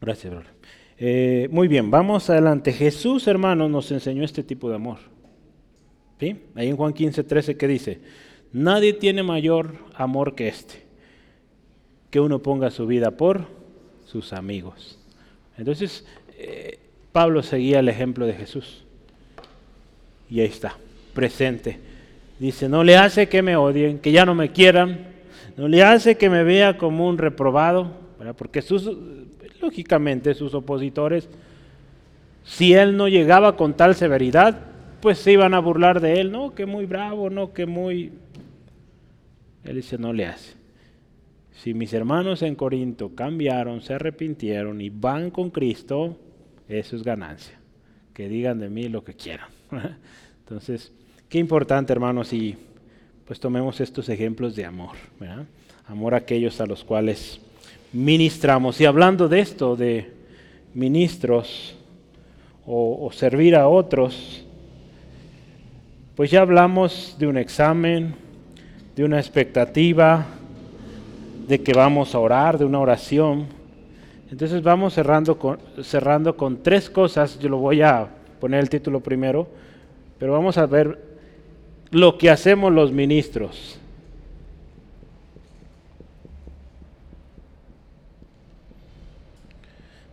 Gracias, 0.00 0.32
brother. 0.32 0.50
Eh, 1.04 1.48
muy 1.50 1.66
bien, 1.66 1.90
vamos 1.90 2.30
adelante. 2.30 2.72
Jesús, 2.72 3.26
hermanos, 3.26 3.68
nos 3.68 3.90
enseñó 3.90 4.22
este 4.22 4.44
tipo 4.44 4.68
de 4.68 4.76
amor. 4.76 4.98
¿Sí? 6.20 6.36
Ahí 6.54 6.68
en 6.68 6.76
Juan 6.76 6.92
15, 6.92 7.24
13, 7.24 7.56
¿qué 7.56 7.66
dice? 7.66 7.98
Nadie 8.52 8.92
tiene 8.92 9.24
mayor 9.24 9.74
amor 9.96 10.36
que 10.36 10.46
este, 10.46 10.84
que 12.08 12.20
uno 12.20 12.38
ponga 12.38 12.70
su 12.70 12.86
vida 12.86 13.10
por 13.10 13.48
sus 14.06 14.32
amigos. 14.32 14.96
Entonces, 15.58 16.06
eh, 16.38 16.78
Pablo 17.10 17.42
seguía 17.42 17.80
el 17.80 17.88
ejemplo 17.88 18.24
de 18.24 18.34
Jesús. 18.34 18.84
Y 20.30 20.38
ahí 20.38 20.46
está, 20.46 20.76
presente. 21.14 21.80
Dice, 22.38 22.68
no 22.68 22.84
le 22.84 22.96
hace 22.96 23.28
que 23.28 23.42
me 23.42 23.56
odien, 23.56 23.98
que 23.98 24.12
ya 24.12 24.24
no 24.24 24.36
me 24.36 24.52
quieran, 24.52 25.08
no 25.56 25.66
le 25.66 25.82
hace 25.82 26.16
que 26.16 26.30
me 26.30 26.44
vea 26.44 26.78
como 26.78 27.08
un 27.08 27.18
reprobado, 27.18 27.90
porque 28.38 28.62
sus, 28.62 28.88
lógicamente 29.62 30.34
sus 30.34 30.52
opositores, 30.54 31.28
si 32.44 32.74
él 32.74 32.96
no 32.96 33.08
llegaba 33.08 33.56
con 33.56 33.74
tal 33.74 33.94
severidad, 33.94 34.58
pues 35.00 35.18
se 35.18 35.32
iban 35.32 35.54
a 35.54 35.60
burlar 35.60 36.00
de 36.00 36.20
él, 36.20 36.30
no, 36.30 36.54
que 36.54 36.66
muy 36.66 36.86
bravo, 36.86 37.30
no, 37.30 37.52
que 37.52 37.66
muy... 37.66 38.12
Él 39.64 39.76
dice, 39.76 39.96
no 39.96 40.12
le 40.12 40.26
hace. 40.26 40.54
Si 41.52 41.74
mis 41.74 41.92
hermanos 41.92 42.42
en 42.42 42.56
Corinto 42.56 43.14
cambiaron, 43.14 43.82
se 43.82 43.94
arrepintieron 43.94 44.80
y 44.80 44.90
van 44.90 45.30
con 45.30 45.50
Cristo, 45.50 46.18
eso 46.68 46.96
es 46.96 47.04
ganancia. 47.04 47.58
Que 48.12 48.28
digan 48.28 48.58
de 48.58 48.68
mí 48.68 48.88
lo 48.88 49.04
que 49.04 49.14
quieran. 49.14 49.48
Entonces, 50.40 50.92
qué 51.28 51.38
importante, 51.38 51.92
hermanos, 51.92 52.32
y 52.32 52.56
pues 53.24 53.38
tomemos 53.38 53.80
estos 53.80 54.08
ejemplos 54.08 54.56
de 54.56 54.64
amor, 54.64 54.96
amor 55.86 56.14
a 56.14 56.18
aquellos 56.18 56.60
a 56.60 56.66
los 56.66 56.82
cuales 56.84 57.40
ministramos. 57.92 58.80
Y 58.80 58.86
hablando 58.86 59.28
de 59.28 59.40
esto, 59.40 59.76
de 59.76 60.12
ministros 60.74 61.74
o, 62.66 63.10
servir 63.12 63.56
a 63.56 63.68
otros, 63.68 64.44
pues 66.14 66.30
ya 66.30 66.40
hablamos 66.40 67.16
de 67.18 67.26
un 67.26 67.36
examen, 67.36 68.14
de 68.94 69.04
una 69.04 69.18
expectativa, 69.18 70.26
de 71.48 71.60
que 71.60 71.72
vamos 71.72 72.14
a 72.14 72.18
orar, 72.18 72.58
de 72.58 72.64
una 72.64 72.78
oración. 72.78 73.46
Entonces 74.30 74.62
vamos 74.62 74.94
cerrando 74.94 75.38
con, 75.38 75.58
cerrando 75.82 76.36
con 76.36 76.62
tres 76.62 76.88
cosas, 76.88 77.38
yo 77.38 77.48
lo 77.48 77.58
voy 77.58 77.82
a 77.82 78.08
poner 78.40 78.60
el 78.60 78.70
título 78.70 79.00
primero, 79.00 79.48
pero 80.18 80.32
vamos 80.32 80.56
a 80.56 80.66
ver 80.66 80.98
lo 81.90 82.16
que 82.16 82.30
hacemos 82.30 82.72
los 82.72 82.92
ministros. 82.92 83.78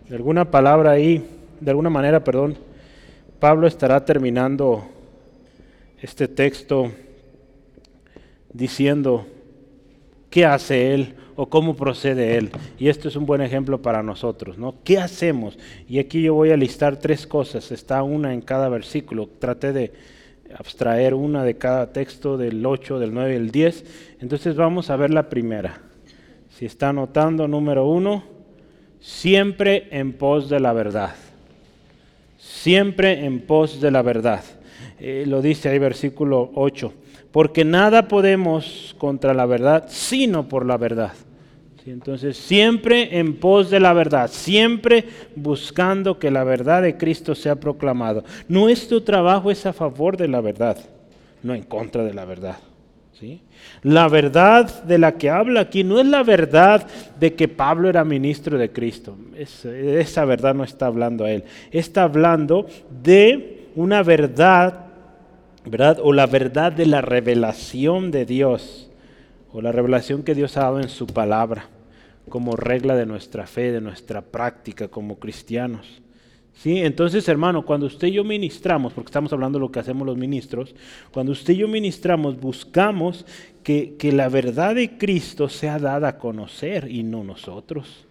De 0.09 0.15
alguna 0.15 0.49
palabra 0.49 0.89
ahí, 0.89 1.23
de 1.61 1.69
alguna 1.69 1.91
manera, 1.91 2.23
perdón, 2.23 2.57
Pablo 3.39 3.67
estará 3.67 4.03
terminando 4.03 4.83
este 6.01 6.27
texto 6.27 6.91
diciendo 8.51 9.27
qué 10.31 10.47
hace 10.47 10.95
él 10.95 11.13
o 11.35 11.47
cómo 11.47 11.75
procede 11.75 12.37
él. 12.37 12.49
Y 12.79 12.89
esto 12.89 13.07
es 13.07 13.15
un 13.15 13.27
buen 13.27 13.41
ejemplo 13.41 13.83
para 13.83 14.01
nosotros, 14.01 14.57
¿no? 14.57 14.73
¿Qué 14.83 14.97
hacemos? 14.97 15.59
Y 15.87 15.99
aquí 15.99 16.23
yo 16.23 16.33
voy 16.33 16.49
a 16.49 16.57
listar 16.57 16.97
tres 16.97 17.27
cosas, 17.27 17.71
está 17.71 18.01
una 18.01 18.33
en 18.33 18.41
cada 18.41 18.67
versículo. 18.67 19.29
Traté 19.37 19.73
de 19.73 19.93
abstraer 20.57 21.13
una 21.13 21.43
de 21.43 21.57
cada 21.59 21.93
texto 21.93 22.35
del 22.35 22.65
8, 22.65 22.97
del 22.97 23.13
9 23.13 23.33
y 23.33 23.35
el 23.35 23.51
10. 23.51 23.85
Entonces 24.21 24.55
vamos 24.55 24.89
a 24.89 24.95
ver 24.95 25.11
la 25.11 25.29
primera. 25.29 25.83
Si 26.49 26.65
está 26.65 26.89
anotando, 26.89 27.47
número 27.47 27.87
uno, 27.87 28.38
siempre 28.99 29.87
en 29.91 30.13
pos 30.13 30.49
de 30.49 30.59
la 30.59 30.73
verdad. 30.73 31.15
Siempre 32.37 33.25
en 33.25 33.41
pos 33.41 33.81
de 33.81 33.91
la 33.91 34.01
verdad. 34.01 34.43
Eh, 34.99 35.23
lo 35.27 35.41
dice 35.41 35.69
ahí 35.69 35.79
versículo 35.79 36.51
8. 36.55 36.93
Porque 37.31 37.63
nada 37.63 38.07
podemos 38.07 38.95
contra 38.97 39.33
la 39.33 39.45
verdad 39.45 39.85
sino 39.89 40.47
por 40.47 40.65
la 40.65 40.77
verdad. 40.77 41.13
Entonces, 41.85 42.37
siempre 42.37 43.17
en 43.17 43.35
pos 43.37 43.69
de 43.69 43.79
la 43.79 43.93
verdad, 43.93 44.29
siempre 44.31 45.05
buscando 45.35 46.19
que 46.19 46.29
la 46.29 46.43
verdad 46.43 46.83
de 46.83 46.97
Cristo 46.97 47.33
sea 47.33 47.55
proclamada. 47.55 48.23
Nuestro 48.47 49.01
trabajo 49.01 49.49
es 49.49 49.65
a 49.65 49.73
favor 49.73 50.15
de 50.15 50.27
la 50.27 50.41
verdad, 50.41 50.77
no 51.41 51.55
en 51.55 51.63
contra 51.63 52.03
de 52.03 52.13
la 52.13 52.25
verdad. 52.25 52.57
La 53.83 54.07
verdad 54.07 54.83
de 54.83 54.97
la 54.97 55.13
que 55.13 55.29
habla 55.29 55.61
aquí 55.61 55.83
no 55.83 55.99
es 55.99 56.05
la 56.05 56.23
verdad 56.23 56.87
de 57.19 57.33
que 57.35 57.47
Pablo 57.47 57.89
era 57.89 58.03
ministro 58.03 58.57
de 58.57 58.71
Cristo. 58.71 59.17
esa 59.35 60.25
verdad 60.25 60.53
no 60.53 60.63
está 60.63 60.87
hablando 60.87 61.25
a 61.25 61.31
él. 61.31 61.43
Está 61.71 62.03
hablando 62.03 62.67
de 62.89 63.67
una 63.75 64.03
verdad 64.03 64.89
¿verdad? 65.65 65.99
O 66.01 66.13
la 66.13 66.25
verdad 66.25 66.71
de 66.71 66.85
la 66.85 67.01
revelación 67.01 68.11
de 68.11 68.25
Dios, 68.25 68.89
o 69.51 69.61
la 69.61 69.71
revelación 69.71 70.23
que 70.23 70.35
Dios 70.35 70.57
ha 70.57 70.61
dado 70.61 70.79
en 70.79 70.89
su 70.89 71.07
palabra, 71.07 71.67
como 72.29 72.55
regla 72.55 72.95
de 72.95 73.05
nuestra 73.05 73.45
fe, 73.45 73.71
de 73.71 73.81
nuestra 73.81 74.21
práctica 74.21 74.87
como 74.87 75.19
cristianos. 75.19 76.01
¿Sí? 76.61 76.79
Entonces, 76.79 77.27
hermano, 77.29 77.63
cuando 77.63 77.85
usted 77.85 78.09
y 78.09 78.13
yo 78.13 78.25
ministramos, 78.25 78.91
porque 78.91 79.07
estamos 79.07 79.31
hablando 79.31 79.57
de 79.57 79.61
lo 79.61 79.71
que 79.71 79.79
hacemos 79.79 80.05
los 80.05 80.17
ministros, 80.17 80.75
cuando 81.11 81.31
usted 81.31 81.53
y 81.53 81.57
yo 81.57 81.69
ministramos, 81.69 82.37
buscamos 82.37 83.25
que, 83.63 83.95
que 83.97 84.11
la 84.11 84.27
verdad 84.27 84.75
de 84.75 84.97
Cristo 84.97 85.47
sea 85.47 85.79
dada 85.79 86.09
a 86.09 86.17
conocer 86.17 86.91
y 86.91 87.03
no 87.03 87.23
nosotros. 87.23 88.05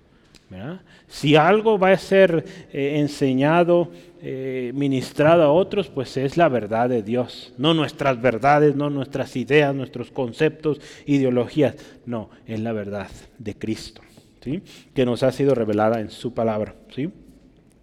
Si 1.08 1.36
algo 1.36 1.78
va 1.78 1.90
a 1.90 1.98
ser 1.98 2.44
eh, 2.72 2.98
enseñado, 2.98 3.90
eh, 4.22 4.72
ministrado 4.74 5.42
a 5.42 5.52
otros, 5.52 5.88
pues 5.88 6.16
es 6.16 6.36
la 6.36 6.48
verdad 6.48 6.88
de 6.88 7.02
Dios. 7.02 7.52
No 7.58 7.74
nuestras 7.74 8.20
verdades, 8.20 8.74
no 8.74 8.88
nuestras 8.88 9.36
ideas, 9.36 9.74
nuestros 9.74 10.10
conceptos, 10.10 10.80
ideologías. 11.06 11.76
No, 12.06 12.30
es 12.46 12.60
la 12.60 12.72
verdad 12.72 13.08
de 13.38 13.54
Cristo, 13.54 14.00
¿sí? 14.42 14.62
que 14.94 15.04
nos 15.04 15.22
ha 15.22 15.32
sido 15.32 15.54
revelada 15.54 16.00
en 16.00 16.10
su 16.10 16.32
palabra. 16.32 16.74
¿sí? 16.94 17.10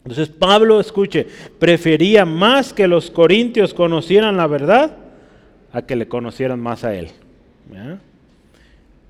Entonces 0.06 0.30
Pablo, 0.30 0.80
escuche, 0.80 1.26
prefería 1.58 2.26
más 2.26 2.74
que 2.74 2.88
los 2.88 3.10
corintios 3.10 3.74
conocieran 3.74 4.38
la 4.38 4.46
verdad 4.46 4.96
a 5.72 5.82
que 5.82 5.96
le 5.96 6.08
conocieran 6.08 6.60
más 6.60 6.84
a 6.84 6.94
él. 6.94 7.10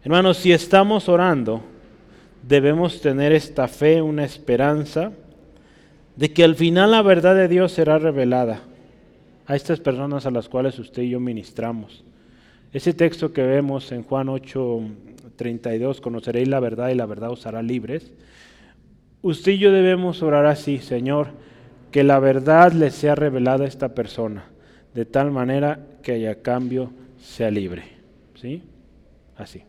Hermanos, 0.06 0.38
si 0.38 0.54
estamos 0.54 1.10
orando, 1.10 1.62
debemos 2.48 3.02
tener 3.02 3.34
esta 3.34 3.68
fe, 3.68 4.02
una 4.02 4.24
esperanza 4.24 5.12
de 6.16 6.32
que 6.32 6.46
al 6.46 6.56
final 6.56 6.91
la 6.91 7.02
verdad 7.02 7.36
de 7.36 7.50
Dios 7.50 7.74
será 7.74 7.98
revelada 7.98 8.62
a 9.48 9.56
estas 9.58 9.82
personas 9.82 10.26
a 10.26 10.32
las 10.32 10.48
cuales 10.48 10.80
usted 10.80 11.04
y 11.04 11.10
yo 11.10 11.20
ministramos. 11.20 12.06
Ese 12.72 12.93
texto 12.93 13.34
que 13.34 13.43
vemos 13.43 13.91
en 13.91 14.04
Juan 14.04 14.30
8, 14.30 14.82
32, 15.36 16.00
conoceréis 16.00 16.48
la 16.48 16.62
verdad 16.62 16.88
y 16.89 16.96
la 16.96 17.06
verdad 17.06 17.32
os 17.32 17.46
hará 17.46 17.62
libres. 17.62 18.14
Usted 19.26 19.53
y 19.53 19.57
yo 19.57 19.71
debemos 19.71 20.21
orar 20.21 20.45
así, 20.45 20.78
Señor, 20.78 21.30
que 21.89 22.03
la 22.03 22.19
verdad 22.19 22.73
le 22.73 22.91
sea 22.91 23.15
revelada 23.15 23.65
a 23.65 23.67
esta 23.67 23.95
persona, 23.95 24.45
de 24.93 25.03
tal 25.03 25.32
manera 25.32 25.80
que 26.03 26.11
haya 26.11 26.43
cambio 26.43 26.91
sea 27.19 27.49
libre. 27.49 27.86
¿Sí? 28.39 28.61
Así. 29.36 29.63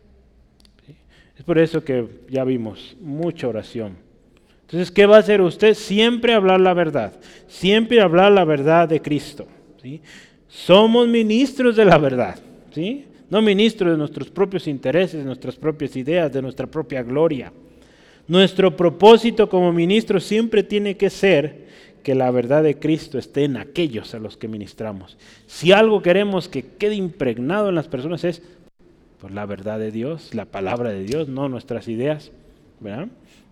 Es 1.38 1.42
por 1.42 1.58
eso 1.58 1.82
que 1.82 2.06
ya 2.28 2.44
vimos 2.44 2.98
mucha 3.00 3.48
oración. 3.48 3.96
Entonces, 4.60 4.90
¿qué 4.90 5.06
va 5.06 5.16
a 5.16 5.20
hacer 5.20 5.40
usted? 5.40 5.72
Siempre 5.72 6.34
hablar 6.34 6.60
la 6.60 6.74
verdad, 6.74 7.14
siempre 7.48 8.02
hablar 8.02 8.32
la 8.32 8.44
verdad 8.44 8.86
de 8.86 9.00
Cristo. 9.00 9.46
¿sí? 9.80 10.02
Somos 10.48 11.08
ministros 11.08 11.76
de 11.76 11.86
la 11.86 11.96
verdad, 11.96 12.38
¿sí? 12.74 13.06
no 13.30 13.40
ministros 13.40 13.92
de 13.92 13.96
nuestros 13.96 14.28
propios 14.28 14.66
intereses, 14.66 15.20
de 15.20 15.24
nuestras 15.24 15.56
propias 15.56 15.96
ideas, 15.96 16.30
de 16.30 16.42
nuestra 16.42 16.66
propia 16.66 17.02
gloria. 17.02 17.50
Nuestro 18.28 18.76
propósito 18.76 19.48
como 19.48 19.72
ministros 19.72 20.24
siempre 20.24 20.62
tiene 20.62 20.96
que 20.96 21.10
ser 21.10 21.66
que 22.02 22.14
la 22.14 22.30
verdad 22.30 22.62
de 22.62 22.78
Cristo 22.78 23.18
esté 23.18 23.44
en 23.44 23.56
aquellos 23.56 24.14
a 24.14 24.18
los 24.18 24.36
que 24.36 24.48
ministramos. 24.48 25.16
Si 25.46 25.72
algo 25.72 26.02
queremos 26.02 26.48
que 26.48 26.62
quede 26.62 26.94
impregnado 26.94 27.68
en 27.68 27.74
las 27.74 27.88
personas 27.88 28.24
es 28.24 28.42
pues 29.20 29.32
la 29.32 29.46
verdad 29.46 29.78
de 29.78 29.90
Dios, 29.90 30.34
la 30.34 30.44
palabra 30.44 30.90
de 30.90 31.02
Dios, 31.02 31.28
no 31.28 31.48
nuestras 31.48 31.88
ideas. 31.88 32.30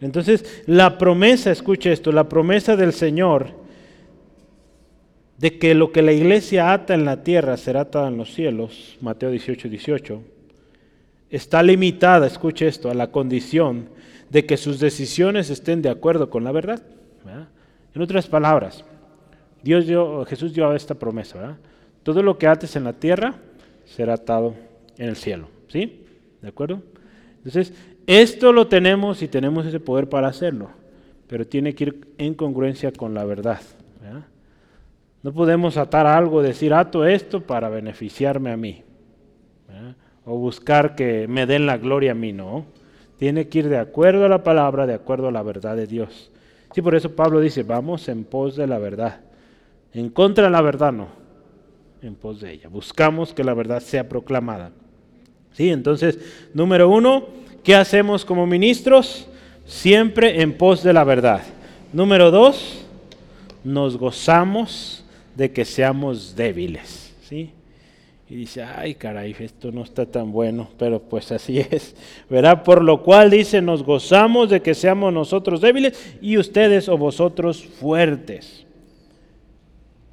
Entonces, 0.01 0.62
la 0.66 0.99
promesa, 0.99 1.51
escuche 1.51 1.91
esto, 1.91 2.12
la 2.12 2.29
promesa 2.29 2.77
del 2.77 2.93
Señor 2.93 3.64
de 5.39 5.59
que 5.59 5.75
lo 5.75 5.91
que 5.91 6.03
la 6.03 6.12
iglesia 6.12 6.72
ata 6.72 6.95
en 6.95 7.05
la 7.05 7.22
tierra 7.25 7.57
será 7.57 7.83
atado 7.83 8.09
en 8.09 8.18
los 8.18 8.33
cielos, 8.33 8.99
Mateo 9.01 9.31
18, 9.31 9.68
18, 9.68 10.22
está 11.31 11.62
limitada, 11.62 12.27
escuche 12.27 12.68
esto, 12.68 12.91
a 12.91 12.95
la 12.95 13.11
condición 13.11 13.89
de 14.35 14.45
que 14.45 14.57
sus 14.57 14.80
decisiones 14.80 15.49
estén 15.49 15.80
de 15.80 15.89
acuerdo 15.89 16.28
con 16.28 16.43
la 16.43 16.51
verdad. 16.51 16.82
En 17.95 18.03
otras 18.03 18.26
palabras, 18.26 18.85
Dios 19.62 19.87
dio, 19.87 20.24
Jesús 20.24 20.53
dio 20.53 20.74
esta 20.74 20.97
promesa, 20.97 21.57
todo 22.03 22.20
lo 22.20 22.37
que 22.37 22.49
ates 22.49 22.74
en 22.74 22.82
la 22.82 22.95
tierra 22.95 23.37
será 23.85 24.14
atado 24.14 24.57
en 24.99 25.09
el 25.09 25.14
cielo. 25.14 25.47
¿Sí? 25.68 26.03
¿De 26.43 26.49
acuerdo? 26.49 26.82
Entonces, 27.37 27.72
esto 28.09 28.53
lo 28.53 28.66
tenemos 28.66 29.22
y 29.22 29.28
tenemos 29.28 29.66
ese 29.66 29.78
poder 29.78 30.09
para 30.09 30.26
hacerlo, 30.26 30.70
pero 31.28 31.47
tiene 31.47 31.72
que 31.76 31.85
ir 31.85 32.01
en 32.18 32.35
congruencia 32.35 32.91
con 32.91 33.14
la 33.14 33.24
verdad. 33.24 33.61
No 35.22 35.32
podemos 35.32 35.76
atar 35.76 36.09
algo, 36.09 36.43
decir, 36.43 36.74
ato 36.74 37.07
esto 37.07 37.41
para 37.41 37.68
beneficiarme 37.68 38.51
a 38.51 38.57
mí, 38.57 38.82
o 40.24 40.37
buscar 40.37 40.97
que 40.97 41.28
me 41.28 41.47
den 41.47 41.66
la 41.66 41.78
gloria 41.78 42.11
a 42.11 42.16
mí, 42.16 42.32
no. 42.32 42.66
Tiene 43.19 43.49
que 43.49 43.61
ir 43.61 43.69
de 43.69 43.79
acuerdo 43.79 44.25
a 44.25 44.29
la 44.29 44.43
palabra, 44.43 44.87
de 44.87 44.95
acuerdo 44.95 45.29
a 45.29 45.33
la 45.33 45.43
verdad 45.43 45.77
de 45.77 45.87
Dios. 45.87 46.31
Sí, 46.75 46.83
por 46.83 46.95
eso 46.95 47.15
Pablo 47.15 47.41
dice, 47.41 47.62
vamos 47.62 48.09
en 48.09 48.25
pos 48.25 48.57
de 48.57 48.67
la 48.67 48.79
verdad. 48.79 49.21
En 49.93 50.11
contra 50.11 50.45
de 50.45 50.51
la 50.51 50.61
verdad 50.61 50.93
no, 50.93 51.09
en 52.03 52.17
pos 52.17 52.41
de 52.41 52.53
ella. 52.53 52.69
Buscamos 52.69 53.33
que 53.33 53.45
la 53.45 53.55
verdad 53.55 53.81
sea 53.81 54.09
proclamada. 54.09 54.73
¿Sí? 55.53 55.71
Entonces, 55.71 56.19
número 56.53 56.89
uno, 56.89 57.29
¿qué 57.62 57.77
hacemos 57.77 58.25
como 58.25 58.47
ministros? 58.47 59.29
Siempre 59.67 60.43
en 60.43 60.59
pos 60.59 60.83
de 60.83 60.93
la 60.93 61.05
verdad. 61.05 61.43
Número 61.93 62.33
dos, 62.33 62.85
nos 63.62 63.97
gozamos 63.97 65.05
de 65.37 65.53
que 65.53 65.65
seamos 65.65 66.35
débiles. 66.35 67.15
¿sí? 67.23 67.53
Y 68.29 68.37
dice, 68.37 68.62
ay 68.62 68.95
caray, 68.95 69.37
esto 69.39 69.70
no 69.70 69.83
está 69.83 70.07
tan 70.07 70.33
bueno, 70.33 70.70
pero 70.79 71.01
pues 71.01 71.31
así 71.31 71.59
es. 71.70 71.95
¿Verdad? 72.31 72.62
Por 72.62 72.83
lo 72.83 73.03
cual 73.03 73.31
dice, 73.31 73.61
nos 73.61 73.83
gozamos 73.83 74.51
de 74.51 74.62
que 74.62 74.75
seamos 74.75 75.12
nosotros 75.12 75.61
débiles 75.61 76.16
y 76.22 76.39
ustedes 76.39 76.89
o 76.89 76.97
vosotros 76.97 77.62
fuertes. 77.62 78.64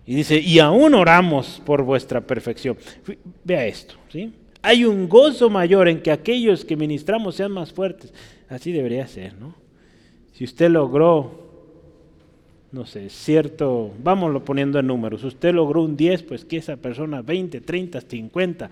Y 0.05 0.15
dice, 0.15 0.39
y 0.39 0.59
aún 0.59 0.93
oramos 0.93 1.61
por 1.65 1.83
vuestra 1.83 2.21
perfección. 2.21 2.77
Vea 3.43 3.65
esto, 3.65 3.95
¿sí? 4.09 4.33
Hay 4.61 4.83
un 4.83 5.07
gozo 5.07 5.49
mayor 5.49 5.87
en 5.87 6.01
que 6.01 6.11
aquellos 6.11 6.65
que 6.65 6.75
ministramos 6.75 7.35
sean 7.35 7.51
más 7.51 7.71
fuertes. 7.71 8.13
Así 8.49 8.71
debería 8.71 9.07
ser, 9.07 9.33
¿no? 9.35 9.55
Si 10.33 10.43
usted 10.43 10.69
logró, 10.69 11.40
no 12.71 12.85
sé, 12.85 13.09
cierto, 13.09 13.91
vámonos 14.01 14.43
poniendo 14.43 14.79
en 14.79 14.87
números, 14.87 15.23
usted 15.23 15.53
logró 15.53 15.83
un 15.83 15.97
10, 15.97 16.23
pues 16.23 16.45
que 16.45 16.57
esa 16.57 16.77
persona 16.77 17.21
20, 17.21 17.61
30, 17.61 18.01
50 18.01 18.69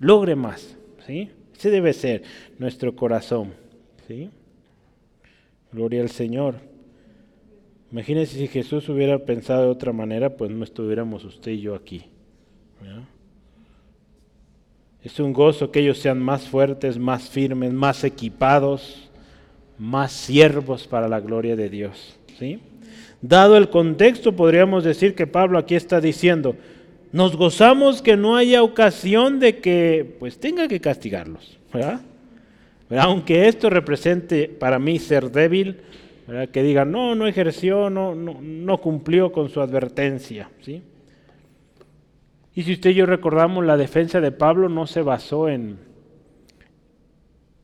logre 0.00 0.34
más, 0.34 0.76
¿sí? 1.06 1.30
Ese 1.56 1.70
debe 1.70 1.92
ser 1.92 2.22
nuestro 2.58 2.96
corazón, 2.96 3.52
¿sí? 4.08 4.30
Gloria 5.72 6.02
al 6.02 6.10
Señor. 6.10 6.56
Imagínense 7.92 8.38
si 8.38 8.48
Jesús 8.48 8.88
hubiera 8.88 9.18
pensado 9.18 9.64
de 9.64 9.70
otra 9.70 9.92
manera, 9.92 10.36
pues 10.36 10.50
no 10.50 10.64
estuviéramos 10.64 11.24
usted 11.24 11.52
y 11.52 11.60
yo 11.60 11.74
aquí. 11.74 12.04
Es 15.02 15.20
un 15.20 15.32
gozo 15.32 15.70
que 15.70 15.80
ellos 15.80 15.98
sean 15.98 16.18
más 16.18 16.48
fuertes, 16.48 16.98
más 16.98 17.28
firmes, 17.28 17.72
más 17.72 18.04
equipados, 18.04 19.10
más 19.78 20.12
siervos 20.12 20.86
para 20.86 21.08
la 21.08 21.20
gloria 21.20 21.56
de 21.56 21.68
Dios. 21.68 22.18
¿sí? 22.38 22.58
Dado 23.22 23.56
el 23.56 23.70
contexto, 23.70 24.36
podríamos 24.36 24.84
decir 24.84 25.14
que 25.14 25.26
Pablo 25.26 25.58
aquí 25.58 25.74
está 25.74 26.00
diciendo, 26.00 26.56
nos 27.12 27.36
gozamos 27.36 28.02
que 28.02 28.16
no 28.16 28.36
haya 28.36 28.62
ocasión 28.62 29.38
de 29.38 29.58
que 29.58 30.16
pues 30.18 30.38
tenga 30.38 30.68
que 30.68 30.80
castigarlos. 30.80 31.58
¿verdad? 31.72 32.00
Aunque 32.98 33.48
esto 33.48 33.70
represente 33.70 34.48
para 34.48 34.78
mí 34.78 34.98
ser 34.98 35.30
débil, 35.30 35.78
que 36.52 36.62
digan, 36.62 36.90
no, 36.90 37.14
no 37.14 37.26
ejerció, 37.26 37.90
no, 37.90 38.14
no, 38.14 38.40
no 38.40 38.78
cumplió 38.78 39.30
con 39.32 39.48
su 39.48 39.60
advertencia. 39.60 40.50
¿sí? 40.62 40.82
Y 42.54 42.62
si 42.62 42.72
usted 42.72 42.90
y 42.90 42.94
yo 42.94 43.06
recordamos, 43.06 43.64
la 43.64 43.76
defensa 43.76 44.20
de 44.20 44.30
Pablo 44.30 44.68
no 44.68 44.86
se 44.86 45.02
basó 45.02 45.48
en, 45.48 45.78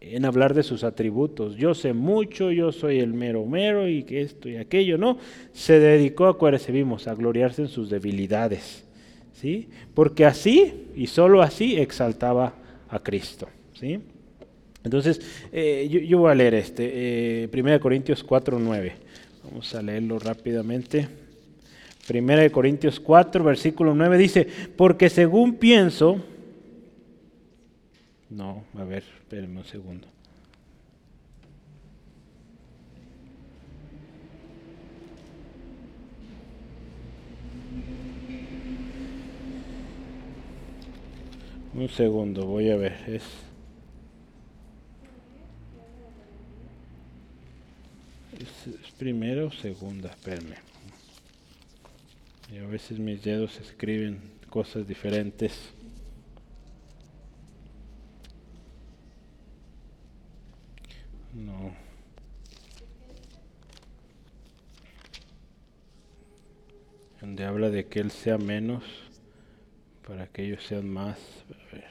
en 0.00 0.24
hablar 0.24 0.54
de 0.54 0.62
sus 0.62 0.82
atributos. 0.82 1.56
Yo 1.56 1.74
sé 1.74 1.92
mucho, 1.92 2.50
yo 2.50 2.72
soy 2.72 3.00
el 3.00 3.12
mero 3.12 3.44
mero 3.44 3.88
y 3.88 4.02
que 4.02 4.22
esto 4.22 4.48
y 4.48 4.56
aquello, 4.56 4.96
no. 4.96 5.18
Se 5.52 5.78
dedicó, 5.78 6.26
acuérdense, 6.26 6.72
vimos, 6.72 7.06
a 7.06 7.14
gloriarse 7.14 7.62
en 7.62 7.68
sus 7.68 7.90
debilidades. 7.90 8.84
¿sí? 9.34 9.68
Porque 9.94 10.24
así 10.24 10.88
y 10.96 11.06
solo 11.06 11.42
así 11.42 11.76
exaltaba 11.76 12.54
a 12.88 12.98
Cristo. 13.00 13.48
¿sí? 13.78 14.00
Entonces, 14.82 15.20
eh, 15.52 15.88
yo, 16.06 16.18
voy 16.18 16.30
a 16.30 16.34
leer 16.34 16.54
este, 16.54 17.44
eh, 17.44 17.48
1 17.52 17.80
Corintios 17.80 18.24
4, 18.24 18.58
9. 18.58 18.92
Vamos 19.44 19.74
a 19.74 19.82
leerlo 19.82 20.18
rápidamente. 20.18 21.08
Primera 22.06 22.42
de 22.42 22.50
Corintios 22.50 22.98
4, 22.98 23.44
versículo 23.44 23.94
9 23.94 24.16
dice, 24.18 24.46
porque 24.76 25.10
según 25.10 25.54
pienso, 25.54 26.20
no, 28.30 28.64
a 28.74 28.84
ver, 28.84 29.02
espérenme 29.02 29.58
un 29.58 29.66
segundo. 29.66 30.06
Un 41.72 41.88
segundo, 41.88 42.46
voy 42.46 42.68
a 42.68 42.76
ver. 42.76 42.92
Es, 43.06 43.22
es, 48.38 48.90
primera 48.98 49.44
o 49.44 49.50
segunda, 49.50 50.10
espérame. 50.10 50.56
Y 52.52 52.58
a 52.58 52.66
veces 52.66 52.98
mis 52.98 53.22
dedos 53.22 53.58
escriben 53.60 54.20
cosas 54.50 54.86
diferentes. 54.86 55.72
No. 61.44 61.70
Donde 67.20 67.44
habla 67.44 67.70
de 67.70 67.86
que 67.86 68.00
Él 68.00 68.10
sea 68.10 68.38
menos 68.38 68.84
para 70.06 70.26
que 70.26 70.44
ellos 70.44 70.64
sean 70.64 70.88
más. 70.88 71.18
A 71.50 71.74
ver. 71.74 71.84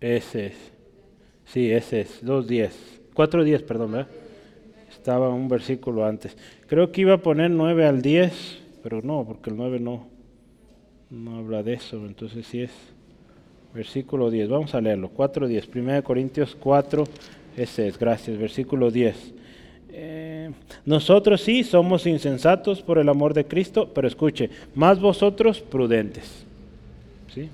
Ese 0.00 0.46
es. 0.46 0.56
Sí, 1.44 1.70
ese 1.70 2.00
es. 2.00 2.24
2.10. 2.24 2.70
4.10, 3.14 3.64
perdón, 3.64 3.92
¿verdad? 3.92 4.08
Estaba 4.90 5.28
un 5.28 5.48
versículo 5.48 6.04
antes. 6.04 6.36
Creo 6.66 6.90
que 6.90 7.02
iba 7.02 7.14
a 7.14 7.18
poner 7.18 7.50
9 7.50 7.86
al 7.86 8.02
10, 8.02 8.58
pero 8.82 9.02
no, 9.02 9.24
porque 9.26 9.50
el 9.50 9.56
9 9.56 9.78
no, 9.80 10.08
no 11.12 11.36
habla 11.36 11.62
de 11.62 11.74
eso. 11.74 12.04
Entonces 12.06 12.46
sí 12.46 12.62
es 12.62 12.70
versículo 13.74 14.30
10. 14.30 14.48
Vamos 14.48 14.74
a 14.74 14.80
leerlo. 14.80 15.10
4.10. 15.14 15.68
1 15.74 16.02
Corintios 16.02 16.56
4. 16.58 17.04
Ese 17.56 17.88
es, 17.88 17.98
gracias. 17.98 18.38
Versículo 18.38 18.90
10. 18.90 19.34
Eh, 19.94 20.50
nosotros 20.86 21.42
sí 21.42 21.62
somos 21.64 22.06
insensatos 22.06 22.80
por 22.80 22.98
el 22.98 23.08
amor 23.08 23.34
de 23.34 23.44
Cristo, 23.44 23.90
pero 23.94 24.08
escuche, 24.08 24.48
más 24.74 24.98
vosotros 24.98 25.60
prudentes. 25.60 26.44
¿Sí? 27.32 27.48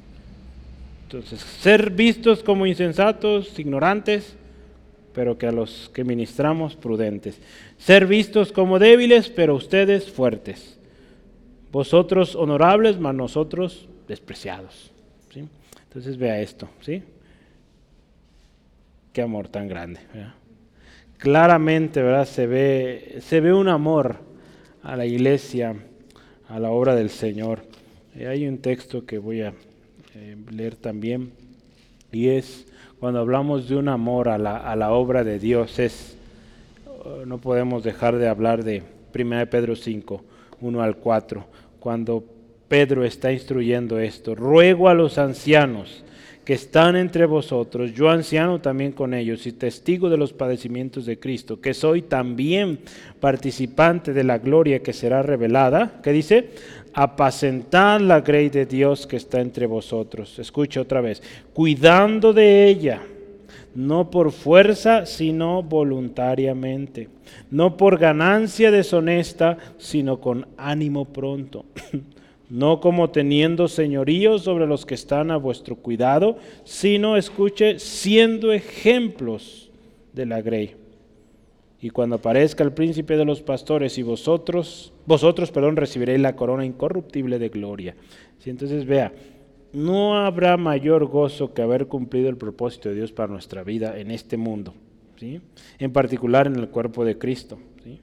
Entonces, 1.05 1.41
ser 1.41 1.91
vistos 1.91 2.43
como 2.43 2.67
insensatos, 2.67 3.59
ignorantes, 3.59 4.37
pero 5.15 5.37
que 5.37 5.47
a 5.47 5.53
los 5.53 5.91
que 5.93 6.05
ministramos 6.05 6.77
prudentes. 6.77 7.41
Ser 7.77 8.07
vistos 8.07 8.53
como 8.53 8.79
débiles, 8.79 9.31
pero 9.31 9.57
ustedes 9.57 10.09
fuertes. 10.09 10.78
Vosotros 11.71 12.35
honorables, 12.35 12.99
mas 12.99 13.15
nosotros 13.15 13.89
despreciados. 14.07 14.91
¿sí? 15.33 15.47
Entonces 15.85 16.17
vea 16.17 16.41
esto, 16.41 16.69
¿sí? 16.81 17.03
Qué 19.13 19.23
amor 19.23 19.49
tan 19.49 19.69
grande. 19.69 20.01
Claramente, 21.19 22.03
¿verdad? 22.03 22.27
Se 22.27 22.47
ve, 22.47 23.19
se 23.21 23.41
ve 23.41 23.53
un 23.53 23.69
amor 23.69 24.17
a 24.83 24.97
la 24.97 25.07
iglesia, 25.07 25.75
a 26.49 26.59
la 26.59 26.71
obra 26.71 26.95
del 26.95 27.11
Señor. 27.11 27.65
hay 28.15 28.47
un 28.47 28.59
texto 28.59 29.05
que 29.05 29.19
voy 29.19 29.43
a 29.43 29.53
eh, 30.15 30.37
leer 30.51 30.77
también 30.77 31.33
y 32.13 32.29
es 32.29 32.67
cuando 33.01 33.21
hablamos 33.21 33.69
de 33.69 33.77
un 33.77 33.89
amor 33.89 34.29
a 34.29 34.39
la, 34.39 34.57
a 34.57 34.75
la 34.75 34.93
obra 34.93 35.25
de 35.25 35.39
Dios, 35.39 35.79
es, 35.79 36.17
no 37.27 37.39
podemos 37.39 37.85
dejar 37.85 38.19
de 38.19 38.29
hablar 38.29 38.65
de 38.65 38.83
1 39.15 39.47
Pedro 39.51 39.77
5, 39.77 40.25
1 40.61 40.83
al 40.83 40.97
4, 40.97 41.45
cuando 41.81 42.25
Pedro 42.69 43.05
está 43.05 43.33
instruyendo 43.33 43.99
esto. 43.99 44.35
Ruego 44.35 44.89
a 44.89 44.95
los 44.95 45.19
ancianos 45.19 46.05
que 46.45 46.55
están 46.55 46.97
entre 46.97 47.27
vosotros, 47.27 47.93
yo 47.93 48.09
anciano 48.09 48.59
también 48.59 48.93
con 48.93 49.13
ellos 49.13 49.47
y 49.47 49.53
testigo 49.53 50.09
de 50.09 50.17
los 50.17 50.33
padecimientos 50.33 51.05
de 51.05 51.19
Cristo, 51.19 51.61
que 51.61 51.75
soy 51.75 52.01
también 52.01 52.79
participante 53.21 54.15
de 54.15 54.25
la 54.25 54.39
gloria 54.39 54.83
que 54.83 54.95
será 54.95 55.23
revelada, 55.23 56.01
que 56.03 56.11
dice, 56.11 56.49
apacentad 56.95 58.01
la 58.01 58.23
grey 58.23 58.49
de 58.49 58.65
Dios 58.65 59.07
que 59.07 59.17
está 59.17 59.43
entre 59.43 59.67
vosotros. 59.67 60.39
Escucha 60.39 60.81
otra 60.81 61.03
vez, 61.03 61.23
cuidando 61.53 62.33
de 62.33 62.67
ella, 62.67 63.03
no 63.75 64.11
por 64.11 64.33
fuerza, 64.33 65.05
sino 65.05 65.63
voluntariamente, 65.63 67.11
no 67.51 67.77
por 67.77 67.99
ganancia 67.99 68.71
deshonesta, 68.71 69.59
sino 69.79 70.21
con 70.21 70.47
ánimo 70.57 71.07
pronto. 71.07 71.65
no 72.51 72.81
como 72.81 73.11
teniendo 73.11 73.69
señorío 73.69 74.39
sobre 74.39 74.67
los 74.67 74.87
que 74.87 74.95
están 74.95 75.31
a 75.31 75.37
vuestro 75.37 75.77
cuidado, 75.77 76.39
sino, 76.65 77.17
escuche, 77.17 77.79
siendo 77.79 78.53
ejemplos 78.53 79.71
de 80.13 80.27
la 80.27 80.41
grey. 80.41 80.75
Y 81.81 81.91
cuando 81.91 82.17
aparezca 82.17 82.65
el 82.65 82.73
príncipe 82.73 83.17
de 83.17 83.25
los 83.25 83.41
pastores 83.41 83.99
y 83.99 84.03
vosotros, 84.03 84.93
vosotros, 85.07 85.53
perdón, 85.53 85.77
recibiréis 85.77 86.21
la 86.21 86.35
corona 86.35 86.65
incorruptible 86.65 87.39
de 87.39 87.51
gloria. 87.51 87.95
Entonces 88.45 88.87
vea, 88.87 89.13
no 89.73 90.19
habrá 90.19 90.57
mayor 90.57 91.05
gozo 91.07 91.53
que 91.53 91.63
haber 91.63 91.87
cumplido 91.87 92.31
el 92.31 92.37
propósito 92.37 92.89
de 92.89 92.97
Dios 92.97 93.13
para 93.13 93.31
nuestra 93.31 93.63
vida 93.63 93.99
en 93.99 94.11
este 94.11 94.37
mundo, 94.37 94.75
¿sí? 95.19 95.41
en 95.79 95.93
particular 95.93 96.47
en 96.47 96.57
el 96.57 96.69
cuerpo 96.69 97.05
de 97.05 97.19
Cristo. 97.19 97.59
¿sí? 97.85 98.01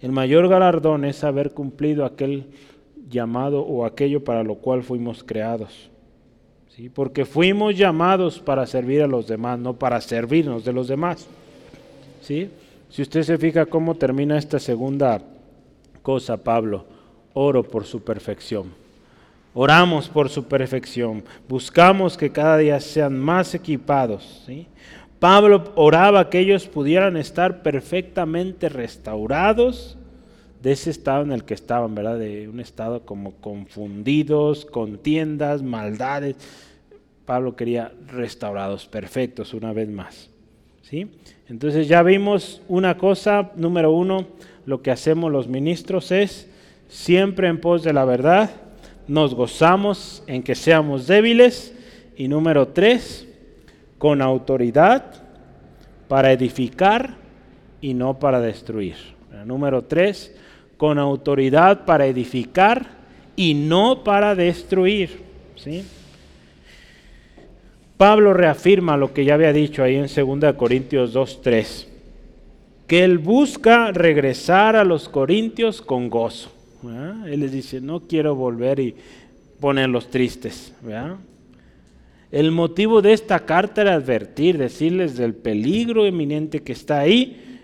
El 0.00 0.12
mayor 0.12 0.48
galardón 0.48 1.04
es 1.04 1.24
haber 1.24 1.52
cumplido 1.52 2.04
aquel 2.04 2.46
llamado 3.08 3.62
o 3.62 3.84
aquello 3.84 4.22
para 4.24 4.42
lo 4.42 4.56
cual 4.56 4.82
fuimos 4.82 5.24
creados. 5.24 5.90
¿sí? 6.68 6.88
Porque 6.88 7.24
fuimos 7.24 7.76
llamados 7.76 8.40
para 8.40 8.66
servir 8.66 9.02
a 9.02 9.06
los 9.06 9.26
demás, 9.26 9.58
no 9.58 9.74
para 9.74 10.00
servirnos 10.00 10.64
de 10.64 10.72
los 10.72 10.88
demás. 10.88 11.26
¿sí? 12.22 12.50
Si 12.88 13.02
usted 13.02 13.22
se 13.22 13.38
fija 13.38 13.66
cómo 13.66 13.94
termina 13.94 14.38
esta 14.38 14.58
segunda 14.58 15.22
cosa, 16.02 16.36
Pablo, 16.36 16.84
oro 17.34 17.62
por 17.62 17.84
su 17.84 18.02
perfección. 18.02 18.80
Oramos 19.52 20.08
por 20.08 20.28
su 20.28 20.44
perfección, 20.44 21.24
buscamos 21.48 22.16
que 22.16 22.30
cada 22.30 22.56
día 22.56 22.78
sean 22.78 23.18
más 23.18 23.52
equipados. 23.52 24.44
¿sí? 24.46 24.68
Pablo 25.20 25.70
oraba 25.76 26.30
que 26.30 26.38
ellos 26.38 26.66
pudieran 26.66 27.18
estar 27.18 27.62
perfectamente 27.62 28.70
restaurados 28.70 29.98
de 30.62 30.72
ese 30.72 30.90
estado 30.90 31.22
en 31.22 31.32
el 31.32 31.44
que 31.44 31.52
estaban, 31.52 31.94
¿verdad? 31.94 32.18
De 32.18 32.48
un 32.48 32.58
estado 32.58 33.04
como 33.04 33.32
confundidos, 33.32 34.64
contiendas, 34.64 35.62
maldades. 35.62 36.36
Pablo 37.26 37.54
quería 37.54 37.92
restaurados, 38.08 38.86
perfectos, 38.86 39.52
una 39.52 39.74
vez 39.74 39.90
más. 39.90 40.30
¿Sí? 40.82 41.06
Entonces 41.48 41.86
ya 41.86 42.02
vimos 42.02 42.62
una 42.66 42.96
cosa, 42.96 43.52
número 43.56 43.92
uno, 43.92 44.26
lo 44.64 44.82
que 44.82 44.90
hacemos 44.90 45.30
los 45.30 45.48
ministros 45.48 46.10
es 46.12 46.48
siempre 46.88 47.48
en 47.48 47.60
pos 47.60 47.84
de 47.84 47.92
la 47.92 48.04
verdad, 48.04 48.50
nos 49.06 49.34
gozamos 49.34 50.22
en 50.26 50.42
que 50.42 50.54
seamos 50.54 51.06
débiles 51.06 51.74
y 52.16 52.26
número 52.26 52.68
tres, 52.68 53.28
con 54.00 54.22
autoridad 54.22 55.04
para 56.08 56.32
edificar 56.32 57.16
y 57.82 57.92
no 57.92 58.18
para 58.18 58.40
destruir. 58.40 58.96
Número 59.44 59.82
tres, 59.82 60.34
con 60.78 60.98
autoridad 60.98 61.84
para 61.84 62.06
edificar 62.06 62.86
y 63.36 63.52
no 63.52 64.02
para 64.02 64.34
destruir. 64.34 65.20
¿sí? 65.54 65.84
Pablo 67.98 68.32
reafirma 68.32 68.96
lo 68.96 69.12
que 69.12 69.26
ya 69.26 69.34
había 69.34 69.52
dicho 69.52 69.82
ahí 69.82 69.96
en 69.96 70.06
2 70.06 70.54
Corintios 70.54 71.14
2.3, 71.14 71.86
que 72.86 73.04
él 73.04 73.18
busca 73.18 73.92
regresar 73.92 74.76
a 74.76 74.84
los 74.84 75.10
corintios 75.10 75.82
con 75.82 76.08
gozo. 76.08 76.50
Él 77.26 77.40
les 77.40 77.52
dice, 77.52 77.82
no 77.82 78.00
quiero 78.00 78.34
volver 78.34 78.80
y 78.80 78.94
ponerlos 79.60 80.08
tristes. 80.08 80.72
El 82.30 82.52
motivo 82.52 83.02
de 83.02 83.12
esta 83.12 83.44
carta 83.44 83.82
era 83.82 83.94
advertir, 83.94 84.56
decirles 84.56 85.16
del 85.16 85.34
peligro 85.34 86.06
eminente 86.06 86.62
que 86.62 86.72
está 86.72 87.00
ahí, 87.00 87.60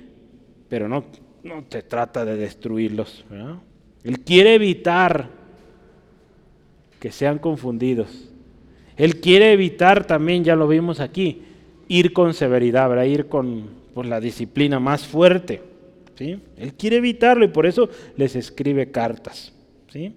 pero 0.68 0.88
no 0.88 1.04
no 1.46 1.62
te 1.62 1.82
trata 1.82 2.24
de 2.24 2.36
destruirlos. 2.36 3.24
Él 4.02 4.20
quiere 4.20 4.54
evitar 4.54 5.30
que 7.00 7.12
sean 7.12 7.38
confundidos. 7.38 8.30
Él 8.96 9.20
quiere 9.20 9.52
evitar 9.52 10.06
también, 10.06 10.42
ya 10.42 10.56
lo 10.56 10.66
vimos 10.66 11.00
aquí, 11.00 11.42
ir 11.88 12.12
con 12.12 12.34
severidad, 12.34 13.02
ir 13.04 13.26
con 13.28 13.70
la 13.94 14.20
disciplina 14.20 14.80
más 14.80 15.06
fuerte. 15.06 15.62
¿sí? 16.16 16.38
Él 16.56 16.74
quiere 16.74 16.96
evitarlo 16.96 17.44
y 17.44 17.48
por 17.48 17.66
eso 17.66 17.88
les 18.16 18.34
escribe 18.34 18.90
cartas. 18.90 19.52
¿sí? 19.92 20.14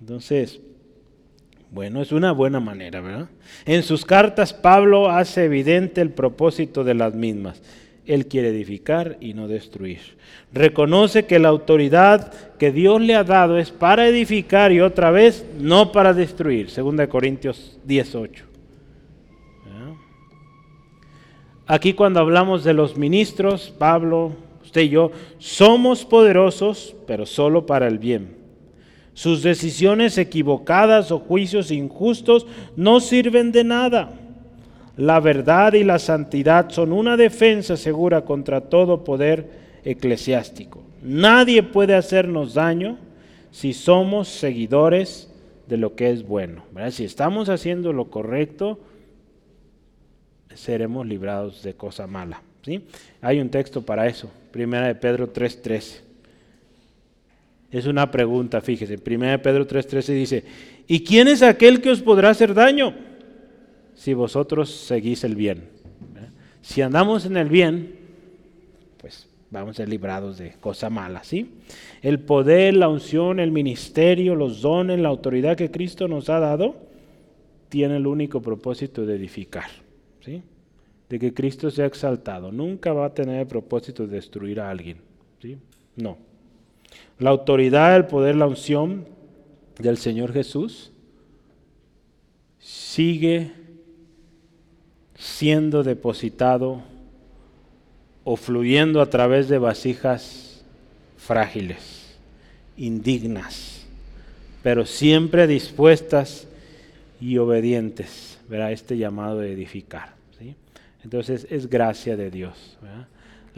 Entonces, 0.00 0.60
bueno, 1.70 2.00
es 2.00 2.12
una 2.12 2.32
buena 2.32 2.60
manera, 2.60 3.00
¿verdad? 3.00 3.28
En 3.66 3.82
sus 3.82 4.04
cartas 4.04 4.52
Pablo 4.54 5.10
hace 5.10 5.44
evidente 5.44 6.00
el 6.00 6.10
propósito 6.10 6.84
de 6.84 6.94
las 6.94 7.14
mismas. 7.14 7.62
Él 8.06 8.26
quiere 8.26 8.48
edificar 8.48 9.18
y 9.20 9.34
no 9.34 9.48
destruir. 9.48 10.00
Reconoce 10.52 11.26
que 11.26 11.38
la 11.38 11.48
autoridad 11.48 12.32
que 12.58 12.72
Dios 12.72 13.02
le 13.02 13.14
ha 13.14 13.22
dado 13.22 13.58
es 13.58 13.70
para 13.70 14.08
edificar 14.08 14.72
y 14.72 14.80
otra 14.80 15.10
vez 15.10 15.44
no 15.58 15.92
para 15.92 16.14
destruir. 16.14 16.70
2 16.74 17.06
Corintios 17.08 17.78
18. 17.84 18.48
Aquí 21.70 21.92
cuando 21.92 22.20
hablamos 22.20 22.64
de 22.64 22.72
los 22.72 22.96
ministros, 22.96 23.74
Pablo, 23.78 24.32
usted 24.64 24.80
y 24.80 24.88
yo, 24.88 25.12
somos 25.36 26.06
poderosos, 26.06 26.96
pero 27.06 27.26
solo 27.26 27.66
para 27.66 27.86
el 27.88 27.98
bien. 27.98 28.37
Sus 29.18 29.42
decisiones 29.42 30.16
equivocadas 30.16 31.10
o 31.10 31.18
juicios 31.18 31.72
injustos 31.72 32.46
no 32.76 33.00
sirven 33.00 33.50
de 33.50 33.64
nada. 33.64 34.12
La 34.96 35.18
verdad 35.18 35.72
y 35.72 35.82
la 35.82 35.98
santidad 35.98 36.70
son 36.70 36.92
una 36.92 37.16
defensa 37.16 37.76
segura 37.76 38.24
contra 38.24 38.60
todo 38.60 39.02
poder 39.02 39.50
eclesiástico. 39.82 40.84
Nadie 41.02 41.64
puede 41.64 41.96
hacernos 41.96 42.54
daño 42.54 42.96
si 43.50 43.72
somos 43.72 44.28
seguidores 44.28 45.28
de 45.66 45.78
lo 45.78 45.96
que 45.96 46.12
es 46.12 46.24
bueno. 46.24 46.62
Si 46.92 47.02
estamos 47.02 47.48
haciendo 47.48 47.92
lo 47.92 48.10
correcto, 48.10 48.78
seremos 50.54 51.04
librados 51.08 51.64
de 51.64 51.74
cosa 51.74 52.06
mala. 52.06 52.40
¿sí? 52.62 52.86
Hay 53.20 53.40
un 53.40 53.48
texto 53.48 53.82
para 53.82 54.06
eso, 54.06 54.30
Primera 54.52 54.86
de 54.86 54.94
Pedro 54.94 55.32
3.13. 55.32 56.07
Es 57.70 57.86
una 57.86 58.10
pregunta, 58.10 58.60
fíjese. 58.60 58.98
Primera 58.98 59.32
de 59.32 59.38
Pedro 59.38 59.66
3:13 59.66 60.14
dice, 60.14 60.44
¿y 60.86 61.04
quién 61.04 61.28
es 61.28 61.42
aquel 61.42 61.80
que 61.80 61.90
os 61.90 62.00
podrá 62.00 62.30
hacer 62.30 62.54
daño 62.54 62.94
si 63.94 64.14
vosotros 64.14 64.70
seguís 64.70 65.24
el 65.24 65.36
bien? 65.36 65.68
Si 66.62 66.82
andamos 66.82 67.26
en 67.26 67.36
el 67.36 67.48
bien, 67.48 67.94
pues 68.98 69.28
vamos 69.50 69.70
a 69.70 69.76
ser 69.78 69.88
librados 69.88 70.38
de 70.38 70.52
cosa 70.60 70.90
mala, 70.90 71.24
¿sí? 71.24 71.50
El 72.02 72.20
poder, 72.20 72.74
la 72.74 72.88
unción, 72.88 73.38
el 73.40 73.50
ministerio, 73.50 74.34
los 74.34 74.60
dones, 74.62 74.98
la 74.98 75.08
autoridad 75.08 75.56
que 75.56 75.70
Cristo 75.70 76.08
nos 76.08 76.28
ha 76.30 76.38
dado, 76.40 76.76
tiene 77.68 77.96
el 77.96 78.06
único 78.06 78.40
propósito 78.40 79.04
de 79.04 79.16
edificar, 79.16 79.70
¿sí? 80.20 80.42
De 81.08 81.18
que 81.18 81.34
Cristo 81.34 81.70
sea 81.70 81.86
exaltado. 81.86 82.50
Nunca 82.50 82.92
va 82.92 83.06
a 83.06 83.14
tener 83.14 83.40
el 83.40 83.46
propósito 83.46 84.06
de 84.06 84.16
destruir 84.16 84.60
a 84.60 84.70
alguien, 84.70 84.98
¿sí? 85.40 85.58
No. 85.96 86.27
La 87.18 87.30
autoridad, 87.30 87.96
el 87.96 88.06
poder, 88.06 88.36
la 88.36 88.46
unción 88.46 89.06
del 89.78 89.98
Señor 89.98 90.32
Jesús 90.32 90.92
sigue 92.58 93.52
siendo 95.16 95.82
depositado 95.82 96.82
o 98.24 98.36
fluyendo 98.36 99.00
a 99.00 99.10
través 99.10 99.48
de 99.48 99.58
vasijas 99.58 100.64
frágiles, 101.16 102.16
indignas, 102.76 103.86
pero 104.62 104.86
siempre 104.86 105.46
dispuestas 105.46 106.46
y 107.20 107.38
obedientes 107.38 108.38
a 108.50 108.72
este 108.72 108.96
llamado 108.96 109.40
de 109.40 109.52
edificar. 109.52 110.16
Entonces 111.04 111.46
es 111.50 111.68
gracia 111.68 112.16
de 112.16 112.30
Dios. 112.30 112.76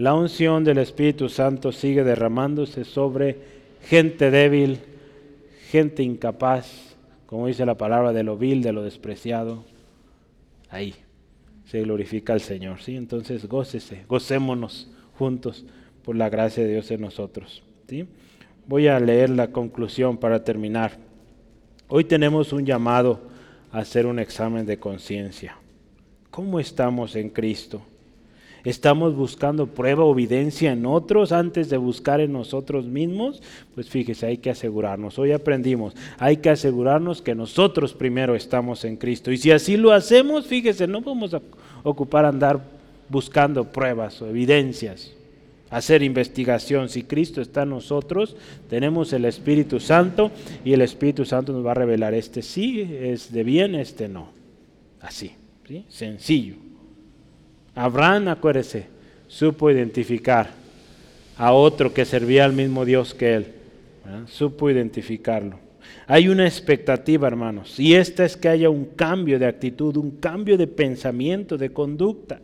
La 0.01 0.15
unción 0.15 0.65
del 0.65 0.79
Espíritu 0.79 1.29
Santo 1.29 1.73
sigue 1.73 2.05
derramándose 2.05 2.87
sobre 2.87 3.37
gente 3.83 4.31
débil, 4.31 4.79
gente 5.69 6.03
incapaz, 6.03 6.97
como 7.27 7.49
dice 7.49 7.67
la 7.67 7.77
palabra 7.77 8.15
de 8.15 8.23
lo 8.23 8.39
vil, 8.39 8.63
de 8.63 8.73
lo 8.73 8.83
despreciado. 8.83 9.63
Ahí 10.71 10.95
se 11.67 11.83
glorifica 11.83 12.33
al 12.33 12.41
Señor. 12.41 12.81
¿sí? 12.81 12.97
Entonces 12.97 13.47
gócese, 13.47 14.07
gocémonos 14.09 14.91
juntos 15.19 15.67
por 16.03 16.17
la 16.17 16.31
gracia 16.31 16.65
de 16.65 16.73
Dios 16.73 16.91
en 16.91 17.03
nosotros. 17.03 17.63
¿sí? 17.87 18.09
Voy 18.67 18.89
a 18.89 18.99
leer 18.99 19.29
la 19.29 19.49
conclusión 19.49 20.17
para 20.17 20.43
terminar. 20.43 20.93
Hoy 21.89 22.05
tenemos 22.05 22.55
un 22.55 22.65
llamado 22.65 23.21
a 23.71 23.81
hacer 23.81 24.07
un 24.07 24.19
examen 24.19 24.65
de 24.65 24.79
conciencia. 24.79 25.59
¿Cómo 26.31 26.59
estamos 26.59 27.17
en 27.17 27.29
Cristo? 27.29 27.83
Estamos 28.65 29.15
buscando 29.15 29.67
prueba 29.67 30.05
o 30.05 30.13
evidencia 30.13 30.73
en 30.73 30.87
otros 30.87 31.33
antes 31.33 31.71
de 31.71 31.77
buscar 31.77 32.21
en 32.21 32.33
nosotros 32.33 32.87
mismos, 32.87 33.43
pues 33.75 33.89
fíjese, 33.89 34.27
hay 34.27 34.39
que 34.39 34.51
asegurarnos. 34.51 35.19
Hoy 35.19 35.33
aprendimos, 35.33 35.95
hay 36.19 36.39
que 36.39 36.51
asegurarnos 36.51 37.23
que 37.23 37.35
nosotros 37.35 37.95
primero 37.95 38.35
estamos 38.35 38.85
en 38.85 38.97
Cristo. 38.97 39.33
Y 39.33 39.37
si 39.37 39.51
así 39.51 39.77
lo 39.77 39.93
hacemos, 39.93 40.47
fíjese, 40.47 40.87
no 40.87 41.01
vamos 41.01 41.35
a 41.35 41.43
ocupar 41.83 42.25
andar 42.25 42.61
buscando 43.09 43.65
pruebas 43.65 44.23
o 44.23 44.29
evidencias, 44.29 45.13
hacer 45.69 46.03
investigación. 46.03 46.89
Si 46.89 47.03
Cristo 47.03 47.41
está 47.41 47.63
en 47.63 47.71
nosotros, 47.71 48.37
tenemos 48.69 49.13
el 49.13 49.25
Espíritu 49.25 49.81
Santo 49.81 50.31
y 50.65 50.73
el 50.73 50.83
Espíritu 50.83 51.25
Santo 51.25 51.53
nos 51.53 51.67
va 51.67 51.73
a 51.73 51.75
revelar 51.75 52.15
este 52.15 52.43
sí 52.43 52.81
es 52.81 53.33
de 53.33 53.45
bien, 53.45 53.75
este 53.75 54.09
no. 54.09 54.29
Así, 55.01 55.33
¿sí? 55.67 55.85
sencillo. 55.89 56.70
Abraham, 57.75 58.29
acuérdese, 58.29 58.87
supo 59.29 59.71
identificar 59.71 60.51
a 61.37 61.53
otro 61.53 61.95
que 61.95 62.05
servía 62.05 62.45
al 62.45 62.53
mismo 62.53 62.85
Dios 62.85 63.15
que 63.15 63.35
él. 63.35 63.47
Supo 64.27 64.69
identificarlo. 64.71 65.59
Hay 66.07 66.29
una 66.29 66.45
expectativa, 66.45 67.29
hermanos, 67.29 67.79
y 67.79 67.95
esta 67.95 68.25
es 68.25 68.37
que 68.37 68.49
haya 68.49 68.69
un 68.69 68.85
cambio 68.85 69.39
de 69.39 69.47
actitud, 69.47 69.97
un 69.97 70.13
cambio 70.13 70.59
de 70.59 70.67
pensamiento, 70.67 71.57
de 71.57 71.73
conducta. 71.73 72.41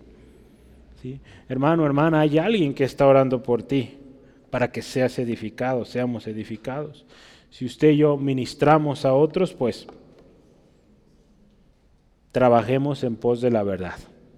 ¿Sí? 1.02 1.20
Hermano, 1.48 1.84
hermana, 1.84 2.20
hay 2.20 2.38
alguien 2.38 2.72
que 2.72 2.84
está 2.84 3.06
orando 3.06 3.42
por 3.42 3.62
ti 3.62 3.96
para 4.50 4.70
que 4.70 4.82
seas 4.82 5.18
edificado, 5.18 5.84
seamos 5.84 6.26
edificados. 6.26 7.04
Si 7.50 7.64
usted 7.64 7.90
y 7.90 7.98
yo 7.98 8.16
ministramos 8.16 9.04
a 9.04 9.14
otros, 9.14 9.52
pues 9.52 9.86
trabajemos 12.32 13.02
en 13.02 13.16
pos 13.16 13.40
de 13.40 13.50
la 13.50 13.62
verdad. 13.62 13.96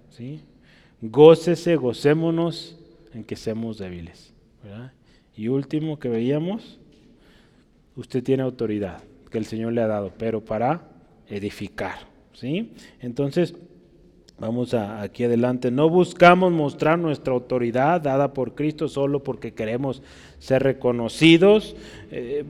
¿sí? 0.09 0.41
Gócese, 1.01 1.75
gocémonos 1.75 2.77
en 3.13 3.23
que 3.23 3.35
seamos 3.35 3.77
débiles. 3.77 4.33
Y 5.35 5.47
último 5.47 5.99
que 5.99 6.09
veíamos, 6.09 6.79
usted 7.95 8.23
tiene 8.23 8.43
autoridad 8.43 9.01
que 9.29 9.37
el 9.37 9.45
Señor 9.45 9.73
le 9.73 9.81
ha 9.81 9.87
dado, 9.87 10.11
pero 10.17 10.43
para 10.43 10.81
edificar. 11.27 11.99
¿sí? 12.33 12.71
Entonces, 12.99 13.55
vamos 14.39 14.73
aquí 14.73 15.23
adelante. 15.23 15.71
No 15.71 15.89
buscamos 15.89 16.51
mostrar 16.51 16.99
nuestra 16.99 17.33
autoridad 17.33 18.01
dada 18.01 18.33
por 18.33 18.55
Cristo 18.55 18.87
solo 18.87 19.23
porque 19.23 19.53
queremos 19.53 20.01
ser 20.39 20.63
reconocidos. 20.63 21.75
Eh, 22.11 22.43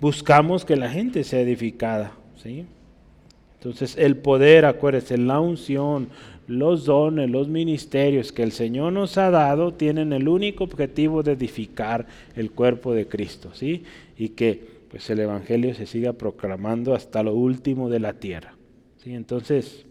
buscamos 0.00 0.64
que 0.64 0.76
la 0.76 0.90
gente 0.90 1.22
sea 1.22 1.40
edificada. 1.40 2.12
¿sí? 2.42 2.64
Entonces, 3.58 3.96
el 3.98 4.16
poder, 4.16 4.64
acuérdese, 4.64 5.18
la 5.18 5.40
unción, 5.40 6.08
los 6.46 6.84
dones, 6.84 7.28
los 7.30 7.48
ministerios 7.48 8.32
que 8.32 8.42
el 8.42 8.52
Señor 8.52 8.92
nos 8.92 9.18
ha 9.18 9.30
dado 9.30 9.74
tienen 9.74 10.12
el 10.12 10.28
único 10.28 10.64
objetivo 10.64 11.22
de 11.22 11.32
edificar 11.32 12.06
el 12.34 12.52
cuerpo 12.52 12.94
de 12.94 13.08
Cristo, 13.08 13.50
¿sí? 13.52 13.84
Y 14.16 14.30
que 14.30 14.76
pues 14.90 15.10
el 15.10 15.20
evangelio 15.20 15.74
se 15.74 15.86
siga 15.86 16.12
proclamando 16.12 16.94
hasta 16.94 17.22
lo 17.22 17.34
último 17.34 17.90
de 17.90 18.00
la 18.00 18.14
tierra. 18.14 18.54
¿sí? 19.02 19.14
Entonces, 19.14 19.84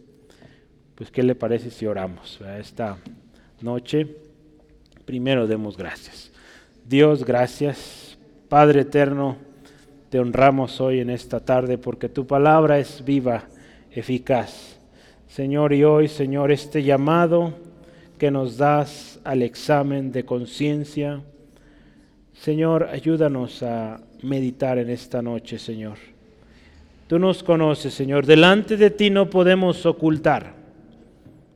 pues 0.95 1.11
qué 1.11 1.23
le 1.23 1.35
parece 1.35 1.69
si 1.69 1.85
oramos 1.85 2.39
esta 2.57 2.97
noche? 3.61 4.07
Primero 5.03 5.47
demos 5.47 5.77
gracias. 5.77 6.31
Dios, 6.87 7.25
gracias. 7.25 8.17
Padre 8.47 8.81
eterno, 8.81 9.37
te 10.09 10.19
honramos 10.19 10.79
hoy 10.79 11.01
en 11.01 11.09
esta 11.09 11.41
tarde 11.41 11.77
porque 11.77 12.07
tu 12.07 12.25
palabra 12.25 12.79
es 12.79 13.03
viva, 13.03 13.43
eficaz 13.91 14.74
Señor, 15.35 15.73
y 15.73 15.83
hoy, 15.83 16.07
Señor, 16.07 16.49
este 16.49 16.81
llamado 16.81 17.55
que 18.17 18.31
nos 18.31 18.55
das 18.55 19.19
al 19.25 19.41
examen 19.41 20.13
de 20.13 20.23
conciencia, 20.23 21.23
Señor, 22.31 22.85
ayúdanos 22.85 23.61
a 23.61 23.99
meditar 24.23 24.77
en 24.77 24.89
esta 24.89 25.21
noche, 25.21 25.59
Señor. 25.59 25.97
Tú 27.07 27.19
nos 27.19 27.43
conoces, 27.43 27.93
Señor. 27.93 28.25
Delante 28.25 28.77
de 28.77 28.91
ti 28.91 29.09
no 29.09 29.29
podemos 29.29 29.85
ocultar. 29.85 30.53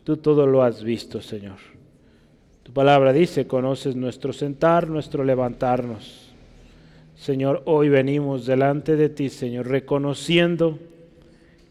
Tú 0.03 0.17
todo 0.17 0.45
lo 0.45 0.61
has 0.61 0.83
visto, 0.83 1.21
Señor. 1.21 1.59
Tu 2.63 2.73
palabra 2.73 3.13
dice, 3.13 3.47
conoces 3.47 3.95
nuestro 3.95 4.33
sentar, 4.33 4.89
nuestro 4.89 5.23
levantarnos. 5.23 6.33
Señor, 7.15 7.63
hoy 7.63 7.87
venimos 7.87 8.45
delante 8.45 8.97
de 8.97 9.07
ti, 9.07 9.29
Señor, 9.29 9.69
reconociendo 9.69 10.77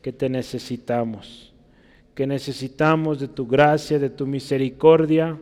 que 0.01 0.15
te 0.15 0.31
necesitamos 0.31 1.48
que 2.19 2.27
necesitamos 2.27 3.21
de 3.21 3.29
tu 3.29 3.47
gracia, 3.47 3.97
de 3.97 4.11
tu 4.11 4.27
misericordia. 4.27 5.39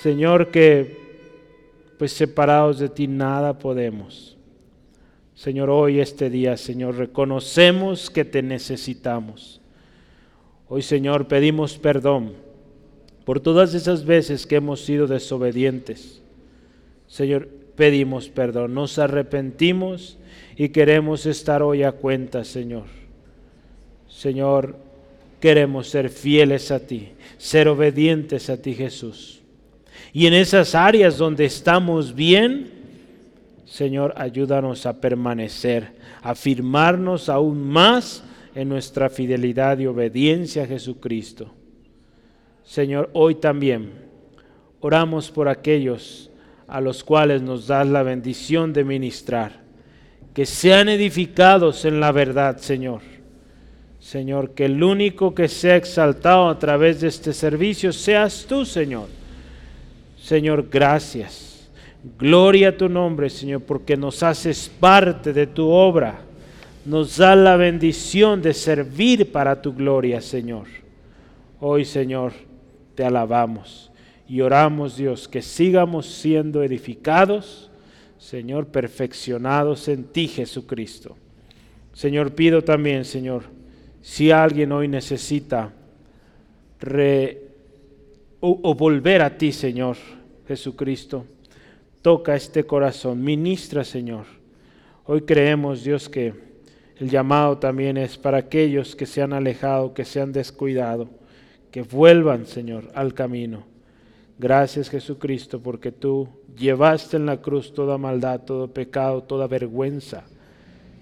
Señor, 0.00 0.52
que 0.52 0.96
pues 1.98 2.12
separados 2.12 2.78
de 2.78 2.88
ti 2.88 3.08
nada 3.08 3.58
podemos. 3.58 4.36
Señor, 5.34 5.70
hoy 5.70 5.98
este 5.98 6.30
día, 6.30 6.56
Señor, 6.56 6.94
reconocemos 6.94 8.08
que 8.08 8.24
te 8.24 8.40
necesitamos. 8.40 9.60
Hoy, 10.68 10.80
Señor, 10.80 11.26
pedimos 11.26 11.76
perdón 11.76 12.34
por 13.24 13.40
todas 13.40 13.74
esas 13.74 14.04
veces 14.04 14.46
que 14.46 14.54
hemos 14.54 14.80
sido 14.84 15.08
desobedientes. 15.08 16.22
Señor, 17.08 17.48
pedimos 17.74 18.28
perdón, 18.28 18.74
nos 18.74 19.00
arrepentimos 19.00 20.18
y 20.56 20.68
queremos 20.68 21.26
estar 21.26 21.64
hoy 21.64 21.82
a 21.82 21.90
cuenta, 21.90 22.44
Señor. 22.44 22.84
Señor, 24.06 24.83
queremos 25.44 25.88
ser 25.88 26.08
fieles 26.08 26.70
a 26.70 26.80
ti, 26.80 27.10
ser 27.36 27.68
obedientes 27.68 28.48
a 28.48 28.56
ti 28.56 28.72
Jesús. 28.72 29.42
Y 30.10 30.26
en 30.26 30.32
esas 30.32 30.74
áreas 30.74 31.18
donde 31.18 31.44
estamos 31.44 32.14
bien, 32.14 32.70
Señor, 33.66 34.14
ayúdanos 34.16 34.86
a 34.86 35.02
permanecer, 35.02 35.96
a 36.22 36.34
firmarnos 36.34 37.28
aún 37.28 37.62
más 37.62 38.24
en 38.54 38.70
nuestra 38.70 39.10
fidelidad 39.10 39.78
y 39.80 39.86
obediencia 39.86 40.62
a 40.62 40.66
Jesucristo. 40.66 41.52
Señor, 42.62 43.10
hoy 43.12 43.34
también 43.34 43.90
oramos 44.80 45.30
por 45.30 45.50
aquellos 45.50 46.30
a 46.66 46.80
los 46.80 47.04
cuales 47.04 47.42
nos 47.42 47.66
das 47.66 47.86
la 47.86 48.02
bendición 48.02 48.72
de 48.72 48.84
ministrar, 48.84 49.60
que 50.32 50.46
sean 50.46 50.88
edificados 50.88 51.84
en 51.84 52.00
la 52.00 52.12
verdad, 52.12 52.56
Señor. 52.56 53.13
Señor, 54.04 54.50
que 54.50 54.66
el 54.66 54.82
único 54.82 55.34
que 55.34 55.48
sea 55.48 55.76
exaltado 55.76 56.50
a 56.50 56.58
través 56.58 57.00
de 57.00 57.08
este 57.08 57.32
servicio 57.32 57.90
seas 57.90 58.44
tú, 58.46 58.66
Señor. 58.66 59.08
Señor, 60.18 60.68
gracias. 60.70 61.70
Gloria 62.18 62.68
a 62.68 62.76
tu 62.76 62.90
nombre, 62.90 63.30
Señor, 63.30 63.62
porque 63.62 63.96
nos 63.96 64.22
haces 64.22 64.68
parte 64.68 65.32
de 65.32 65.46
tu 65.46 65.70
obra. 65.70 66.20
Nos 66.84 67.16
da 67.16 67.34
la 67.34 67.56
bendición 67.56 68.42
de 68.42 68.52
servir 68.52 69.32
para 69.32 69.62
tu 69.62 69.72
gloria, 69.72 70.20
Señor. 70.20 70.66
Hoy, 71.58 71.86
Señor, 71.86 72.34
te 72.94 73.06
alabamos 73.06 73.90
y 74.28 74.42
oramos, 74.42 74.98
Dios, 74.98 75.26
que 75.26 75.40
sigamos 75.40 76.04
siendo 76.04 76.62
edificados, 76.62 77.70
Señor, 78.18 78.66
perfeccionados 78.66 79.88
en 79.88 80.04
ti, 80.04 80.28
Jesucristo. 80.28 81.16
Señor, 81.94 82.34
pido 82.34 82.62
también, 82.62 83.06
Señor, 83.06 83.63
si 84.04 84.30
alguien 84.30 84.70
hoy 84.70 84.86
necesita 84.86 85.72
o, 88.40 88.74
volver 88.74 89.22
a 89.22 89.38
ti, 89.38 89.50
Señor 89.50 89.96
Jesucristo, 90.46 91.24
toca 92.02 92.36
este 92.36 92.64
corazón, 92.64 93.24
ministra, 93.24 93.82
Señor. 93.82 94.26
Hoy 95.06 95.22
creemos, 95.22 95.84
Dios, 95.84 96.10
que 96.10 96.34
el 96.98 97.08
llamado 97.08 97.56
también 97.56 97.96
es 97.96 98.18
para 98.18 98.36
aquellos 98.36 98.94
que 98.94 99.06
se 99.06 99.22
han 99.22 99.32
alejado, 99.32 99.94
que 99.94 100.04
se 100.04 100.20
han 100.20 100.32
descuidado, 100.32 101.08
que 101.70 101.80
vuelvan, 101.80 102.44
Señor, 102.44 102.90
al 102.94 103.14
camino 103.14 103.64
Gracias 104.36 104.90
Jesucristo 104.90 105.60
porque 105.60 105.92
tú 105.92 106.28
llevaste 106.58 107.16
en 107.16 107.24
la 107.24 107.40
cruz 107.40 107.72
toda 107.72 107.98
maldad, 107.98 108.40
todo 108.40 108.68
pecado, 108.68 109.22
toda 109.22 109.46
vergüenza. 109.46 110.24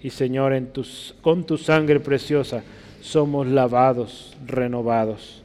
Y 0.01 0.11
Señor, 0.11 0.53
con 1.21 1.43
tu 1.43 1.57
sangre 1.57 1.99
preciosa 1.99 2.63
somos 3.03 3.45
lavados, 3.47 4.35
renovados. 4.47 5.43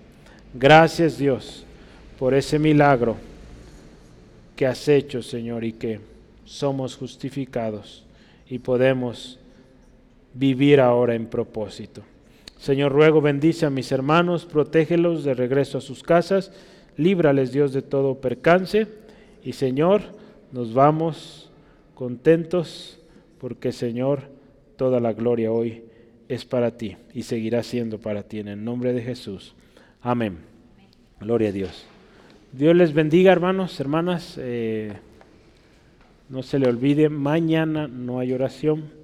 Gracias 0.55 1.19
Dios 1.19 1.65
por 2.19 2.33
ese 2.33 2.59
milagro 2.59 3.17
que 4.55 4.65
has 4.67 4.87
hecho, 4.89 5.23
Señor, 5.23 5.65
y 5.65 5.73
que 5.73 6.01
somos 6.45 6.97
justificados 6.97 8.05
y 8.49 8.61
podemos 8.61 9.41
vivir 10.35 10.81
ahora 10.81 11.17
en 11.17 11.27
propósito. 11.27 12.03
Señor, 12.59 12.93
ruego 12.93 13.21
bendice 13.21 13.67
a 13.67 13.71
mis 13.71 13.91
hermanos, 13.91 14.47
protégelos 14.47 15.25
de 15.25 15.35
regreso 15.35 15.79
a 15.79 15.83
sus 15.83 16.03
casas 16.03 16.53
líbrales 16.97 17.53
Dios 17.53 17.73
de 17.73 17.83
todo 17.83 18.21
percance 18.21 18.87
y 19.45 19.53
Señor, 19.53 20.03
nos 20.53 20.75
vamos 20.75 21.51
contentos 21.95 23.01
porque 23.41 23.73
Señor, 23.73 24.23
toda 24.77 25.01
la 25.01 25.13
gloria 25.13 25.51
hoy 25.51 25.88
es 26.29 26.45
para 26.45 26.77
ti 26.77 26.97
y 27.15 27.23
seguirá 27.23 27.63
siendo 27.63 27.99
para 27.99 28.23
ti 28.23 28.39
en 28.41 28.49
el 28.49 28.63
nombre 28.63 28.93
de 28.93 29.03
Jesús. 29.03 29.55
Amén. 30.01 30.39
Gloria 31.21 31.49
a 31.49 31.53
Dios. 31.53 31.87
Dios 32.53 32.77
les 32.77 32.93
bendiga 32.93 33.33
hermanos, 33.33 33.79
hermanas. 33.81 34.37
Eh, 34.39 34.93
no 36.29 36.43
se 36.43 36.59
le 36.59 36.69
olvide, 36.69 37.09
mañana 37.09 37.89
no 37.89 38.19
hay 38.19 38.33
oración. 38.33 38.97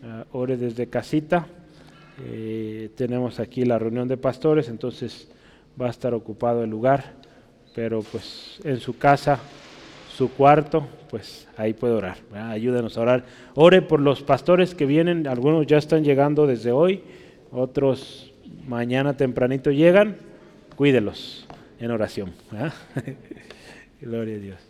Uh, 0.00 0.36
ore 0.36 0.56
desde 0.56 0.86
casita. 0.86 1.48
Eh, 2.24 2.90
tenemos 2.94 3.40
aquí 3.40 3.64
la 3.64 3.78
reunión 3.78 4.06
de 4.06 4.16
pastores, 4.16 4.68
entonces 4.68 5.28
va 5.80 5.86
a 5.86 5.90
estar 5.90 6.14
ocupado 6.14 6.62
el 6.62 6.70
lugar 6.70 7.18
pero 7.78 8.02
pues 8.02 8.58
en 8.64 8.80
su 8.80 8.98
casa, 8.98 9.38
su 10.18 10.32
cuarto, 10.32 10.84
pues 11.10 11.46
ahí 11.56 11.74
puede 11.74 11.94
orar. 11.94 12.16
Ayúdenos 12.34 12.98
a 12.98 13.02
orar. 13.02 13.24
Ore 13.54 13.82
por 13.82 14.00
los 14.00 14.20
pastores 14.20 14.74
que 14.74 14.84
vienen, 14.84 15.28
algunos 15.28 15.64
ya 15.68 15.78
están 15.78 16.02
llegando 16.02 16.48
desde 16.48 16.72
hoy, 16.72 17.04
otros 17.52 18.32
mañana 18.66 19.16
tempranito 19.16 19.70
llegan, 19.70 20.16
cuídelos 20.74 21.46
en 21.78 21.92
oración. 21.92 22.32
Gloria 24.00 24.34
a 24.34 24.38
Dios. 24.38 24.67